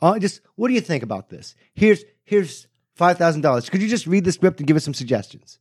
Uh, 0.00 0.18
just 0.18 0.40
what 0.54 0.68
do 0.68 0.74
you 0.74 0.80
think 0.80 1.02
about 1.02 1.28
this? 1.28 1.54
Here's 1.74 2.04
here's 2.24 2.68
five 2.94 3.18
thousand 3.18 3.42
dollars. 3.42 3.68
Could 3.68 3.82
you 3.82 3.88
just 3.88 4.06
read 4.06 4.24
the 4.24 4.32
script 4.32 4.60
and 4.60 4.66
give 4.66 4.76
us 4.76 4.84
some 4.84 4.94
suggestions? 4.94 5.58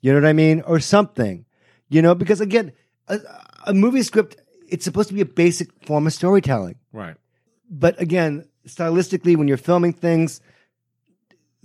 You 0.00 0.12
know 0.12 0.20
what 0.20 0.28
I 0.28 0.32
mean, 0.32 0.60
or 0.62 0.78
something. 0.80 1.44
You 1.88 2.02
know, 2.02 2.14
because 2.14 2.40
again, 2.40 2.72
a, 3.08 3.18
a 3.66 3.74
movie 3.74 4.02
script 4.02 4.36
it's 4.68 4.84
supposed 4.84 5.08
to 5.08 5.14
be 5.14 5.20
a 5.20 5.26
basic 5.26 5.70
form 5.86 6.06
of 6.06 6.12
storytelling. 6.12 6.76
Right. 6.92 7.16
But 7.70 8.00
again, 8.00 8.46
stylistically, 8.66 9.36
when 9.36 9.48
you're 9.48 9.56
filming 9.56 9.92
things, 9.92 10.40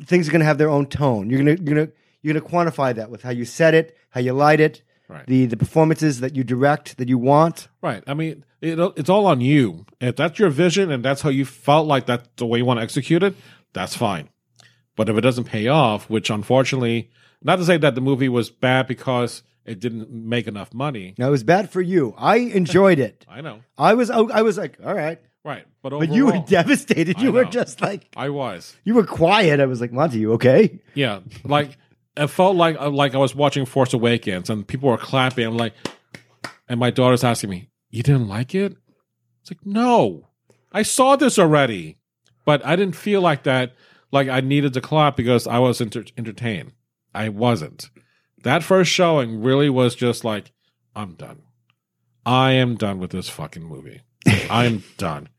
things 0.03 0.27
are 0.27 0.31
going 0.31 0.39
to 0.39 0.45
have 0.45 0.57
their 0.57 0.69
own 0.69 0.85
tone. 0.85 1.29
You're 1.29 1.43
going 1.43 1.57
to 1.57 1.63
you're 1.63 1.75
going 1.75 1.87
to 1.87 1.93
you're 2.21 2.33
going 2.33 2.43
to 2.43 2.49
quantify 2.49 2.95
that 2.95 3.09
with 3.09 3.21
how 3.21 3.31
you 3.31 3.45
set 3.45 3.73
it, 3.73 3.97
how 4.09 4.21
you 4.21 4.33
light 4.33 4.59
it, 4.59 4.81
Right. 5.09 5.25
the 5.27 5.45
the 5.45 5.57
performances 5.57 6.21
that 6.21 6.35
you 6.35 6.43
direct 6.43 6.97
that 6.97 7.09
you 7.09 7.17
want. 7.17 7.67
Right. 7.81 8.03
I 8.07 8.13
mean, 8.13 8.45
it, 8.61 8.79
it's 8.95 9.09
all 9.09 9.25
on 9.27 9.41
you. 9.41 9.85
If 9.99 10.15
that's 10.15 10.39
your 10.39 10.49
vision 10.49 10.91
and 10.91 11.03
that's 11.03 11.21
how 11.21 11.29
you 11.29 11.45
felt 11.45 11.87
like 11.87 12.05
that's 12.05 12.27
the 12.37 12.45
way 12.45 12.59
you 12.59 12.65
want 12.65 12.79
to 12.79 12.83
execute 12.83 13.21
it, 13.21 13.35
that's 13.73 13.95
fine. 13.95 14.29
But 14.95 15.09
if 15.09 15.17
it 15.17 15.21
doesn't 15.21 15.45
pay 15.45 15.67
off, 15.67 16.09
which 16.09 16.29
unfortunately, 16.29 17.11
not 17.41 17.57
to 17.57 17.65
say 17.65 17.77
that 17.77 17.95
the 17.95 18.01
movie 18.01 18.29
was 18.29 18.49
bad 18.49 18.87
because 18.87 19.43
it 19.65 19.79
didn't 19.79 20.11
make 20.11 20.47
enough 20.47 20.73
money. 20.73 21.15
No, 21.17 21.27
it 21.27 21.31
was 21.31 21.43
bad 21.43 21.69
for 21.69 21.81
you. 21.81 22.13
I 22.17 22.37
enjoyed 22.37 22.99
it. 22.99 23.25
I 23.29 23.41
know. 23.41 23.61
I 23.77 23.95
was 23.95 24.09
I 24.09 24.41
was 24.41 24.57
like, 24.57 24.77
all 24.83 24.93
right, 24.95 25.19
Right. 25.43 25.65
But 25.81 25.89
but 25.89 26.09
you 26.09 26.27
were 26.27 26.39
devastated. 26.47 27.17
I 27.17 27.21
You 27.21 27.31
were 27.33 27.43
just 27.43 27.81
like 27.81 28.07
I 28.15 28.29
was. 28.29 28.75
you 28.85 28.93
were 28.93 29.05
quiet. 29.05 29.59
I 29.59 29.65
was 29.65 29.81
like, 29.81 29.91
Monty, 29.91 30.19
you 30.19 30.33
okay? 30.33 30.79
Yeah. 30.93 31.19
Like, 31.43 31.77
it 32.15 32.27
felt 32.27 32.55
like 32.55 32.79
uh, 32.79 32.89
like 32.89 33.15
I 33.15 33.17
was 33.17 33.35
watching 33.35 33.65
Force 33.65 33.93
Awakens 33.93 34.49
and 34.49 34.67
people 34.67 34.89
were 34.89 34.97
clapping. 34.97 35.47
I'm 35.47 35.57
like, 35.57 35.73
and 36.67 36.79
my 36.79 36.89
daughter's 36.89 37.23
asking 37.23 37.49
me, 37.49 37.69
"You 37.89 38.03
didn't 38.03 38.27
like 38.27 38.53
it?" 38.55 38.75
It's 39.41 39.51
like, 39.51 39.65
no, 39.65 40.29
I 40.71 40.83
saw 40.83 41.15
this 41.15 41.37
already, 41.37 41.97
but 42.45 42.65
I 42.65 42.75
didn't 42.75 42.95
feel 42.95 43.21
like 43.21 43.43
that. 43.43 43.73
Like 44.11 44.29
I 44.29 44.41
needed 44.41 44.73
to 44.73 44.81
clap 44.81 45.15
because 45.17 45.47
I 45.47 45.59
was 45.59 45.81
enter- 45.81 46.05
entertained. 46.17 46.73
I 47.13 47.29
wasn't. 47.29 47.89
That 48.43 48.63
first 48.63 48.91
showing 48.91 49.41
really 49.41 49.69
was 49.69 49.95
just 49.95 50.23
like, 50.23 50.51
I'm 50.95 51.13
done. 51.13 51.41
I 52.25 52.51
am 52.53 52.75
done 52.75 52.99
with 52.99 53.11
this 53.11 53.29
fucking 53.29 53.63
movie. 53.63 54.01
I'm 54.49 54.83
done 54.97 55.29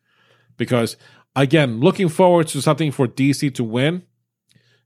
because 0.57 0.97
again, 1.37 1.81
looking 1.81 2.09
forward 2.09 2.49
to 2.49 2.61
something 2.61 2.93
for 2.93 3.07
DC 3.07 3.55
to 3.55 3.65
win, 3.65 4.03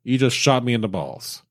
you 0.05 0.19
just 0.19 0.37
shot 0.37 0.65
me 0.65 0.75
in 0.75 0.81
the 0.81 0.89
balls. 0.89 1.43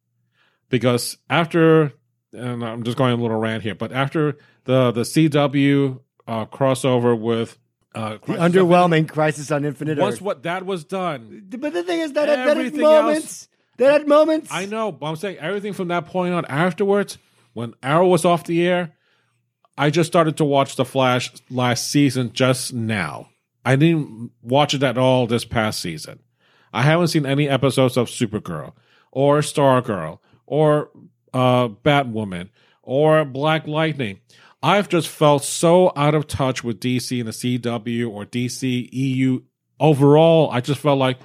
Because 0.69 1.17
after, 1.29 1.93
and 2.33 2.63
I'm 2.63 2.83
just 2.83 2.97
going 2.97 3.13
a 3.13 3.21
little 3.21 3.37
rant 3.39 3.63
here, 3.63 3.75
but 3.75 3.91
after 3.91 4.37
the 4.65 4.91
the 4.91 5.01
CW 5.01 5.99
uh, 6.27 6.45
crossover 6.47 7.17
with 7.17 7.57
uh, 7.95 8.17
The 8.25 8.33
underwhelming 8.33 9.07
Crisis 9.09 9.49
on 9.51 9.63
Infinite 9.65 9.91
Infinite- 9.91 10.01
once 10.03 10.15
Earth. 10.15 10.21
what 10.21 10.43
that 10.43 10.65
was 10.65 10.83
done, 10.83 11.45
But 11.57 11.73
the 11.73 11.83
thing 11.83 12.01
is 12.01 12.13
that 12.13 12.27
that 12.27 12.37
had 12.39 12.47
Everything 12.49 12.81
moments. 12.81 13.47
That 13.77 13.91
had 13.91 14.07
moments. 14.07 14.49
I 14.51 14.65
know, 14.65 14.91
but 14.91 15.05
I'm 15.05 15.15
saying 15.15 15.37
everything 15.37 15.73
from 15.73 15.87
that 15.89 16.07
point 16.07 16.33
on 16.33 16.45
afterwards, 16.45 17.17
when 17.53 17.75
Arrow 17.83 18.07
was 18.07 18.25
off 18.25 18.43
the 18.43 18.65
air, 18.67 18.93
I 19.77 19.89
just 19.91 20.07
started 20.07 20.37
to 20.37 20.45
watch 20.45 20.75
The 20.75 20.83
Flash 20.85 21.31
last 21.51 21.89
season 21.91 22.33
just 22.33 22.73
now. 22.73 23.29
I 23.63 23.75
didn't 23.75 24.31
watch 24.41 24.73
it 24.73 24.81
at 24.81 24.97
all 24.97 25.27
this 25.27 25.45
past 25.45 25.79
season. 25.79 26.19
I 26.73 26.81
haven't 26.81 27.07
seen 27.09 27.25
any 27.25 27.47
episodes 27.47 27.97
of 27.97 28.07
Supergirl 28.07 28.73
or 29.11 29.39
Stargirl 29.39 30.19
or 30.47 30.89
uh, 31.33 31.67
Batwoman 31.67 32.49
or 32.81 33.23
Black 33.25 33.67
Lightning. 33.67 34.19
I've 34.63 34.89
just 34.89 35.07
felt 35.07 35.43
so 35.43 35.91
out 35.95 36.15
of 36.15 36.25
touch 36.25 36.63
with 36.63 36.79
DC 36.79 37.19
and 37.19 37.27
the 37.27 37.31
CW 37.31 38.09
or 38.09 38.25
DC 38.25 38.89
EU 38.91 39.41
overall. 39.79 40.49
I 40.51 40.61
just 40.61 40.81
felt 40.81 40.97
like 40.97 41.19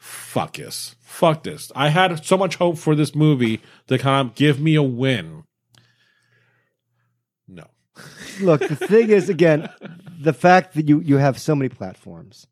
fuck 0.00 0.56
this. 0.56 0.96
Fuck 1.00 1.42
this. 1.42 1.70
I 1.74 1.88
had 1.88 2.24
so 2.24 2.36
much 2.36 2.56
hope 2.56 2.78
for 2.78 2.94
this 2.94 3.14
movie 3.14 3.60
to 3.88 3.98
kind 3.98 4.28
of 4.28 4.34
give 4.34 4.60
me 4.60 4.74
a 4.74 4.82
win. 4.82 5.44
No. 7.48 7.64
Look, 8.40 8.66
the 8.66 8.76
thing 8.76 9.10
is, 9.10 9.28
again, 9.28 9.68
the 10.20 10.32
fact 10.32 10.74
that 10.74 10.88
you 10.88 11.00
you 11.00 11.16
have 11.16 11.38
so 11.38 11.54
many 11.54 11.68
platforms. 11.68 12.46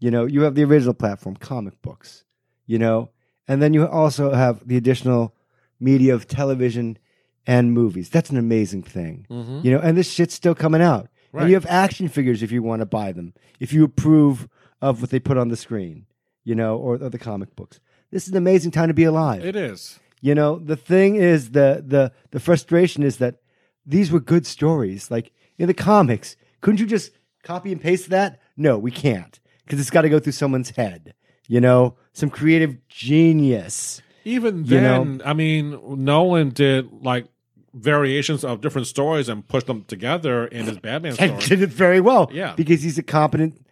You 0.00 0.10
know, 0.10 0.26
you 0.26 0.42
have 0.42 0.54
the 0.54 0.64
original 0.64 0.94
platform, 0.94 1.36
comic 1.36 1.80
books. 1.82 2.24
You 2.66 2.78
know, 2.78 3.10
and 3.48 3.60
then 3.62 3.74
you 3.74 3.86
also 3.86 4.32
have 4.32 4.66
the 4.68 4.76
additional 4.76 5.34
media 5.80 6.14
of 6.14 6.28
television 6.28 6.98
and 7.46 7.72
movies. 7.72 8.10
That's 8.10 8.30
an 8.30 8.36
amazing 8.36 8.82
thing. 8.82 9.26
Mhm. 9.30 9.64
You 9.64 9.70
know, 9.72 9.78
and 9.80 9.96
this 9.96 10.10
shit's 10.10 10.34
still 10.34 10.54
coming 10.54 10.82
out. 10.82 11.08
Right. 11.32 11.42
And 11.42 11.50
you 11.50 11.56
have 11.56 11.66
action 11.66 12.08
figures 12.08 12.42
if 12.42 12.52
you 12.52 12.62
want 12.62 12.80
to 12.80 12.86
buy 12.86 13.12
them, 13.12 13.34
if 13.60 13.72
you 13.72 13.84
approve 13.84 14.48
of 14.80 15.00
what 15.00 15.10
they 15.10 15.18
put 15.18 15.36
on 15.38 15.48
the 15.48 15.56
screen. 15.56 16.06
You 16.44 16.54
know, 16.54 16.78
or, 16.78 16.94
or 16.94 17.10
the 17.10 17.18
comic 17.18 17.54
books. 17.56 17.78
This 18.10 18.22
is 18.24 18.30
an 18.30 18.38
amazing 18.38 18.70
time 18.70 18.88
to 18.88 18.94
be 18.94 19.04
alive. 19.04 19.44
It 19.44 19.54
is. 19.56 19.98
You 20.22 20.34
know, 20.34 20.58
the 20.58 20.76
thing 20.76 21.16
is 21.16 21.50
the 21.50 21.84
the 21.86 22.12
the 22.30 22.40
frustration 22.40 23.02
is 23.02 23.18
that 23.18 23.36
these 23.84 24.10
were 24.10 24.20
good 24.20 24.46
stories. 24.46 25.10
Like 25.10 25.30
in 25.58 25.66
the 25.66 25.74
comics, 25.74 26.36
couldn't 26.62 26.80
you 26.80 26.86
just 26.86 27.12
copy 27.42 27.70
and 27.70 27.80
paste 27.80 28.08
that? 28.10 28.40
No, 28.56 28.78
we 28.78 28.90
can't 28.90 29.38
because 29.64 29.78
it's 29.78 29.90
got 29.90 30.02
to 30.02 30.08
go 30.08 30.18
through 30.18 30.32
someone's 30.32 30.70
head. 30.70 31.12
You 31.48 31.60
know, 31.60 31.96
some 32.12 32.30
creative 32.30 32.76
genius. 32.88 34.00
Even 34.24 34.64
You 34.64 34.80
know? 34.80 35.04
then, 35.04 35.22
I 35.24 35.32
mean, 35.32 35.78
Nolan 36.04 36.50
did 36.50 36.88
like 37.02 37.26
variations 37.74 38.44
of 38.44 38.60
different 38.60 38.86
stories 38.86 39.28
and 39.28 39.46
pushed 39.46 39.66
them 39.66 39.84
together 39.84 40.46
in 40.46 40.66
his 40.66 40.78
Batman 40.78 41.16
And 41.18 41.40
story. 41.40 41.40
did 41.56 41.62
it 41.62 41.70
very 41.70 42.00
well. 42.00 42.28
Yeah. 42.32 42.54
because 42.56 42.82
he's 42.82 42.98
a 42.98 43.02
competent 43.02 43.64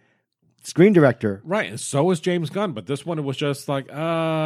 screen 0.63 0.93
director. 0.93 1.41
Right, 1.43 1.69
and 1.69 1.79
so 1.79 2.09
is 2.11 2.19
James 2.19 2.49
Gunn, 2.49 2.71
but 2.73 2.87
this 2.87 3.05
one 3.05 3.19
it 3.19 3.23
was 3.23 3.37
just 3.37 3.67
like, 3.69 3.89
uh, 3.91 3.93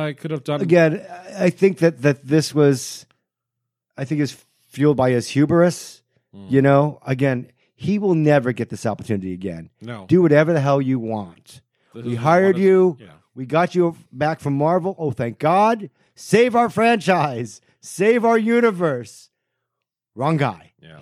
I 0.09 0.15
could 0.17 0.31
have 0.31 0.43
done 0.43 0.61
Again, 0.61 1.05
I 1.37 1.49
think 1.49 1.77
that 1.79 2.01
that 2.01 2.25
this 2.27 2.53
was, 2.53 3.05
I 3.97 4.05
think, 4.05 4.21
is 4.21 4.35
fueled 4.69 4.97
by 4.97 5.11
his 5.11 5.27
hubris. 5.29 6.01
Hmm. 6.33 6.47
You 6.49 6.61
know, 6.61 6.99
again, 7.05 7.51
he 7.75 7.99
will 7.99 8.15
never 8.15 8.51
get 8.53 8.69
this 8.69 8.85
opportunity 8.85 9.33
again. 9.33 9.69
No. 9.81 10.05
Do 10.07 10.21
whatever 10.21 10.53
the 10.53 10.61
hell 10.61 10.81
you 10.81 10.99
want. 10.99 11.61
This 11.93 12.05
We 12.05 12.15
hired 12.15 12.55
of- 12.55 12.61
you. 12.61 12.97
Yeah. 12.99 13.07
We 13.33 13.45
got 13.45 13.75
you 13.75 13.95
back 14.11 14.39
from 14.39 14.57
Marvel. 14.57 14.95
Oh, 14.97 15.11
thank 15.11 15.39
God. 15.39 15.89
Save 16.15 16.55
our 16.55 16.69
franchise. 16.69 17.61
Save 17.79 18.25
our 18.25 18.37
universe. 18.37 19.29
Wrong 20.15 20.37
guy. 20.37 20.73
Yeah. 20.81 20.99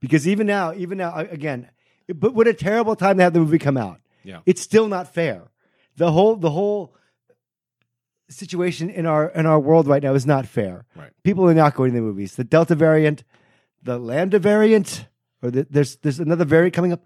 Because 0.00 0.26
even 0.26 0.46
now, 0.46 0.72
even 0.74 0.98
now, 0.98 1.14
again, 1.16 1.70
but 2.08 2.34
what 2.34 2.48
a 2.48 2.54
terrible 2.54 2.96
time 2.96 3.18
to 3.18 3.22
have 3.22 3.32
the 3.32 3.40
movie 3.40 3.58
come 3.58 3.76
out. 3.76 4.00
Yeah. 4.24 4.40
It's 4.46 4.60
still 4.60 4.88
not 4.88 5.12
fair. 5.14 5.50
The 5.96 6.10
whole 6.12 6.36
the 6.36 6.50
whole 6.50 6.94
situation 8.28 8.90
in 8.90 9.06
our 9.06 9.28
in 9.30 9.46
our 9.46 9.60
world 9.60 9.86
right 9.86 10.02
now 10.02 10.14
is 10.14 10.26
not 10.26 10.46
fair. 10.46 10.86
Right. 10.96 11.10
People 11.22 11.48
are 11.48 11.54
not 11.54 11.74
going 11.74 11.92
to 11.92 11.96
the 11.96 12.02
movies. 12.02 12.36
The 12.36 12.44
Delta 12.44 12.74
variant, 12.74 13.24
the 13.82 13.98
Lambda 13.98 14.38
variant, 14.38 15.06
or 15.42 15.50
the, 15.50 15.66
there's 15.70 15.96
there's 15.96 16.18
another 16.20 16.44
variant 16.44 16.74
coming 16.74 16.92
up. 16.92 17.04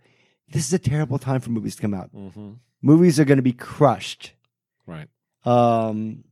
This 0.49 0.67
is 0.67 0.73
a 0.73 0.79
terrible 0.79 1.19
time 1.19 1.41
for 1.41 1.51
movies 1.51 1.77
to 1.77 1.83
come 1.83 1.95
out. 1.95 2.11
hmm 2.11 2.53
Movies 2.83 3.19
are 3.19 3.25
going 3.25 3.39
to 3.39 3.43
be 3.43 3.55
crushed. 3.55 4.34
Right. 4.87 5.09
Um, 5.45 6.25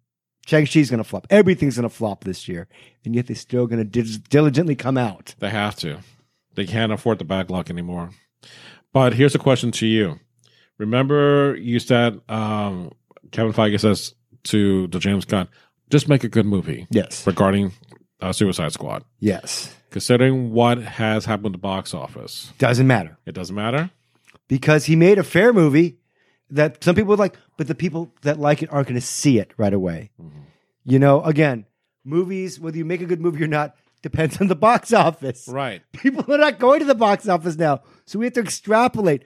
Shang-Chi's 0.46 0.90
going 0.90 1.02
to 1.02 1.08
flop. 1.08 1.26
Everything's 1.30 1.76
going 1.76 1.88
to 1.88 1.94
flop 1.94 2.24
this 2.24 2.48
year. 2.48 2.66
And 3.04 3.14
yet 3.14 3.26
they're 3.26 3.36
still 3.36 3.66
going 3.66 3.88
to 3.88 4.18
diligently 4.28 4.74
come 4.74 4.98
out. 4.98 5.34
They 5.38 5.50
have 5.50 5.76
to. 5.76 5.98
They 6.54 6.66
can't 6.66 6.92
afford 6.92 7.18
the 7.18 7.24
backlog 7.24 7.70
anymore. 7.70 8.10
But 8.92 9.14
here's 9.14 9.34
a 9.34 9.38
question 9.38 9.70
to 9.72 9.86
you. 9.86 10.18
Remember, 10.78 11.56
you 11.56 11.78
said 11.78 12.20
um, 12.28 12.90
Kevin 13.30 13.52
Feige 13.52 13.78
says 13.80 14.14
to 14.44 14.86
the 14.88 14.98
James 14.98 15.24
Gunn, 15.24 15.48
just 15.90 16.08
make 16.08 16.24
a 16.24 16.28
good 16.28 16.46
movie 16.46 16.86
Yes. 16.90 17.26
regarding 17.26 17.72
uh, 18.20 18.32
Suicide 18.32 18.72
Squad. 18.72 19.04
Yes. 19.20 19.74
Considering 19.90 20.52
what 20.52 20.78
has 20.78 21.24
happened 21.26 21.46
at 21.46 21.52
the 21.52 21.58
box 21.58 21.94
office, 21.94 22.52
Doesn't 22.58 22.86
matter. 22.86 23.18
it 23.26 23.32
doesn't 23.34 23.54
matter. 23.54 23.90
Because 24.48 24.86
he 24.86 24.96
made 24.96 25.18
a 25.18 25.22
fair 25.22 25.52
movie 25.52 25.98
that 26.52 26.84
some 26.84 26.94
people 26.94 27.08
would 27.08 27.18
like, 27.18 27.36
but 27.56 27.66
the 27.66 27.74
people 27.74 28.12
that 28.22 28.38
like 28.38 28.62
it 28.62 28.72
aren't 28.72 28.88
going 28.88 29.00
to 29.00 29.06
see 29.06 29.38
it 29.38 29.52
right 29.56 29.72
away. 29.72 30.10
Mm-hmm. 30.20 30.40
You 30.84 30.98
know, 30.98 31.22
again, 31.22 31.66
movies, 32.04 32.60
whether 32.60 32.76
you 32.76 32.84
make 32.84 33.00
a 33.00 33.06
good 33.06 33.20
movie 33.20 33.42
or 33.42 33.48
not, 33.48 33.74
depends 34.02 34.40
on 34.40 34.48
the 34.48 34.56
box 34.56 34.92
office. 34.92 35.48
Right. 35.48 35.82
People 35.92 36.32
are 36.32 36.38
not 36.38 36.58
going 36.58 36.80
to 36.80 36.86
the 36.86 36.94
box 36.94 37.28
office 37.28 37.56
now. 37.56 37.80
So 38.04 38.18
we 38.18 38.26
have 38.26 38.34
to 38.34 38.40
extrapolate. 38.40 39.24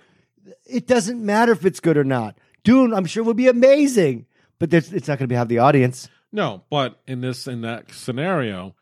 It 0.65 0.87
doesn't 0.87 1.25
matter 1.25 1.53
if 1.53 1.65
it's 1.65 1.81
good 1.81 1.97
or 1.97 2.05
not. 2.05 2.39
Dune, 2.63 2.95
I'm 2.95 3.07
sure, 3.07 3.25
will 3.25 3.35
be 3.35 3.49
amazing, 3.49 4.27
but 4.59 4.71
there's, 4.71 4.93
it's 4.93 5.09
not 5.09 5.19
going 5.19 5.29
to 5.29 5.33
be 5.33 5.37
have 5.37 5.49
the 5.49 5.59
audience. 5.59 6.09
No, 6.33 6.65
but 6.71 7.01
in 7.07 7.21
this 7.21 7.47
in 7.47 7.63
that 7.63 7.93
scenario, 7.93 8.75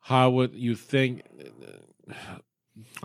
how 0.00 0.30
would 0.30 0.54
you 0.54 0.74
think? 0.74 1.22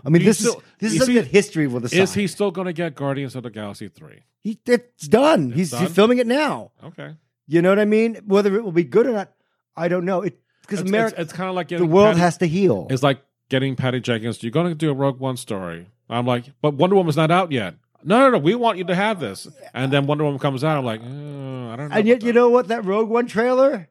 I 0.04 0.08
mean, 0.10 0.24
this 0.24 0.38
still- 0.38 0.56
is 0.56 0.62
this 0.78 0.92
you 0.94 1.00
is 1.00 1.06
something 1.06 1.24
see- 1.24 1.30
history 1.30 1.66
will 1.66 1.80
decide. 1.80 2.00
Is 2.00 2.14
he 2.14 2.26
still 2.26 2.50
going 2.50 2.66
to 2.66 2.72
get 2.72 2.94
Guardians 2.94 3.34
of 3.36 3.42
the 3.42 3.50
Galaxy 3.50 3.88
three? 3.88 4.20
He, 4.40 4.58
it's 4.66 5.06
done. 5.08 5.52
he's, 5.52 5.70
done? 5.70 5.82
he's 5.82 5.94
filming 5.94 6.18
it 6.18 6.26
now. 6.26 6.72
Okay. 6.84 7.14
You 7.46 7.62
know 7.62 7.68
what 7.70 7.78
I 7.78 7.84
mean? 7.84 8.16
Whether 8.26 8.56
it 8.56 8.64
will 8.64 8.72
be 8.72 8.84
good 8.84 9.06
or 9.06 9.12
not, 9.12 9.32
I 9.76 9.88
don't 9.88 10.04
know. 10.04 10.22
It 10.22 10.38
because 10.62 10.80
It's, 10.80 10.88
America, 10.88 11.20
it's, 11.20 11.32
kind 11.32 11.48
of 11.48 11.54
like 11.56 11.68
the 11.68 11.84
world 11.84 12.10
Patty- 12.14 12.20
has 12.20 12.38
to 12.38 12.46
heal. 12.46 12.86
It's 12.90 13.02
like 13.02 13.20
getting 13.48 13.76
Patty 13.76 14.00
Jenkins. 14.00 14.42
You're 14.42 14.52
going 14.52 14.68
to 14.68 14.74
do 14.74 14.90
a 14.90 14.94
Rogue 14.94 15.18
One 15.18 15.36
story. 15.36 15.88
I'm 16.08 16.26
like, 16.26 16.44
but 16.60 16.74
Wonder 16.74 16.96
Woman's 16.96 17.16
not 17.16 17.30
out 17.30 17.50
yet. 17.52 17.74
No, 18.04 18.18
no, 18.20 18.30
no. 18.30 18.38
We 18.38 18.54
want 18.54 18.78
you 18.78 18.84
to 18.84 18.94
have 18.94 19.20
this. 19.20 19.46
And 19.74 19.92
then 19.92 20.06
Wonder 20.06 20.24
Woman 20.24 20.38
comes 20.40 20.64
out. 20.64 20.76
I'm 20.78 20.84
like, 20.84 21.00
uh, 21.00 21.04
I 21.04 21.76
don't 21.76 21.88
know. 21.88 21.96
And 21.96 22.06
yet, 22.08 22.22
you 22.22 22.32
know 22.32 22.48
what? 22.48 22.68
That 22.68 22.84
Rogue 22.84 23.08
One 23.08 23.26
trailer, 23.26 23.88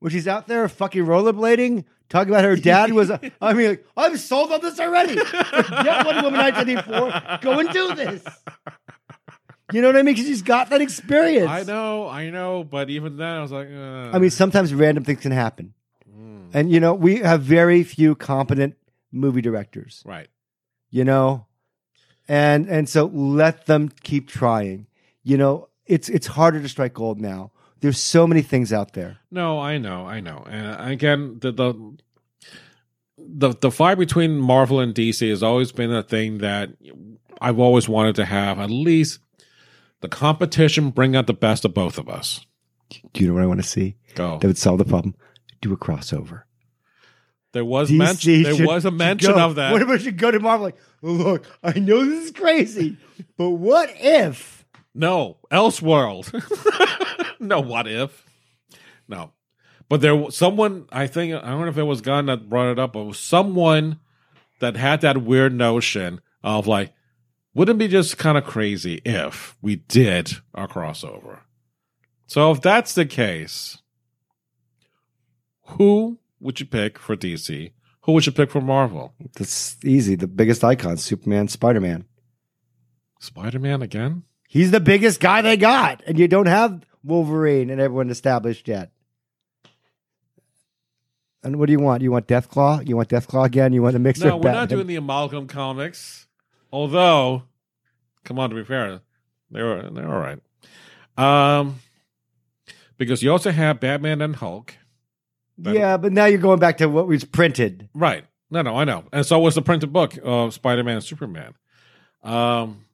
when 0.00 0.12
she's 0.12 0.28
out 0.28 0.46
there 0.46 0.68
fucking 0.68 1.04
rollerblading, 1.04 1.84
talking 2.08 2.32
about 2.32 2.44
her 2.44 2.56
dad 2.56 2.92
was. 2.92 3.10
I 3.40 3.52
mean, 3.52 3.68
like, 3.70 3.86
I'm 3.96 4.16
sold 4.16 4.52
on 4.52 4.60
this 4.60 4.78
already. 4.78 5.16
Forget 5.16 6.06
Wonder 6.06 6.22
Woman 6.22 6.40
1984. 6.40 7.38
Go 7.42 7.58
and 7.58 7.70
do 7.70 7.94
this. 7.94 8.24
You 9.72 9.82
know 9.82 9.88
what 9.88 9.96
I 9.96 10.02
mean? 10.02 10.14
Because 10.14 10.26
she's 10.26 10.42
got 10.42 10.70
that 10.70 10.80
experience. 10.80 11.50
I 11.50 11.62
know, 11.64 12.08
I 12.08 12.30
know. 12.30 12.64
But 12.64 12.88
even 12.88 13.16
then, 13.18 13.28
I 13.28 13.42
was 13.42 13.52
like, 13.52 13.68
uh, 13.68 14.16
I 14.16 14.18
mean, 14.18 14.30
sometimes 14.30 14.72
random 14.72 15.04
things 15.04 15.20
can 15.20 15.32
happen. 15.32 15.74
And, 16.52 16.70
you 16.70 16.80
know, 16.80 16.94
we 16.94 17.16
have 17.16 17.42
very 17.42 17.82
few 17.82 18.14
competent 18.14 18.76
movie 19.12 19.42
directors, 19.42 20.02
right. 20.06 20.28
you 20.90 21.04
know? 21.04 21.46
And 22.26 22.68
and 22.68 22.88
so 22.88 23.06
let 23.06 23.66
them 23.66 23.88
keep 24.02 24.28
trying. 24.28 24.86
You 25.22 25.38
know, 25.38 25.68
it's 25.86 26.10
it's 26.10 26.26
harder 26.26 26.60
to 26.60 26.68
strike 26.68 26.92
gold 26.92 27.20
now. 27.20 27.52
There's 27.80 27.98
so 27.98 28.26
many 28.26 28.42
things 28.42 28.72
out 28.72 28.92
there. 28.94 29.18
No, 29.30 29.60
I 29.60 29.78
know, 29.78 30.06
I 30.06 30.20
know. 30.20 30.44
And 30.48 30.92
again, 30.92 31.38
the 31.40 31.52
the 31.52 31.74
the 33.16 33.54
the 33.60 33.70
fight 33.70 33.98
between 33.98 34.38
Marvel 34.38 34.80
and 34.80 34.94
DC 34.94 35.28
has 35.28 35.42
always 35.42 35.72
been 35.72 35.92
a 35.92 36.02
thing 36.02 36.38
that 36.38 36.70
I've 37.40 37.58
always 37.58 37.88
wanted 37.88 38.16
to 38.16 38.24
have. 38.24 38.58
At 38.58 38.70
least 38.70 39.20
the 40.00 40.08
competition 40.08 40.90
bring 40.90 41.14
out 41.14 41.26
the 41.26 41.34
best 41.34 41.64
of 41.64 41.74
both 41.74 41.98
of 41.98 42.08
us. 42.08 42.44
Do 43.12 43.22
you 43.22 43.28
know 43.28 43.34
what 43.34 43.42
I 43.42 43.46
want 43.46 43.60
to 43.62 43.68
see? 43.68 43.96
Go. 44.14 44.38
That 44.38 44.46
would 44.46 44.58
solve 44.58 44.78
the 44.78 44.84
problem. 44.84 45.14
Do 45.60 45.72
a 45.72 45.76
crossover. 45.76 46.42
There 47.52 47.64
was 47.64 47.90
DC 47.90 47.96
mention. 47.96 48.42
There 48.42 48.66
was 48.66 48.84
a 48.84 48.90
mention 48.90 49.32
of 49.32 49.56
that. 49.56 49.72
What 49.72 49.82
if 49.82 49.88
we 49.88 49.98
should 49.98 50.18
go 50.18 50.30
to 50.30 50.38
Marvel? 50.38 50.66
Like, 50.66 50.76
look, 51.02 51.44
I 51.62 51.78
know 51.78 52.04
this 52.04 52.26
is 52.26 52.30
crazy, 52.30 52.96
but 53.36 53.50
what 53.50 53.90
if? 53.96 54.64
No, 54.94 55.38
Elseworld. 55.50 56.32
no, 57.40 57.60
what 57.60 57.86
if? 57.86 58.24
No, 59.06 59.32
but 59.88 60.00
there 60.00 60.14
was 60.14 60.36
someone. 60.36 60.86
I 60.92 61.06
think 61.06 61.34
I 61.34 61.48
don't 61.48 61.62
know 61.62 61.68
if 61.68 61.78
it 61.78 61.82
was 61.84 62.00
Gunn 62.00 62.26
that 62.26 62.48
brought 62.48 62.70
it 62.70 62.78
up, 62.78 62.92
but 62.92 63.14
someone 63.14 64.00
that 64.60 64.76
had 64.76 65.00
that 65.00 65.22
weird 65.22 65.54
notion 65.54 66.20
of 66.42 66.66
like, 66.66 66.92
wouldn't 67.54 67.76
it 67.76 67.78
be 67.78 67.88
just 67.88 68.18
kind 68.18 68.36
of 68.36 68.44
crazy 68.44 69.00
if 69.04 69.56
we 69.62 69.76
did 69.76 70.32
a 70.54 70.68
crossover? 70.68 71.40
So 72.26 72.50
if 72.50 72.60
that's 72.60 72.94
the 72.94 73.06
case, 73.06 73.78
who 75.62 76.18
would 76.40 76.60
you 76.60 76.66
pick 76.66 76.98
for 76.98 77.16
DC? 77.16 77.72
Who 78.02 78.12
would 78.12 78.26
you 78.26 78.32
pick 78.32 78.50
for 78.50 78.60
Marvel? 78.60 79.14
That's 79.34 79.76
easy. 79.84 80.14
The 80.14 80.26
biggest 80.26 80.64
icons: 80.64 81.02
Superman, 81.02 81.48
Spider 81.48 81.80
Man. 81.80 82.04
Spider 83.20 83.58
Man 83.58 83.82
again? 83.82 84.24
He's 84.48 84.70
the 84.70 84.80
biggest 84.80 85.20
guy 85.20 85.42
they 85.42 85.56
got, 85.56 86.02
and 86.06 86.18
you 86.18 86.26
don't 86.26 86.46
have 86.46 86.82
Wolverine 87.04 87.70
and 87.70 87.80
everyone 87.80 88.10
established 88.10 88.68
yet. 88.68 88.90
And 91.42 91.56
what 91.58 91.66
do 91.66 91.72
you 91.72 91.78
want? 91.78 92.02
You 92.02 92.10
want 92.10 92.26
Deathclaw? 92.26 92.86
You 92.86 92.96
want 92.96 93.08
Deathclaw 93.08 93.46
again? 93.46 93.72
You 93.72 93.82
want 93.82 93.96
a 93.96 93.98
mix 93.98 94.18
No, 94.20 94.36
we're 94.36 94.52
not 94.52 94.68
doing 94.68 94.86
the 94.86 94.96
amalgam 94.96 95.46
comics. 95.46 96.26
Although, 96.72 97.44
come 98.24 98.38
on, 98.38 98.50
to 98.50 98.56
be 98.56 98.64
fair, 98.64 99.00
they 99.50 99.62
were 99.62 99.88
they're 99.90 100.12
all 100.12 100.20
right. 100.20 100.40
Um, 101.16 101.76
because 102.96 103.22
you 103.22 103.30
also 103.30 103.50
have 103.50 103.80
Batman 103.80 104.20
and 104.20 104.36
Hulk, 104.36 104.74
Yeah, 105.56 105.96
but 105.96 106.12
now 106.12 106.26
you're 106.26 106.38
going 106.38 106.58
back 106.58 106.78
to 106.78 106.86
what 106.88 107.06
was 107.06 107.24
printed. 107.24 107.88
right? 107.94 108.24
No, 108.50 108.62
no, 108.62 108.76
I 108.76 108.84
know. 108.84 109.04
And 109.12 109.24
so 109.26 109.38
was 109.38 109.54
the 109.54 109.62
printed 109.62 109.92
book 109.92 110.18
of 110.24 110.54
Spider 110.54 110.82
Man 110.82 110.96
and 110.96 111.04
Superman. 111.04 111.54
Um, 112.22 112.86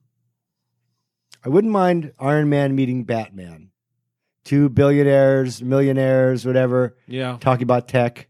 I 1.43 1.49
wouldn't 1.49 1.71
mind 1.73 2.13
Iron 2.19 2.49
Man 2.49 2.75
meeting 2.75 3.03
Batman. 3.05 3.71
Two 4.45 4.69
billionaires, 4.69 5.61
millionaires, 5.61 6.45
whatever, 6.45 6.95
yeah, 7.07 7.37
talking 7.41 7.63
about 7.63 7.87
tech. 7.89 8.29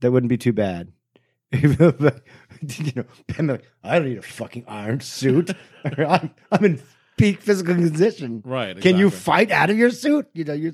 That 0.00 0.12
wouldn't 0.12 0.28
be 0.28 0.36
too 0.36 0.52
bad. 0.52 0.92
you 1.52 1.76
know, 1.78 1.94
like, 1.98 3.64
I 3.82 3.98
don't 3.98 4.08
need 4.08 4.18
a 4.18 4.22
fucking 4.22 4.64
iron 4.68 5.00
suit. 5.00 5.50
I'm, 5.84 6.30
I'm 6.52 6.64
in 6.64 6.82
peak 7.16 7.40
physical 7.40 7.74
condition. 7.74 8.42
right. 8.44 8.78
Can 8.80 8.98
you 8.98 9.10
fight 9.10 9.50
out 9.50 9.70
of 9.70 9.78
your 9.78 9.90
suit? 9.90 10.28
You 10.34 10.44
know, 10.44 10.52
you. 10.52 10.72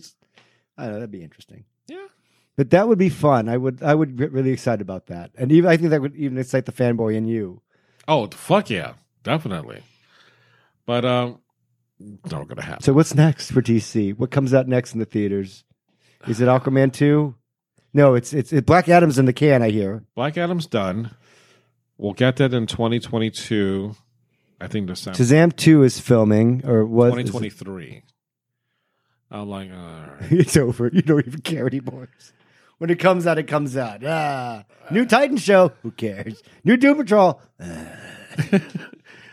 I 0.77 0.87
know. 0.87 0.95
That'd 0.95 1.11
be 1.11 1.23
interesting. 1.23 1.65
Yeah. 1.87 2.07
But 2.57 2.71
that 2.71 2.89
would 2.89 2.99
be 2.99 3.09
fun. 3.09 3.49
I 3.49 3.57
would. 3.57 3.83
I 3.83 3.95
would 3.95 4.17
get 4.17 4.33
really 4.33 4.51
excited 4.51 4.81
about 4.81 5.07
that, 5.07 5.31
and 5.37 5.53
even 5.53 5.69
I 5.71 5.77
think 5.77 5.91
that 5.91 6.01
would 6.01 6.17
even 6.17 6.39
excite 6.39 6.67
the 6.67 6.73
fanboy 6.73 7.15
in 7.15 7.27
you. 7.27 7.61
Oh, 8.09 8.27
fuck 8.29 8.71
yeah, 8.71 8.95
definitely. 9.23 9.83
But 10.87 11.05
um, 11.05 11.41
not 11.99 12.49
gonna 12.49 12.63
happen. 12.63 12.83
So 12.83 12.93
what's 12.93 13.15
next 13.15 13.51
for 13.51 13.63
DC? 13.63 14.17
What 14.19 14.31
comes 14.31 14.53
out 14.55 14.69
next 14.69 14.95
in 14.95 15.01
the 15.01 15.05
theaters? 15.07 15.65
Is 16.27 16.41
it 16.41 16.49
Aquaman 16.49 16.93
two? 16.93 17.35
No, 17.93 18.15
it's 18.15 18.33
it's 18.33 18.53
it, 18.53 18.67
Black 18.67 18.89
Adam's 18.89 19.19
in 19.19 19.27
the 19.27 19.33
can. 19.33 19.63
I 19.63 19.71
hear. 19.71 20.05
Black 20.15 20.37
Adam's 20.37 20.67
done. 20.67 21.15
We'll 21.97 22.13
get 22.13 22.37
that 22.37 22.53
in 22.53 22.67
2022. 22.67 23.95
I 24.61 24.67
think 24.67 24.89
December. 24.89 25.19
Shazam 25.19 25.55
two 25.55 25.83
is 25.83 26.01
filming 26.01 26.67
or 26.67 26.85
what? 26.85 27.11
2023. 27.11 28.03
I'm 29.31 29.49
like, 29.49 29.71
right. 29.71 30.17
It's 30.33 30.57
over. 30.57 30.91
You 30.93 31.03
don't 31.03 31.27
even 31.27 31.41
care 31.41 31.67
anymore. 31.67 32.09
When 32.79 32.91
it 32.91 32.99
comes 32.99 33.27
out, 33.27 33.39
it 33.39 33.47
comes 33.47 33.77
out. 33.77 34.05
Ah, 34.05 34.65
new 34.91 35.07
Titan 35.07 35.37
show. 35.37 35.73
Who 35.83 35.93
cares? 35.93 36.43
New 36.65 36.77
Doom 36.77 36.99
Patrol. 36.99 37.41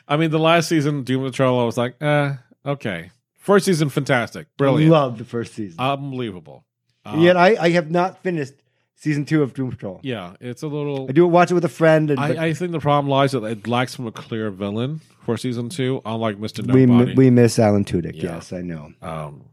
I 0.07 0.17
mean, 0.17 0.29
the 0.31 0.39
last 0.39 0.69
season, 0.69 1.03
Doom 1.03 1.23
Patrol, 1.23 1.59
I 1.59 1.63
was 1.63 1.77
like, 1.77 1.95
eh, 2.01 2.35
okay. 2.65 3.11
First 3.37 3.65
season, 3.65 3.89
fantastic, 3.89 4.47
brilliant, 4.55 4.91
Love 4.91 5.17
the 5.17 5.25
first 5.25 5.53
season. 5.55 5.79
unbelievable. 5.79 6.63
Uh, 7.03 7.15
Yet 7.19 7.35
I, 7.35 7.55
I 7.59 7.69
have 7.71 7.89
not 7.89 8.21
finished 8.21 8.53
season 8.95 9.25
two 9.25 9.41
of 9.41 9.55
Doom 9.55 9.71
Patrol. 9.71 9.99
yeah, 10.03 10.35
it's 10.39 10.61
a 10.61 10.67
little. 10.67 11.07
I 11.09 11.11
do 11.11 11.25
watch 11.25 11.49
it 11.49 11.55
with 11.55 11.65
a 11.65 11.69
friend, 11.69 12.11
and 12.11 12.17
but 12.17 12.37
I, 12.37 12.47
I 12.47 12.53
think 12.53 12.71
the 12.71 12.79
problem 12.79 13.09
lies 13.09 13.31
that 13.31 13.43
it 13.43 13.65
lacks 13.67 13.95
from 13.95 14.05
a 14.05 14.11
clear 14.11 14.51
villain 14.51 15.01
for 15.25 15.37
season 15.37 15.69
two, 15.69 16.01
unlike 16.05 16.37
we 16.39 16.47
Nobody. 16.63 16.85
mi- 16.85 17.13
we 17.15 17.29
miss 17.31 17.57
Alan 17.57 17.83
Tudyk. 17.83 18.13
Yeah. 18.15 18.35
Yes, 18.35 18.53
I 18.53 18.61
know. 18.61 18.93
Um, 19.01 19.45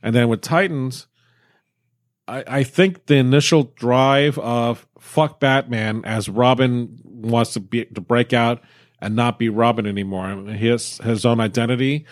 and 0.00 0.14
then 0.14 0.28
with 0.28 0.40
Titans, 0.40 1.08
I, 2.28 2.44
I 2.46 2.62
think 2.62 3.06
the 3.06 3.16
initial 3.16 3.64
drive 3.74 4.38
of 4.38 4.86
fuck 5.00 5.40
Batman 5.40 6.04
as 6.04 6.28
Robin 6.28 7.00
wants 7.04 7.54
to 7.54 7.60
be 7.60 7.84
to 7.86 8.00
break 8.00 8.32
out 8.32 8.62
and 9.00 9.16
not 9.16 9.40
be 9.40 9.48
Robin 9.48 9.86
anymore. 9.86 10.28
His 10.52 10.98
his 10.98 11.26
own 11.26 11.40
identity 11.40 12.06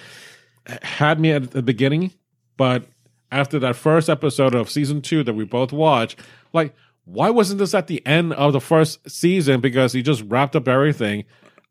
had 0.82 1.20
me 1.20 1.32
at 1.32 1.50
the 1.50 1.62
beginning, 1.62 2.12
but 2.56 2.86
after 3.30 3.58
that 3.60 3.76
first 3.76 4.08
episode 4.08 4.54
of 4.54 4.70
season 4.70 5.00
two 5.02 5.22
that 5.24 5.34
we 5.34 5.44
both 5.44 5.72
watched, 5.72 6.18
like 6.52 6.74
why 7.04 7.30
wasn't 7.30 7.58
this 7.58 7.74
at 7.74 7.88
the 7.88 8.04
end 8.06 8.32
of 8.34 8.52
the 8.52 8.60
first 8.60 9.10
season? 9.10 9.60
Because 9.60 9.92
he 9.92 10.02
just 10.02 10.22
wrapped 10.22 10.54
up 10.54 10.68
everything 10.68 11.24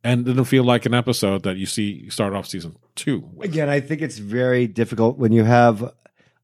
and 0.04 0.26
didn't 0.26 0.46
feel 0.46 0.64
like 0.64 0.86
an 0.86 0.94
episode 0.94 1.44
that 1.44 1.58
you 1.58 1.66
see 1.66 2.10
start 2.10 2.34
off 2.34 2.48
season 2.48 2.76
two. 2.96 3.20
with. 3.34 3.50
Again, 3.50 3.70
I 3.70 3.80
think 3.80 4.02
it's 4.02 4.18
very 4.18 4.68
difficult 4.68 5.18
when 5.18 5.32
you 5.32 5.44
have. 5.44 5.94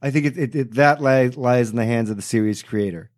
I 0.02 0.12
think 0.12 0.28
it, 0.28 0.38
it, 0.38 0.56
it 0.56 0.72
that 0.76 1.02
lies, 1.02 1.36
lies 1.36 1.72
in 1.72 1.76
the 1.76 1.86
hands 1.86 2.10
of 2.12 2.16
the 2.16 2.22
series 2.22 2.62
creator. 2.64 3.10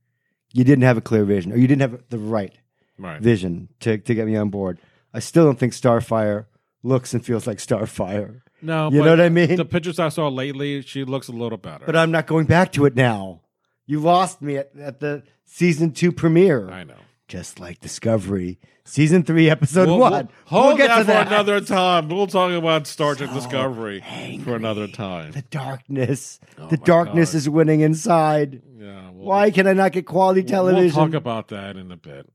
You 0.54 0.63
didn't 0.63 0.86
have 0.86 0.98
a 0.98 1.02
clear 1.02 1.26
vision, 1.26 1.52
or 1.52 1.58
you 1.58 1.68
didn't 1.68 1.82
have 1.82 2.02
the 2.10 2.18
right 2.18 2.54
Right. 2.98 3.22
vision 3.22 3.70
to 3.82 3.98
to 3.98 4.15
get 4.15 4.26
me 4.26 4.36
on 4.38 4.50
board. 4.50 4.80
I 5.13 5.20
still 5.20 5.46
don't 5.46 5.60
think 5.60 5.74
Starfire 5.74 6.46
looks 6.84 7.13
and 7.13 7.24
feels 7.24 7.46
like 7.46 7.58
Starfire. 7.60 8.42
No, 8.62 8.91
You 8.91 9.00
but 9.00 9.06
know 9.06 9.12
what 9.12 9.22
I 9.22 9.30
mean? 9.30 9.56
The 9.56 9.65
pictures 9.65 10.00
I 10.00 10.10
saw 10.10 10.28
lately, 10.28 10.82
she 10.82 11.04
looks 11.04 11.28
a 11.28 11.32
little 11.32 11.58
better. 11.58 11.86
But 11.86 11.95
I'm 11.95 12.12
not 12.12 12.28
going 12.28 12.45
back 12.45 12.72
to 12.74 12.86
it 12.86 12.95
now. 12.95 13.41
You 13.86 14.00
lost 14.00 14.41
me 14.41 14.58
at, 14.58 14.72
at 14.80 15.00
the 15.00 15.24
season 15.45 15.91
two 15.93 16.12
premiere. 16.12 16.69
I 16.69 16.84
know. 16.84 16.95
Just 17.28 17.60
like 17.60 17.80
Discovery, 17.80 18.60
season 18.86 19.22
three, 19.24 19.52
episode 19.52 19.88
We'll, 19.88 20.00
one. 20.00 20.12
we'll, 20.12 20.28
hold 20.45 20.65
We'll 20.65 20.78
get 20.78 20.88
that 20.88 20.98
to 20.98 21.02
for 21.06 21.12
that. 21.12 21.28
another 21.28 21.62
time. 21.62 22.10
We'll 22.10 22.26
talk 22.26 22.52
about 22.52 22.88
Star 22.88 23.13
Trek 23.13 23.30
So 23.30 23.36
Discovery 23.36 24.02
angry. 24.04 24.43
for 24.43 24.56
another 24.56 24.88
time. 24.88 25.32
The 25.32 25.43
darkness. 25.43 26.39
Oh 26.58 26.67
the 26.69 26.78
darkness 26.78 27.34
God. 27.34 27.38
is 27.38 27.48
winning 27.50 27.82
inside. 27.82 28.63
Yeah. 28.80 29.12
We'll, 29.12 29.28
Why 29.28 29.52
can 29.52 29.67
I 29.67 29.74
not 29.74 29.91
get 29.91 30.08
quality 30.08 30.42
television? 30.42 30.96
We'll 30.96 31.06
talk 31.08 31.13
about 31.13 31.50
that 31.50 31.77
in 31.77 31.92
a 31.92 31.98
bit. 31.98 32.27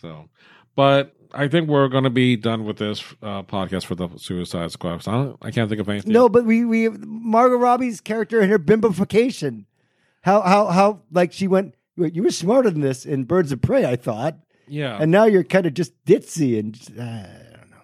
So, 0.00 0.28
but 0.76 1.14
I 1.32 1.48
think 1.48 1.68
we're 1.68 1.88
going 1.88 2.04
to 2.04 2.10
be 2.10 2.36
done 2.36 2.64
with 2.64 2.78
this 2.78 3.02
uh, 3.22 3.42
podcast 3.42 3.84
for 3.86 3.94
the 3.94 4.08
Suicide 4.16 4.72
Squad. 4.72 5.02
So 5.02 5.10
I, 5.12 5.14
don't, 5.14 5.36
I 5.42 5.50
can't 5.50 5.68
think 5.68 5.80
of 5.80 5.88
anything. 5.88 6.12
no, 6.12 6.28
but 6.28 6.44
we 6.44 6.64
we 6.64 6.88
Margot 6.88 7.56
Robbie's 7.56 8.00
character 8.00 8.40
and 8.40 8.50
her 8.50 8.58
bimbofication. 8.58 9.66
How 10.22 10.40
how 10.42 10.66
how 10.66 11.00
like 11.12 11.32
she 11.32 11.46
went. 11.48 11.74
You 11.96 12.22
were 12.22 12.30
smarter 12.30 12.70
than 12.70 12.80
this 12.80 13.04
in 13.04 13.24
Birds 13.24 13.52
of 13.52 13.60
Prey, 13.60 13.84
I 13.84 13.94
thought, 13.96 14.36
Yeah. 14.68 14.96
and 14.98 15.10
now 15.10 15.24
you're 15.24 15.44
kind 15.44 15.66
of 15.66 15.74
just 15.74 15.92
ditzy 16.06 16.58
and 16.58 16.72
just, 16.72 16.90
uh, 16.98 17.02
I 17.02 17.56
don't 17.58 17.70
know. 17.70 17.76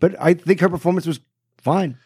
But 0.00 0.16
I 0.20 0.34
think 0.34 0.58
her 0.60 0.68
performance 0.68 1.06
was 1.06 1.20
fine. 1.58 1.96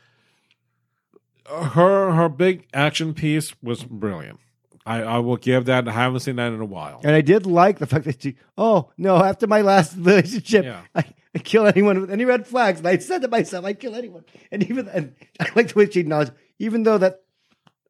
her 1.48 2.12
her 2.12 2.28
big 2.28 2.66
action 2.74 3.14
piece 3.14 3.54
was 3.62 3.84
brilliant. 3.84 4.38
I, 4.86 5.02
I 5.02 5.18
will 5.18 5.36
give 5.36 5.64
that. 5.66 5.88
I 5.88 5.92
haven't 5.92 6.20
seen 6.20 6.36
that 6.36 6.52
in 6.52 6.60
a 6.60 6.64
while. 6.64 7.00
And 7.04 7.14
I 7.14 7.20
did 7.20 7.44
like 7.44 7.78
the 7.80 7.86
fact 7.86 8.04
that 8.04 8.22
she, 8.22 8.36
oh 8.56 8.90
no, 8.96 9.16
after 9.16 9.46
my 9.46 9.60
last 9.62 9.96
relationship, 9.98 10.64
Yeah. 10.64 10.82
I, 10.94 11.04
I 11.34 11.38
kill 11.40 11.66
anyone 11.66 12.00
with 12.00 12.10
any 12.10 12.24
red 12.24 12.46
flags. 12.46 12.78
And 12.78 12.88
I 12.88 12.98
said 12.98 13.20
to 13.22 13.28
myself, 13.28 13.64
I 13.64 13.72
kill 13.72 13.94
anyone. 13.94 14.24
And 14.50 14.62
even 14.62 14.88
and 14.88 15.14
I 15.40 15.48
like 15.56 15.68
the 15.72 15.78
way 15.80 15.90
she 15.90 16.00
acknowledged, 16.00 16.32
even 16.58 16.84
though 16.84 16.98
that 16.98 17.22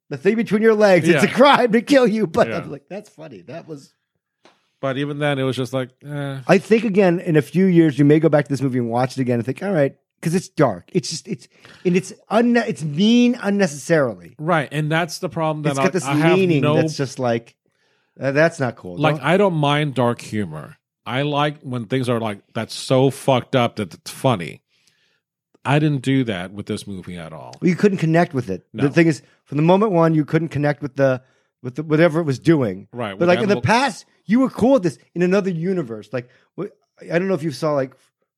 the 0.09 0.17
thing 0.17 0.37
between 0.37 0.63
your 0.63 0.75
legs, 0.75 1.09
it's 1.09 1.23
a 1.25 1.29
crime 1.29 1.71
to 1.73 1.83
kill 1.83 2.07
you. 2.07 2.27
But 2.39 2.49
Yeah. 2.49 2.59
I'm 2.59 2.71
like, 2.71 2.89
that's 2.89 3.11
funny. 3.11 3.43
That 3.43 3.69
was. 3.69 3.93
But 4.81 4.99
even 4.99 5.19
then, 5.19 5.39
it 5.39 5.43
was 5.43 5.57
just 5.57 5.73
like, 5.73 5.91
eh. 6.05 6.41
I 6.47 6.59
think 6.59 6.85
again 6.85 7.19
in 7.21 7.37
a 7.37 7.43
few 7.43 7.65
years 7.67 7.99
you 7.99 8.05
may 8.05 8.21
go 8.21 8.29
back 8.29 8.45
to 8.47 8.49
this 8.51 8.61
movie 8.63 8.79
and 8.79 8.91
watch 8.91 9.17
it 9.19 9.21
again 9.21 9.39
and 9.39 9.45
think, 9.45 9.63
all 9.63 9.73
right, 9.73 9.97
because 10.21 10.35
it's 10.35 10.49
dark. 10.49 10.89
It's 10.93 11.11
just 11.11 11.29
it's 11.29 11.49
and 11.85 11.97
it's 11.97 12.13
unne- 12.31 12.67
it's 12.69 12.83
mean 12.83 13.37
unnecessarily. 13.41 14.35
right. 14.39 14.69
And 14.73 14.91
that's 14.91 15.19
the 15.19 15.29
problem 15.29 15.63
that 15.63 15.71
It's 15.71 15.79
I, 15.79 15.83
got 15.85 15.93
this 15.93 16.05
I 16.05 16.15
have 16.15 16.39
meaning 16.39 16.63
no 16.63 16.75
that's 16.77 16.97
just 16.97 17.19
like 17.19 17.55
uh, 18.21 18.33
that's 18.33 18.59
not 18.61 18.77
cool. 18.77 18.97
like 18.97 19.17
Don't- 19.17 19.25
I 19.25 19.37
don't 19.37 19.55
mind 19.55 19.95
dark 19.95 20.21
humor. 20.21 20.77
I 21.05 21.23
like 21.23 21.61
when 21.63 21.87
things 21.87 22.09
are 22.09 22.19
like 22.19 22.41
that's 22.55 22.75
so 22.75 23.11
fucked 23.11 23.55
up 23.55 23.77
that 23.77 23.95
it's 23.95 24.11
funny. 24.11 24.63
I 25.65 25.79
didn't 25.81 26.03
do 26.03 26.23
that 26.25 26.53
with 26.53 26.67
this 26.67 26.87
movie 26.87 27.17
at 27.19 27.33
all. 27.33 27.55
you 27.61 27.75
couldn't 27.75 27.99
connect 27.99 28.33
with 28.35 28.51
it. 28.51 28.67
No. 28.73 28.85
The 28.85 28.91
thing 28.91 29.09
is, 29.09 29.21
from 29.45 29.57
the 29.57 29.63
moment 29.65 29.91
one, 29.93 30.15
you 30.15 30.25
couldn't 30.25 30.49
connect 30.49 30.81
with 30.81 30.95
the 30.97 31.23
with 31.63 31.75
the, 31.77 31.83
whatever 31.83 32.21
it 32.21 32.25
was 32.25 32.39
doing. 32.39 32.87
Right. 32.93 33.19
But 33.19 33.27
like 33.29 33.41
in 33.41 33.49
the 33.49 33.61
past, 33.61 34.05
you 34.25 34.41
were 34.41 34.51
cool 34.51 34.75
with 34.75 34.83
this 34.85 34.99
in 35.15 35.23
another 35.23 35.51
universe. 35.51 36.09
Like 36.13 36.29
I 36.59 37.19
don't 37.19 37.29
know 37.29 37.35
if 37.35 37.43
you 37.43 37.51
saw 37.51 37.73
like 37.73 37.95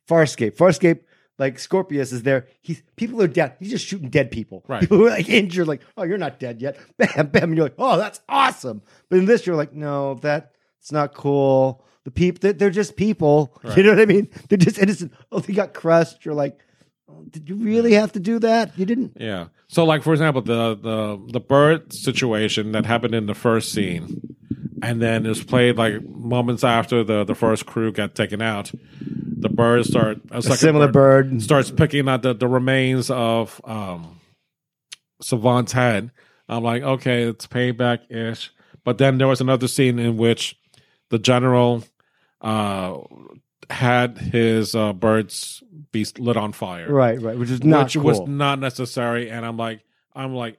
Farscape. 0.08 0.56
Farscape, 0.56 1.00
like 1.38 1.58
Scorpius 1.58 2.12
is 2.12 2.24
there. 2.24 2.46
He's 2.60 2.82
people 2.96 3.22
are 3.22 3.28
dead. 3.28 3.54
He's 3.60 3.70
just 3.70 3.86
shooting 3.86 4.10
dead 4.10 4.30
people. 4.30 4.64
Right. 4.66 4.80
People 4.80 4.98
who 4.98 5.06
are 5.06 5.10
like 5.10 5.28
injured. 5.28 5.68
Like 5.68 5.82
oh, 5.96 6.02
you're 6.02 6.18
not 6.18 6.38
dead 6.40 6.60
yet. 6.60 6.76
Bam, 6.98 7.28
bam. 7.28 7.44
And 7.44 7.56
you're 7.56 7.66
like 7.66 7.76
oh, 7.78 7.96
that's 7.96 8.20
awesome. 8.28 8.82
But 9.08 9.20
in 9.20 9.24
this, 9.24 9.46
you're 9.46 9.56
like 9.56 9.72
no, 9.72 10.14
that's 10.14 10.92
not 10.92 11.14
cool. 11.14 11.84
The 12.04 12.10
people, 12.10 12.38
they're, 12.40 12.52
they're 12.52 12.70
just 12.70 12.96
people. 12.96 13.60
You 13.76 13.82
know 13.82 13.90
what 13.90 14.00
I 14.00 14.06
mean? 14.06 14.30
They're 14.48 14.56
just 14.56 14.78
innocent. 14.78 15.12
Oh, 15.30 15.40
they 15.40 15.52
got 15.52 15.74
crushed. 15.74 16.24
You're 16.24 16.32
like, 16.32 16.58
oh, 17.06 17.22
did 17.28 17.46
you 17.46 17.56
really 17.56 17.92
have 17.92 18.12
to 18.12 18.20
do 18.20 18.38
that? 18.38 18.78
You 18.78 18.86
didn't. 18.86 19.18
Yeah. 19.20 19.48
So, 19.66 19.84
like 19.84 20.02
for 20.02 20.14
example, 20.14 20.40
the 20.40 20.74
the 20.74 21.22
the 21.32 21.40
bird 21.40 21.92
situation 21.92 22.72
that 22.72 22.86
happened 22.86 23.14
in 23.14 23.26
the 23.26 23.34
first 23.34 23.72
scene, 23.72 24.36
and 24.82 25.02
then 25.02 25.26
it 25.26 25.28
was 25.28 25.44
played 25.44 25.76
like 25.76 26.02
moments 26.08 26.64
after 26.64 27.04
the 27.04 27.24
the 27.24 27.34
first 27.34 27.66
crew 27.66 27.92
got 27.92 28.14
taken 28.14 28.40
out. 28.40 28.72
The 29.40 29.48
bird 29.48 29.84
start 29.86 30.18
a, 30.30 30.38
A 30.38 30.42
similar 30.42 30.88
bird. 30.88 31.40
starts 31.42 31.70
picking 31.70 32.08
at 32.08 32.22
the, 32.22 32.34
the 32.34 32.48
remains 32.48 33.10
of 33.10 33.60
um 33.64 34.20
Savant's 35.22 35.72
head. 35.72 36.10
I'm 36.48 36.62
like, 36.62 36.82
okay, 36.82 37.22
it's 37.24 37.46
payback 37.46 38.10
ish. 38.10 38.52
But 38.84 38.98
then 38.98 39.18
there 39.18 39.28
was 39.28 39.40
another 39.40 39.68
scene 39.68 39.98
in 39.98 40.16
which 40.16 40.56
the 41.10 41.18
general 41.18 41.84
uh 42.40 42.98
had 43.70 44.16
his 44.18 44.74
uh 44.74 44.92
birds 44.92 45.62
be 45.92 46.06
lit 46.18 46.36
on 46.36 46.52
fire. 46.52 46.90
Right, 46.92 47.20
right, 47.20 47.38
which 47.38 47.50
is 47.50 47.62
not 47.62 47.84
which 47.86 47.94
cool. 47.94 48.02
was 48.04 48.20
not 48.28 48.58
necessary. 48.58 49.30
And 49.30 49.44
I'm 49.44 49.56
like, 49.56 49.80
I'm 50.14 50.34
like, 50.34 50.58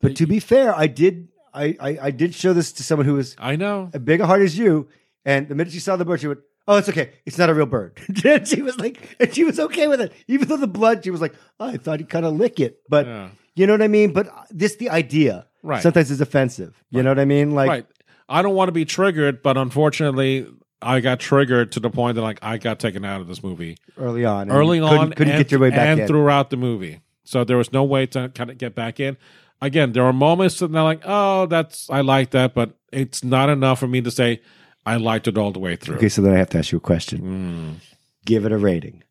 but 0.00 0.16
to 0.16 0.26
be 0.26 0.38
fair, 0.40 0.74
I 0.74 0.86
did, 0.86 1.28
I, 1.52 1.76
I, 1.80 1.98
I 2.02 2.10
did 2.12 2.34
show 2.34 2.52
this 2.52 2.72
to 2.74 2.82
someone 2.84 3.06
who 3.06 3.14
was 3.14 3.34
I 3.38 3.56
know. 3.56 3.90
a 3.92 3.98
big 3.98 4.20
a 4.20 4.26
heart 4.26 4.42
as 4.42 4.56
you, 4.56 4.88
and 5.24 5.48
the 5.48 5.54
minute 5.56 5.72
she 5.72 5.80
saw 5.80 5.96
the 5.96 6.04
bird, 6.04 6.20
she 6.20 6.28
went, 6.28 6.40
"Oh, 6.68 6.76
it's 6.76 6.88
okay. 6.88 7.10
It's 7.26 7.38
not 7.38 7.50
a 7.50 7.54
real 7.54 7.66
bird." 7.66 7.98
and 8.24 8.46
she 8.46 8.62
was 8.62 8.78
like, 8.78 9.16
and 9.18 9.34
she 9.34 9.42
was 9.42 9.58
okay 9.58 9.88
with 9.88 10.00
it, 10.00 10.12
even 10.28 10.46
though 10.46 10.56
the 10.56 10.68
blood. 10.68 11.02
She 11.02 11.10
was 11.10 11.20
like, 11.20 11.34
oh, 11.58 11.66
"I 11.66 11.76
thought 11.78 11.98
he'd 11.98 12.08
kind 12.08 12.24
of 12.24 12.34
lick 12.34 12.60
it," 12.60 12.82
but 12.88 13.06
Yeah. 13.06 13.28
you 13.56 13.66
know 13.66 13.72
what 13.72 13.82
I 13.82 13.88
mean. 13.88 14.12
But 14.12 14.28
this, 14.50 14.76
the 14.76 14.90
idea, 14.90 15.46
Right. 15.62 15.82
Sometimes 15.82 16.10
is 16.10 16.20
offensive. 16.20 16.82
You 16.90 17.02
know 17.02 17.10
what 17.10 17.18
I 17.18 17.24
mean? 17.24 17.50
Like, 17.50 17.68
right. 17.68 17.86
I 18.28 18.42
don't 18.42 18.54
want 18.54 18.68
to 18.68 18.72
be 18.72 18.84
triggered, 18.84 19.42
but 19.42 19.56
unfortunately, 19.56 20.46
I 20.80 21.00
got 21.00 21.18
triggered 21.18 21.72
to 21.72 21.80
the 21.80 21.90
point 21.90 22.14
that 22.14 22.22
like 22.22 22.38
I 22.42 22.58
got 22.58 22.78
taken 22.78 23.04
out 23.04 23.20
of 23.20 23.26
this 23.26 23.42
movie 23.42 23.76
early 23.96 24.24
on, 24.24 24.42
and 24.42 24.52
early 24.52 24.78
couldn't, 24.78 24.98
on, 24.98 25.10
couldn't 25.12 25.32
and, 25.34 25.42
get 25.42 25.50
your 25.50 25.60
way 25.60 25.70
back 25.70 25.88
and 25.88 26.00
in. 26.00 26.06
throughout 26.06 26.50
the 26.50 26.56
movie. 26.56 27.00
So 27.24 27.44
there 27.44 27.56
was 27.56 27.72
no 27.72 27.84
way 27.84 28.06
to 28.06 28.28
kind 28.30 28.50
of 28.50 28.58
get 28.58 28.74
back 28.74 29.00
in. 29.00 29.16
Again, 29.60 29.92
there 29.92 30.04
are 30.04 30.12
moments 30.12 30.60
that 30.60 30.70
they're 30.70 30.82
like, 30.82 31.02
"Oh, 31.04 31.46
that's 31.46 31.90
I 31.90 32.02
like 32.02 32.30
that," 32.30 32.54
but 32.54 32.78
it's 32.92 33.24
not 33.24 33.48
enough 33.48 33.80
for 33.80 33.88
me 33.88 34.00
to 34.00 34.10
say 34.10 34.40
I 34.86 34.96
liked 34.96 35.28
it 35.28 35.36
all 35.36 35.52
the 35.52 35.58
way 35.58 35.76
through. 35.76 35.96
Okay, 35.96 36.08
so 36.08 36.22
then 36.22 36.32
I 36.34 36.38
have 36.38 36.50
to 36.50 36.58
ask 36.58 36.72
you 36.72 36.78
a 36.78 36.80
question. 36.80 37.20
Mm. 37.20 37.96
Give 38.24 38.44
it 38.46 38.52
a 38.52 38.58
rating. 38.58 39.02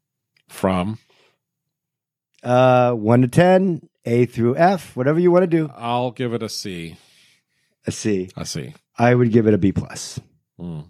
From 0.47 0.97
Uh, 2.43 2.93
one 2.93 3.21
to 3.21 3.27
ten, 3.27 3.87
A 4.05 4.25
through 4.25 4.55
F, 4.57 4.95
whatever 4.95 5.19
you 5.19 5.31
want 5.31 5.43
to 5.43 5.47
do. 5.47 5.69
I'll 5.75 6.11
give 6.11 6.33
it 6.33 6.41
a 6.41 6.49
C. 6.49 6.97
A 7.85 7.91
C. 7.91 8.29
A 8.37 8.45
C. 8.45 8.73
I 8.97 9.13
would 9.13 9.31
give 9.31 9.47
it 9.47 9.53
a 9.53 9.57
B 9.57 9.71
plus. 9.71 10.19
Mm. 10.59 10.85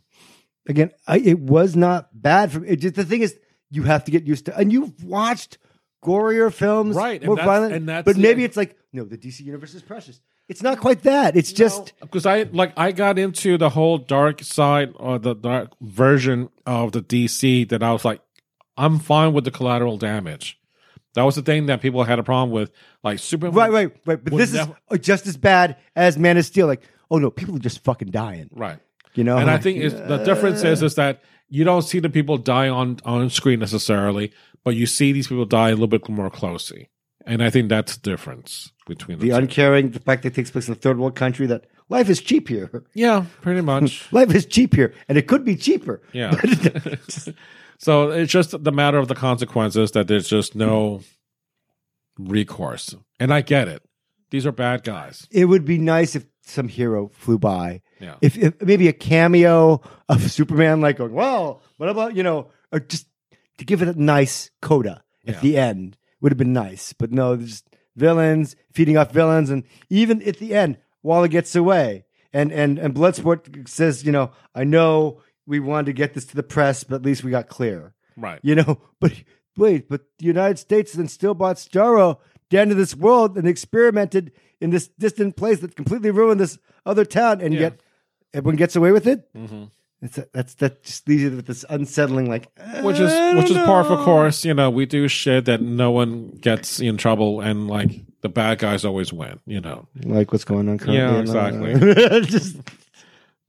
Again, 0.68 0.92
I, 1.08 1.18
it 1.20 1.40
was 1.40 1.76
not 1.76 2.10
bad 2.14 2.52
for 2.52 2.64
it. 2.66 2.78
Just 2.78 2.96
the 2.96 3.06
thing 3.06 3.22
is, 3.22 3.38
you 3.70 3.84
have 3.84 4.04
to 4.06 4.12
get 4.12 4.26
used 4.26 4.46
to, 4.46 4.58
and 4.58 4.72
you've 4.72 5.04
watched 5.04 5.58
gorier 6.04 6.54
films, 6.54 6.96
Right, 6.96 7.24
More 7.24 7.36
violent, 7.36 7.74
and 7.74 7.88
that's 7.90 8.06
but 8.06 8.18
maybe 8.18 8.44
it's 8.44 8.58
like 8.58 8.78
no, 8.94 9.04
the 9.04 9.18
DC 9.18 9.42
universe 9.42 9.74
is 9.74 9.82
precious. 9.82 10.22
It's 10.50 10.64
not 10.64 10.80
quite 10.80 11.04
that. 11.04 11.36
It's 11.36 11.52
just 11.52 11.94
because 12.00 12.26
I 12.26 12.44
like 12.44 12.72
I 12.78 12.92
got 12.94 13.20
into 13.20 13.58
the 13.58 13.70
whole 13.70 13.98
dark 13.98 14.42
side 14.44 14.94
or 14.96 15.20
the 15.20 15.34
dark 15.36 15.72
version 15.82 16.50
of 16.66 16.94
the 16.94 17.02
DC 17.02 17.68
that 17.70 17.84
I 17.84 17.92
was 17.92 18.06
like, 18.06 18.22
I'm 18.78 19.00
fine 19.00 19.34
with 19.34 19.44
the 19.44 19.52
collateral 19.52 19.98
damage. 19.98 20.58
That 21.16 21.24
was 21.24 21.36
the 21.36 21.42
thing 21.42 21.66
that 21.66 21.82
people 21.82 22.04
had 22.04 22.20
a 22.20 22.24
problem 22.24 22.52
with, 22.52 22.72
like 23.04 23.20
Superman. 23.20 23.56
right, 23.56 23.72
right, 23.72 23.92
right. 24.06 24.24
But 24.24 24.38
this 24.38 24.54
never- 24.54 24.72
is 24.72 24.78
uh, 24.92 24.98
just 24.98 25.28
as 25.28 25.36
bad 25.36 25.76
as 25.96 26.18
Man 26.18 26.38
of 26.38 26.46
Steel. 26.46 26.68
Like, 26.68 26.84
oh 27.12 27.18
no, 27.18 27.30
people 27.32 27.56
are 27.56 27.60
just 27.60 27.84
fucking 27.84 28.12
dying. 28.12 28.50
right. 28.54 28.80
You 29.16 29.24
know, 29.24 29.38
and 29.38 29.50
I 29.50 29.54
Like, 29.54 29.64
think 29.64 29.80
it's, 29.80 29.96
the 29.96 30.18
difference 30.24 30.64
is 30.64 30.84
is 30.84 30.94
that 30.96 31.24
you 31.50 31.64
don't 31.64 31.82
see 31.82 32.00
the 32.00 32.10
people 32.10 32.38
die 32.38 32.70
on 32.70 33.00
on 33.04 33.30
screen 33.32 33.60
necessarily, 33.60 34.32
but 34.64 34.76
you 34.76 34.86
see 34.86 35.12
these 35.12 35.28
people 35.28 35.46
die 35.46 35.70
a 35.70 35.72
little 35.72 35.88
bit 35.88 36.08
more 36.08 36.30
closely, 36.30 36.90
and 37.26 37.42
I 37.44 37.50
think 37.50 37.68
that's 37.68 37.98
the 37.98 38.12
difference 38.12 38.72
between 38.88 39.20
the, 39.20 39.32
uncaring, 39.32 39.92
the 39.92 40.00
fact 40.00 40.24
that 40.24 40.30
it 40.30 40.36
takes 40.36 40.50
place 40.52 40.68
in 40.68 40.72
a 40.74 40.76
third 40.76 40.98
world 40.98 41.16
country 41.16 41.46
that 41.48 41.66
life 41.90 42.10
is 42.10 42.22
cheap 42.22 42.48
here. 42.48 42.84
yeah, 42.94 43.26
pretty 43.42 43.62
much. 43.62 44.08
Life 44.12 44.34
is 44.34 44.46
cheap 44.46 44.74
here, 44.76 44.94
and 45.08 45.18
it 45.18 45.28
could 45.28 45.44
be 45.46 45.56
cheaper. 45.56 46.02
Yeah. 46.14 46.32
so 47.78 48.10
it's 48.12 48.32
just 48.32 48.64
the 48.64 48.72
matter 48.72 48.98
of 48.98 49.08
the 49.08 49.16
consequences 49.16 49.92
that 49.92 50.08
there's 50.08 50.28
just 50.28 50.56
no 50.56 51.02
recourse. 52.18 52.96
And 53.20 53.34
I 53.34 53.42
get 53.42 53.68
it. 53.68 53.84
These 54.30 54.46
are 54.46 54.52
bad 54.52 54.84
guys. 54.84 55.26
it 55.32 55.46
would 55.46 55.64
be 55.64 55.78
nice 55.78 56.16
if 56.16 56.26
some 56.44 56.68
hero 56.68 57.10
flew 57.14 57.38
by. 57.38 57.82
Yeah. 58.00 58.16
If, 58.22 58.38
if 58.38 58.62
maybe 58.62 58.88
a 58.90 58.94
cameo 58.94 59.82
of 60.10 60.32
Superman, 60.32 60.82
like 60.82 60.98
going, 60.98 61.14
"Well, 61.14 61.62
what 61.78 61.90
about 61.90 62.16
you 62.16 62.24
know?" 62.24 62.52
Or 62.72 62.80
just 62.82 63.08
to 63.58 63.66
give 63.66 63.82
it 63.82 63.88
a 63.88 64.02
nice 64.02 64.52
coda 64.62 65.04
at 65.26 65.36
Yeah. 65.36 65.40
the 65.42 65.58
end 65.58 65.98
would 66.22 66.32
have 66.32 66.38
been 66.38 66.54
nice. 66.54 66.92
But 66.94 67.12
no, 67.12 67.38
just 67.38 67.66
villains 67.98 68.56
feeding 68.72 68.96
off 68.98 69.12
villains, 69.12 69.50
and 69.50 69.64
even 69.90 70.22
at 70.24 70.38
the 70.38 70.54
end, 70.56 70.78
Waller 71.04 71.28
gets 71.28 71.56
away, 71.56 72.06
and 72.32 72.52
and 72.52 72.80
and 72.80 72.94
Bloodsport 72.94 73.68
says, 73.68 74.06
"You 74.06 74.12
know, 74.14 74.32
I 74.56 74.64
know 74.64 75.22
we 75.46 75.60
wanted 75.60 75.88
to 75.88 75.94
get 75.94 76.14
this 76.14 76.26
to 76.28 76.36
the 76.36 76.44
press, 76.44 76.84
but 76.84 76.96
at 76.96 77.02
least 77.04 77.24
we 77.24 77.32
got 77.32 77.50
clear." 77.50 77.94
Right. 78.16 78.40
You 78.44 78.56
know, 78.56 78.82
but 79.02 79.14
wait, 79.58 79.90
but 79.90 80.02
the 80.20 80.26
United 80.26 80.60
States 80.60 80.94
then 80.94 81.08
still 81.08 81.34
bought 81.34 81.58
Starro 81.58 82.20
down 82.50 82.70
to 82.70 82.76
this 82.76 82.96
world 82.96 83.38
and 83.38 83.48
experimented 83.48 84.32
in 84.62 84.70
this 84.70 84.88
distant 84.88 85.36
place 85.36 85.60
that 85.60 85.76
completely 85.76 86.12
ruined 86.12 86.40
this 86.40 86.58
other 86.86 87.04
town, 87.06 87.42
and 87.42 87.54
Yeah. 87.54 87.60
yet 87.62 87.82
everyone 88.34 88.56
gets 88.56 88.76
away 88.76 88.92
with 88.92 89.08
it. 89.08 89.28
hmm 89.36 89.66
It's 90.02 90.20
that's 90.32 90.54
that 90.56 90.84
just 90.84 91.08
leaves 91.08 91.24
you 91.24 91.32
with 91.32 91.48
this 91.48 91.66
unsettling, 91.70 92.30
like 92.30 92.52
Which 92.84 93.00
is 93.00 93.12
which 93.36 93.50
is 93.50 93.58
par 93.58 93.84
for 93.84 93.98
course. 93.98 94.46
You 94.46 94.54
know, 94.54 94.70
we 94.70 94.86
do 94.86 95.08
shit 95.08 95.46
that 95.46 95.62
no 95.62 95.90
one 95.90 96.30
gets 96.40 96.80
in 96.80 96.98
trouble, 96.98 97.42
and 97.42 97.68
like 97.68 97.90
the 98.22 98.30
bad 98.30 98.60
guys 98.60 98.86
always 98.86 99.12
win. 99.12 99.40
You 99.48 99.60
know, 99.62 99.88
like 100.04 100.32
what's 100.32 100.44
going 100.44 100.70
on 100.70 100.78
currently. 100.78 100.98
Yeah, 100.98 101.20
exactly. 101.20 102.22
just 102.28 102.58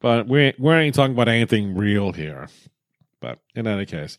but 0.01 0.26
we 0.26 0.40
ain't- 0.40 0.61
we 0.61 0.72
ain't 0.72 0.94
talking 0.94 1.12
about 1.12 1.28
anything 1.28 1.74
real 1.76 2.12
here. 2.12 2.49
But 3.20 3.40
in 3.55 3.66
any 3.66 3.84
case, 3.84 4.16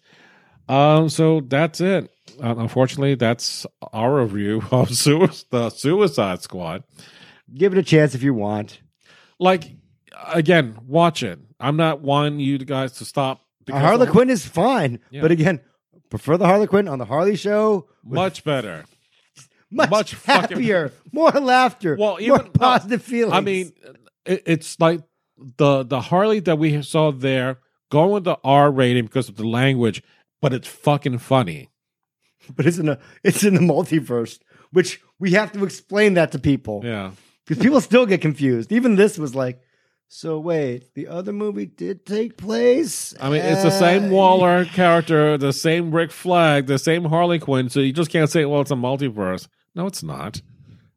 um, 0.67 1.09
so 1.09 1.41
that's 1.41 1.81
it. 1.81 2.11
Uh, 2.43 2.53
unfortunately, 2.57 3.15
that's 3.15 3.65
our 3.91 4.21
review 4.23 4.61
of 4.71 4.93
Sui- 4.95 5.29
the 5.49 5.69
Suicide 5.71 6.43
Squad. 6.43 6.83
give 7.51 7.71
it 7.73 7.79
a 7.79 7.83
chance 7.83 8.13
if 8.13 8.21
you 8.21 8.35
want. 8.35 8.81
like 9.39 9.63
again, 10.31 10.77
watch 10.85 11.23
it. 11.23 11.39
I'm 11.59 11.75
not 11.77 12.01
wanting 12.01 12.39
you 12.39 12.57
guys 12.59 12.93
to 12.93 13.05
stop. 13.05 13.41
because 13.65 13.81
Harley 13.81 14.07
Quinn 14.07 14.29
is 14.29 14.45
fine, 14.45 14.99
Yeah. 15.11 15.21
but 15.21 15.31
again, 15.31 15.59
prefer 16.09 16.37
the 16.37 16.45
Harley 16.45 16.67
Quinn 16.67 16.87
on 16.87 16.99
the 16.99 17.05
Harley 17.05 17.35
Show. 17.35 17.87
with 18.03 18.13
much 18.15 18.43
better. 18.43 18.85
much, 19.71 19.89
much 19.89 20.15
fucking- 20.15 20.57
happier, 20.57 20.91
more 21.11 21.31
laughter, 21.31 21.95
Well, 21.99 22.13
more 22.13 22.21
even- 22.21 22.51
positive 22.53 23.01
feelings. 23.03 23.33
I 23.33 23.41
mean, 23.41 23.71
it, 24.25 24.43
it's 24.45 24.79
like 24.79 25.01
the 25.57 25.83
the 25.83 26.01
Harley 26.01 26.39
that 26.41 26.57
we 26.57 26.81
saw 26.81 27.11
there 27.11 27.59
going 27.91 28.11
with 28.11 28.23
the 28.25 28.37
R 28.43 28.71
rating 28.71 29.05
because 29.05 29.29
of 29.29 29.35
the 29.35 29.47
language, 29.47 30.01
but 30.41 30.53
it's 30.53 30.67
fucking 30.67 31.19
funny. 31.19 31.69
but 32.55 32.65
it's 32.65 32.77
in 32.77 32.89
a 32.89 32.99
it's 33.23 33.43
in 33.43 33.53
the 33.53 33.59
multiverse, 33.61 34.39
which 34.71 35.01
we 35.19 35.31
have 35.31 35.51
to 35.53 35.63
explain 35.63 36.13
that 36.15 36.31
to 36.31 36.39
people. 36.39 36.81
Yeah, 36.83 37.11
Because 37.45 37.61
people 37.61 37.81
still 37.81 38.05
get 38.05 38.21
confused. 38.21 38.71
Even 38.71 38.95
this 38.95 39.17
was 39.19 39.35
like, 39.35 39.61
so 40.09 40.39
wait, 40.39 40.93
the 40.95 41.07
other 41.07 41.31
movie 41.31 41.67
did 41.67 42.03
take 42.05 42.35
place. 42.35 43.13
I 43.21 43.29
mean, 43.29 43.41
it's 43.41 43.61
the 43.61 43.69
same 43.69 44.09
Waller 44.09 44.65
character, 44.65 45.37
the 45.37 45.53
same 45.53 45.91
Rick 45.91 46.11
Flag, 46.11 46.65
the 46.65 46.79
same 46.79 47.05
Harley 47.05 47.37
Quinn. 47.37 47.69
So 47.69 47.79
you 47.79 47.93
just 47.93 48.11
can't 48.11 48.29
say, 48.29 48.43
well, 48.45 48.61
it's 48.61 48.71
a 48.71 48.75
multiverse. 48.75 49.47
No, 49.75 49.85
it's 49.85 50.01
not. 50.01 50.41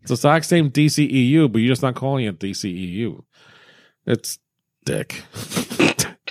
It's 0.01 0.09
the 0.09 0.15
exact 0.15 0.47
same 0.47 0.71
DCEU, 0.71 1.53
but 1.53 1.59
you're 1.59 1.69
just 1.69 1.83
not 1.83 1.95
calling 1.95 2.25
it 2.25 2.41
DCEU. 2.41 3.23
It's 4.07 4.39
Dick. 4.85 5.23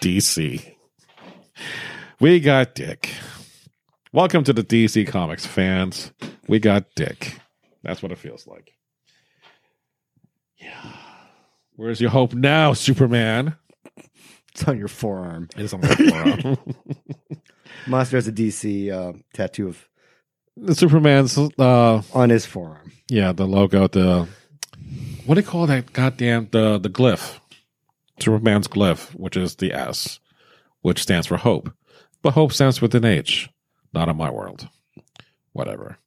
DC. 0.02 0.76
We 2.20 2.40
got 2.40 2.74
Dick. 2.74 3.12
Welcome 4.12 4.44
to 4.46 4.54
the 4.54 4.64
DC 4.64 5.08
Comics 5.08 5.46
fans. 5.46 6.12
We 6.48 6.60
got 6.60 6.96
Dick. 6.96 7.38
That's 7.84 8.02
what 8.02 8.12
it 8.12 8.18
feels 8.18 8.48
like. 8.48 8.74
Yeah. 10.58 11.01
Where's 11.82 12.00
your 12.00 12.12
hope 12.12 12.36
now, 12.36 12.74
Superman? 12.74 13.56
It's 14.54 14.68
on 14.68 14.78
your 14.78 14.88
forearm. 14.88 15.50
It 15.58 15.64
is 15.64 15.74
on 15.74 15.82
my 15.82 15.88
forearm. 15.88 16.58
Monster 17.88 18.18
has 18.18 18.28
a 18.28 18.32
DC 18.32 18.92
uh, 18.92 19.18
tattoo 19.34 19.70
of 19.70 19.90
the 20.56 20.76
Superman's 20.76 21.40
uh 21.40 22.04
on 22.14 22.30
his 22.30 22.46
forearm. 22.46 22.92
yeah, 23.10 23.32
the 23.32 23.48
logo, 23.48 23.88
the 23.88 24.28
what 25.26 25.34
do 25.34 25.42
you 25.42 25.48
call 25.48 25.66
that 25.66 25.92
goddamn 25.92 26.50
the 26.52 26.78
the 26.78 26.90
glyph? 26.90 27.40
Superman's 28.20 28.68
glyph, 28.68 29.10
which 29.16 29.36
is 29.36 29.56
the 29.56 29.74
S, 29.74 30.20
which 30.82 31.02
stands 31.02 31.26
for 31.26 31.38
hope. 31.38 31.72
But 32.22 32.34
hope 32.34 32.54
stands 32.54 32.80
with 32.80 32.94
an 32.94 33.06
H. 33.06 33.50
Not 33.92 34.08
in 34.08 34.18
my 34.18 34.30
world. 34.30 34.70
Whatever. 35.54 35.98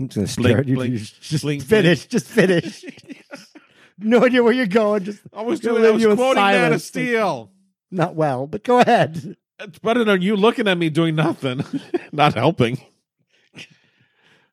I'm 0.00 0.08
just 0.08 0.16
gonna 0.16 0.26
Blink, 0.26 0.56
stare 0.56 0.58
at 0.58 0.66
you. 0.68 0.74
blink, 0.74 0.94
just 0.96 1.22
just 1.22 1.44
blink, 1.44 1.62
finish. 1.62 2.06
Just 2.06 2.26
finish. 2.26 2.84
no 3.98 4.24
idea 4.24 4.42
where 4.42 4.52
you're 4.52 4.66
going. 4.66 5.04
Just 5.04 5.22
I 5.32 5.42
was 5.42 5.60
doing 5.60 5.84
I 5.84 5.90
was 5.90 6.04
quoting 6.04 6.42
Man 6.42 6.72
of. 6.72 6.82
Steel. 6.82 7.50
not 7.90 8.14
well, 8.14 8.46
but 8.46 8.62
go 8.64 8.80
ahead. 8.80 9.36
It's 9.58 9.78
better 9.78 10.04
than 10.04 10.20
you 10.20 10.36
looking 10.36 10.68
at 10.68 10.76
me 10.76 10.90
doing 10.90 11.14
nothing. 11.14 11.64
Not 12.12 12.34
helping. 12.34 12.78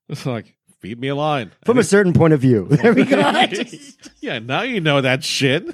It's 0.08 0.26
like, 0.26 0.56
feed 0.80 1.00
me 1.00 1.10
a 1.10 1.16
line. 1.16 1.52
From 1.66 1.78
a 1.78 1.84
certain 1.84 2.14
point 2.14 2.34
of 2.34 2.40
view. 2.40 2.68
There 2.70 2.94
we 2.94 3.04
go. 3.04 3.18
yeah, 4.22 4.40
now 4.40 4.62
you 4.62 4.80
know 4.80 5.02
that 5.02 5.24
shit. 5.24 5.68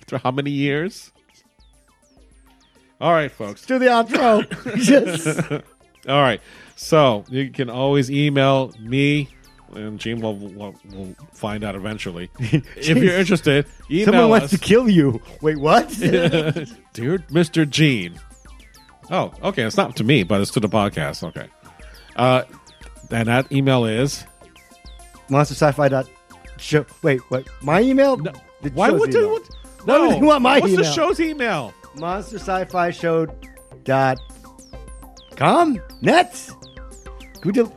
After 0.00 0.18
how 0.18 0.30
many 0.30 0.50
years? 0.50 1.12
All 3.00 3.12
right, 3.12 3.30
folks. 3.32 3.64
Do 3.66 3.78
the 3.78 3.86
outro. 3.86 4.76
Just 4.76 5.50
All 6.08 6.20
right. 6.20 6.40
So 6.76 7.24
you 7.28 7.50
can 7.50 7.70
always 7.70 8.10
email 8.10 8.72
me, 8.78 9.28
and 9.74 9.98
Gene 9.98 10.20
will, 10.20 10.36
will, 10.36 10.74
will 10.92 11.14
find 11.32 11.64
out 11.64 11.74
eventually. 11.74 12.30
if 12.38 12.86
you're 12.88 13.14
interested, 13.18 13.66
email 13.90 14.04
someone 14.06 14.28
wants 14.30 14.44
us. 14.46 14.50
to 14.52 14.58
kill 14.58 14.88
you. 14.88 15.20
Wait, 15.40 15.58
what? 15.58 15.88
Dear 15.98 17.18
Mr. 17.30 17.68
Gene. 17.68 18.18
Oh, 19.10 19.32
okay. 19.42 19.62
It's 19.64 19.76
not 19.76 19.96
to 19.96 20.04
me, 20.04 20.22
but 20.22 20.40
it's 20.40 20.50
to 20.52 20.60
the 20.60 20.68
podcast. 20.68 21.22
Okay. 21.24 21.48
Uh, 22.16 22.42
and 23.10 23.28
that 23.28 23.50
email 23.52 23.84
is. 23.84 24.24
Monster 25.28 25.54
Sci-Fi 25.54 25.88
dot 25.88 26.08
show. 26.58 26.84
Wait, 27.02 27.20
what? 27.30 27.46
My 27.62 27.80
email? 27.80 28.16
No, 28.16 28.32
The 28.62 28.70
why 28.70 28.90
would 28.90 29.12
you? 29.12 29.28
What, 29.30 29.48
Why 29.84 29.96
no. 29.98 30.08
would 30.08 30.18
you 30.18 30.26
want 30.26 30.42
my 30.42 30.58
What's 30.60 30.76
the 30.76 30.84
show's 30.84 31.20
email? 31.20 31.72
Monster 31.96 32.38
Sci-Fi 32.38 32.90
Show 32.90 33.26
dot 33.84 34.18
com 35.36 35.80
net. 36.02 36.50
Who 37.42 37.52
did? 37.52 37.70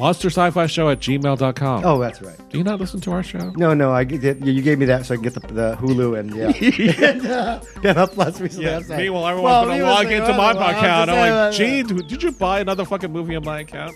Monster 0.00 0.30
Sci 0.30 0.50
Fi 0.50 0.66
Show 0.66 0.88
at 0.88 0.98
gmail.com. 1.00 1.84
Oh, 1.84 1.98
that's 2.00 2.22
right. 2.22 2.36
Do 2.48 2.56
you 2.56 2.64
not 2.64 2.80
listen 2.80 3.00
to 3.02 3.12
our 3.12 3.22
show? 3.22 3.50
No, 3.50 3.74
no, 3.74 3.92
I 3.92 4.04
get, 4.04 4.40
you 4.44 4.62
gave 4.62 4.78
me 4.78 4.86
that 4.86 5.04
so 5.04 5.12
I 5.12 5.16
can 5.18 5.24
get 5.24 5.34
the, 5.34 5.40
the 5.40 5.76
Hulu 5.76 6.18
and 6.18 6.34
yeah. 6.34 7.06
and, 7.10 7.26
uh, 7.26 7.60
Paramount 7.82 8.12
Plus 8.12 8.40
recently. 8.40 8.64
Yeah. 8.64 8.78
Meanwhile, 8.96 9.26
everyone's 9.26 9.44
Well, 9.44 9.64
gonna 9.66 9.76
he 9.76 9.82
log 9.82 10.06
into 10.06 10.32
my 10.32 10.54
well, 10.54 10.58
I'll 10.58 10.70
account. 10.70 11.08
just 11.10 11.18
I'm 11.18 11.26
say, 11.26 11.32
like, 11.32 11.32
uh, 11.32 11.52
Gene, 11.92 12.08
did 12.08 12.22
you 12.22 12.32
buy 12.32 12.60
another 12.60 12.86
fucking 12.86 13.12
movie 13.12 13.36
on 13.36 13.44
my 13.44 13.60
account? 13.60 13.94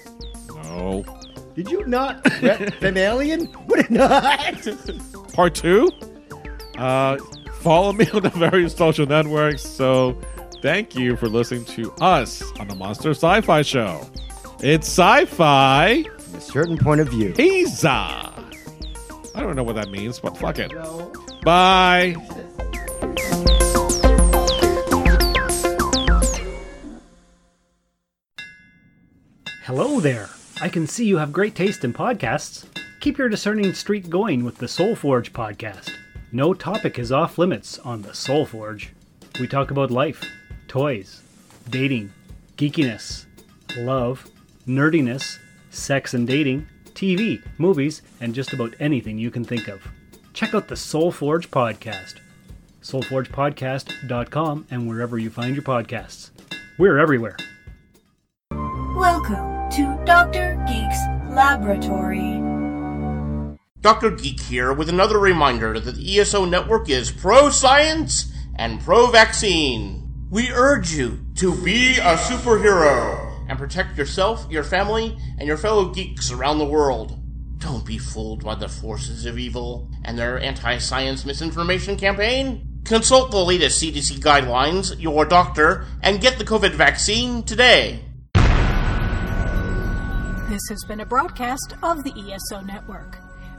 No. 0.48 1.04
Did 1.54 1.70
you 1.70 1.86
not? 1.86 2.26
An 2.82 2.98
alien? 2.98 3.46
What 3.66 3.90
not? 3.90 4.68
Part 5.32 5.54
two. 5.54 5.88
Uh, 6.76 7.16
follow 7.60 7.92
me 7.94 8.06
on 8.12 8.22
the 8.24 8.30
various 8.30 8.74
social 8.76 9.06
networks. 9.06 9.62
So, 9.62 10.20
thank 10.60 10.94
you 10.94 11.16
for 11.16 11.28
listening 11.28 11.64
to 11.66 11.92
us 12.02 12.42
on 12.58 12.68
the 12.68 12.74
Monster 12.74 13.10
Sci-Fi 13.10 13.62
Show. 13.62 14.06
It's 14.66 14.88
sci-fi. 14.88 16.04
From 16.04 16.34
a 16.36 16.40
certain 16.40 16.78
point 16.78 16.98
of 17.02 17.08
view. 17.08 17.34
Pizza. 17.34 18.32
I 19.34 19.40
don't 19.40 19.56
know 19.56 19.62
what 19.62 19.74
that 19.74 19.90
means, 19.90 20.18
but 20.18 20.38
fuck 20.38 20.58
it. 20.58 20.72
Bye. 21.44 22.16
Hello 29.64 30.00
there. 30.00 30.30
I 30.62 30.70
can 30.70 30.86
see 30.86 31.04
you 31.04 31.18
have 31.18 31.30
great 31.30 31.54
taste 31.54 31.84
in 31.84 31.92
podcasts. 31.92 32.64
Keep 33.00 33.18
your 33.18 33.28
discerning 33.28 33.74
streak 33.74 34.08
going 34.08 34.44
with 34.44 34.56
the 34.56 34.66
Soul 34.66 34.96
Forge 34.96 35.34
podcast. 35.34 35.90
No 36.32 36.54
topic 36.54 36.98
is 36.98 37.12
off 37.12 37.36
limits 37.36 37.78
on 37.80 38.00
the 38.00 38.14
Soul 38.14 38.46
Forge. 38.46 38.94
We 39.38 39.46
talk 39.46 39.70
about 39.70 39.90
life, 39.90 40.24
toys, 40.68 41.20
dating, 41.68 42.14
geekiness, 42.56 43.26
love, 43.76 44.26
nerdiness, 44.66 45.38
sex 45.70 46.14
and 46.14 46.26
dating, 46.26 46.66
TV, 46.94 47.42
movies, 47.58 48.02
and 48.20 48.34
just 48.34 48.52
about 48.52 48.74
anything 48.80 49.18
you 49.18 49.30
can 49.30 49.44
think 49.44 49.68
of. 49.68 49.86
Check 50.32 50.54
out 50.54 50.68
the 50.68 50.76
Soul 50.76 51.12
Forge 51.12 51.50
podcast. 51.50 52.14
SoulForgePodcast.com 52.82 54.66
and 54.70 54.88
wherever 54.88 55.18
you 55.18 55.30
find 55.30 55.54
your 55.54 55.64
podcasts. 55.64 56.30
We're 56.78 56.98
everywhere. 56.98 57.36
Welcome 58.50 59.70
to 59.70 60.04
Dr. 60.04 60.62
Geek's 60.68 61.34
Laboratory. 61.34 62.40
Dr. 63.80 64.10
Geek 64.10 64.40
here 64.40 64.72
with 64.72 64.88
another 64.88 65.18
reminder 65.18 65.78
that 65.80 65.96
the 65.96 66.18
ESO 66.18 66.44
network 66.44 66.88
is 66.88 67.10
pro 67.10 67.50
science 67.50 68.32
and 68.56 68.80
pro 68.80 69.08
vaccine. 69.08 70.26
We 70.30 70.50
urge 70.50 70.92
you 70.92 71.26
to 71.36 71.54
be 71.62 71.98
a 71.98 72.16
superhero 72.16 73.23
and 73.48 73.58
protect 73.58 73.98
yourself, 73.98 74.46
your 74.50 74.64
family, 74.64 75.18
and 75.38 75.46
your 75.46 75.56
fellow 75.56 75.90
geeks 75.90 76.30
around 76.30 76.58
the 76.58 76.64
world. 76.64 77.18
Don't 77.58 77.86
be 77.86 77.98
fooled 77.98 78.44
by 78.44 78.54
the 78.54 78.68
forces 78.68 79.24
of 79.26 79.38
evil 79.38 79.90
and 80.04 80.18
their 80.18 80.38
anti 80.38 80.78
science 80.78 81.24
misinformation 81.24 81.96
campaign. 81.96 82.68
Consult 82.84 83.30
the 83.30 83.42
latest 83.42 83.82
CDC 83.82 84.18
guidelines, 84.18 85.00
your 85.00 85.24
doctor, 85.24 85.86
and 86.02 86.20
get 86.20 86.38
the 86.38 86.44
COVID 86.44 86.72
vaccine 86.72 87.42
today. 87.42 88.04
This 90.50 90.60
has 90.68 90.84
been 90.86 91.00
a 91.00 91.06
broadcast 91.06 91.74
of 91.82 92.04
the 92.04 92.12
ESO 92.12 92.60
Network. 92.60 93.16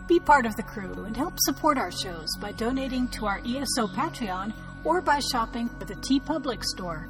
Be 0.07 0.19
part 0.19 0.45
of 0.45 0.55
the 0.55 0.61
crew 0.61 1.05
and 1.05 1.17
help 1.17 1.39
support 1.39 1.79
our 1.79 1.91
shows 1.91 2.29
by 2.39 2.51
donating 2.51 3.07
to 3.07 3.25
our 3.25 3.39
ESO 3.39 3.88
Patreon 3.88 4.53
or 4.83 5.01
by 5.01 5.19
shopping 5.19 5.67
at 5.81 5.88
the 5.88 5.95
TeePublic 5.95 6.63
store, 6.63 7.09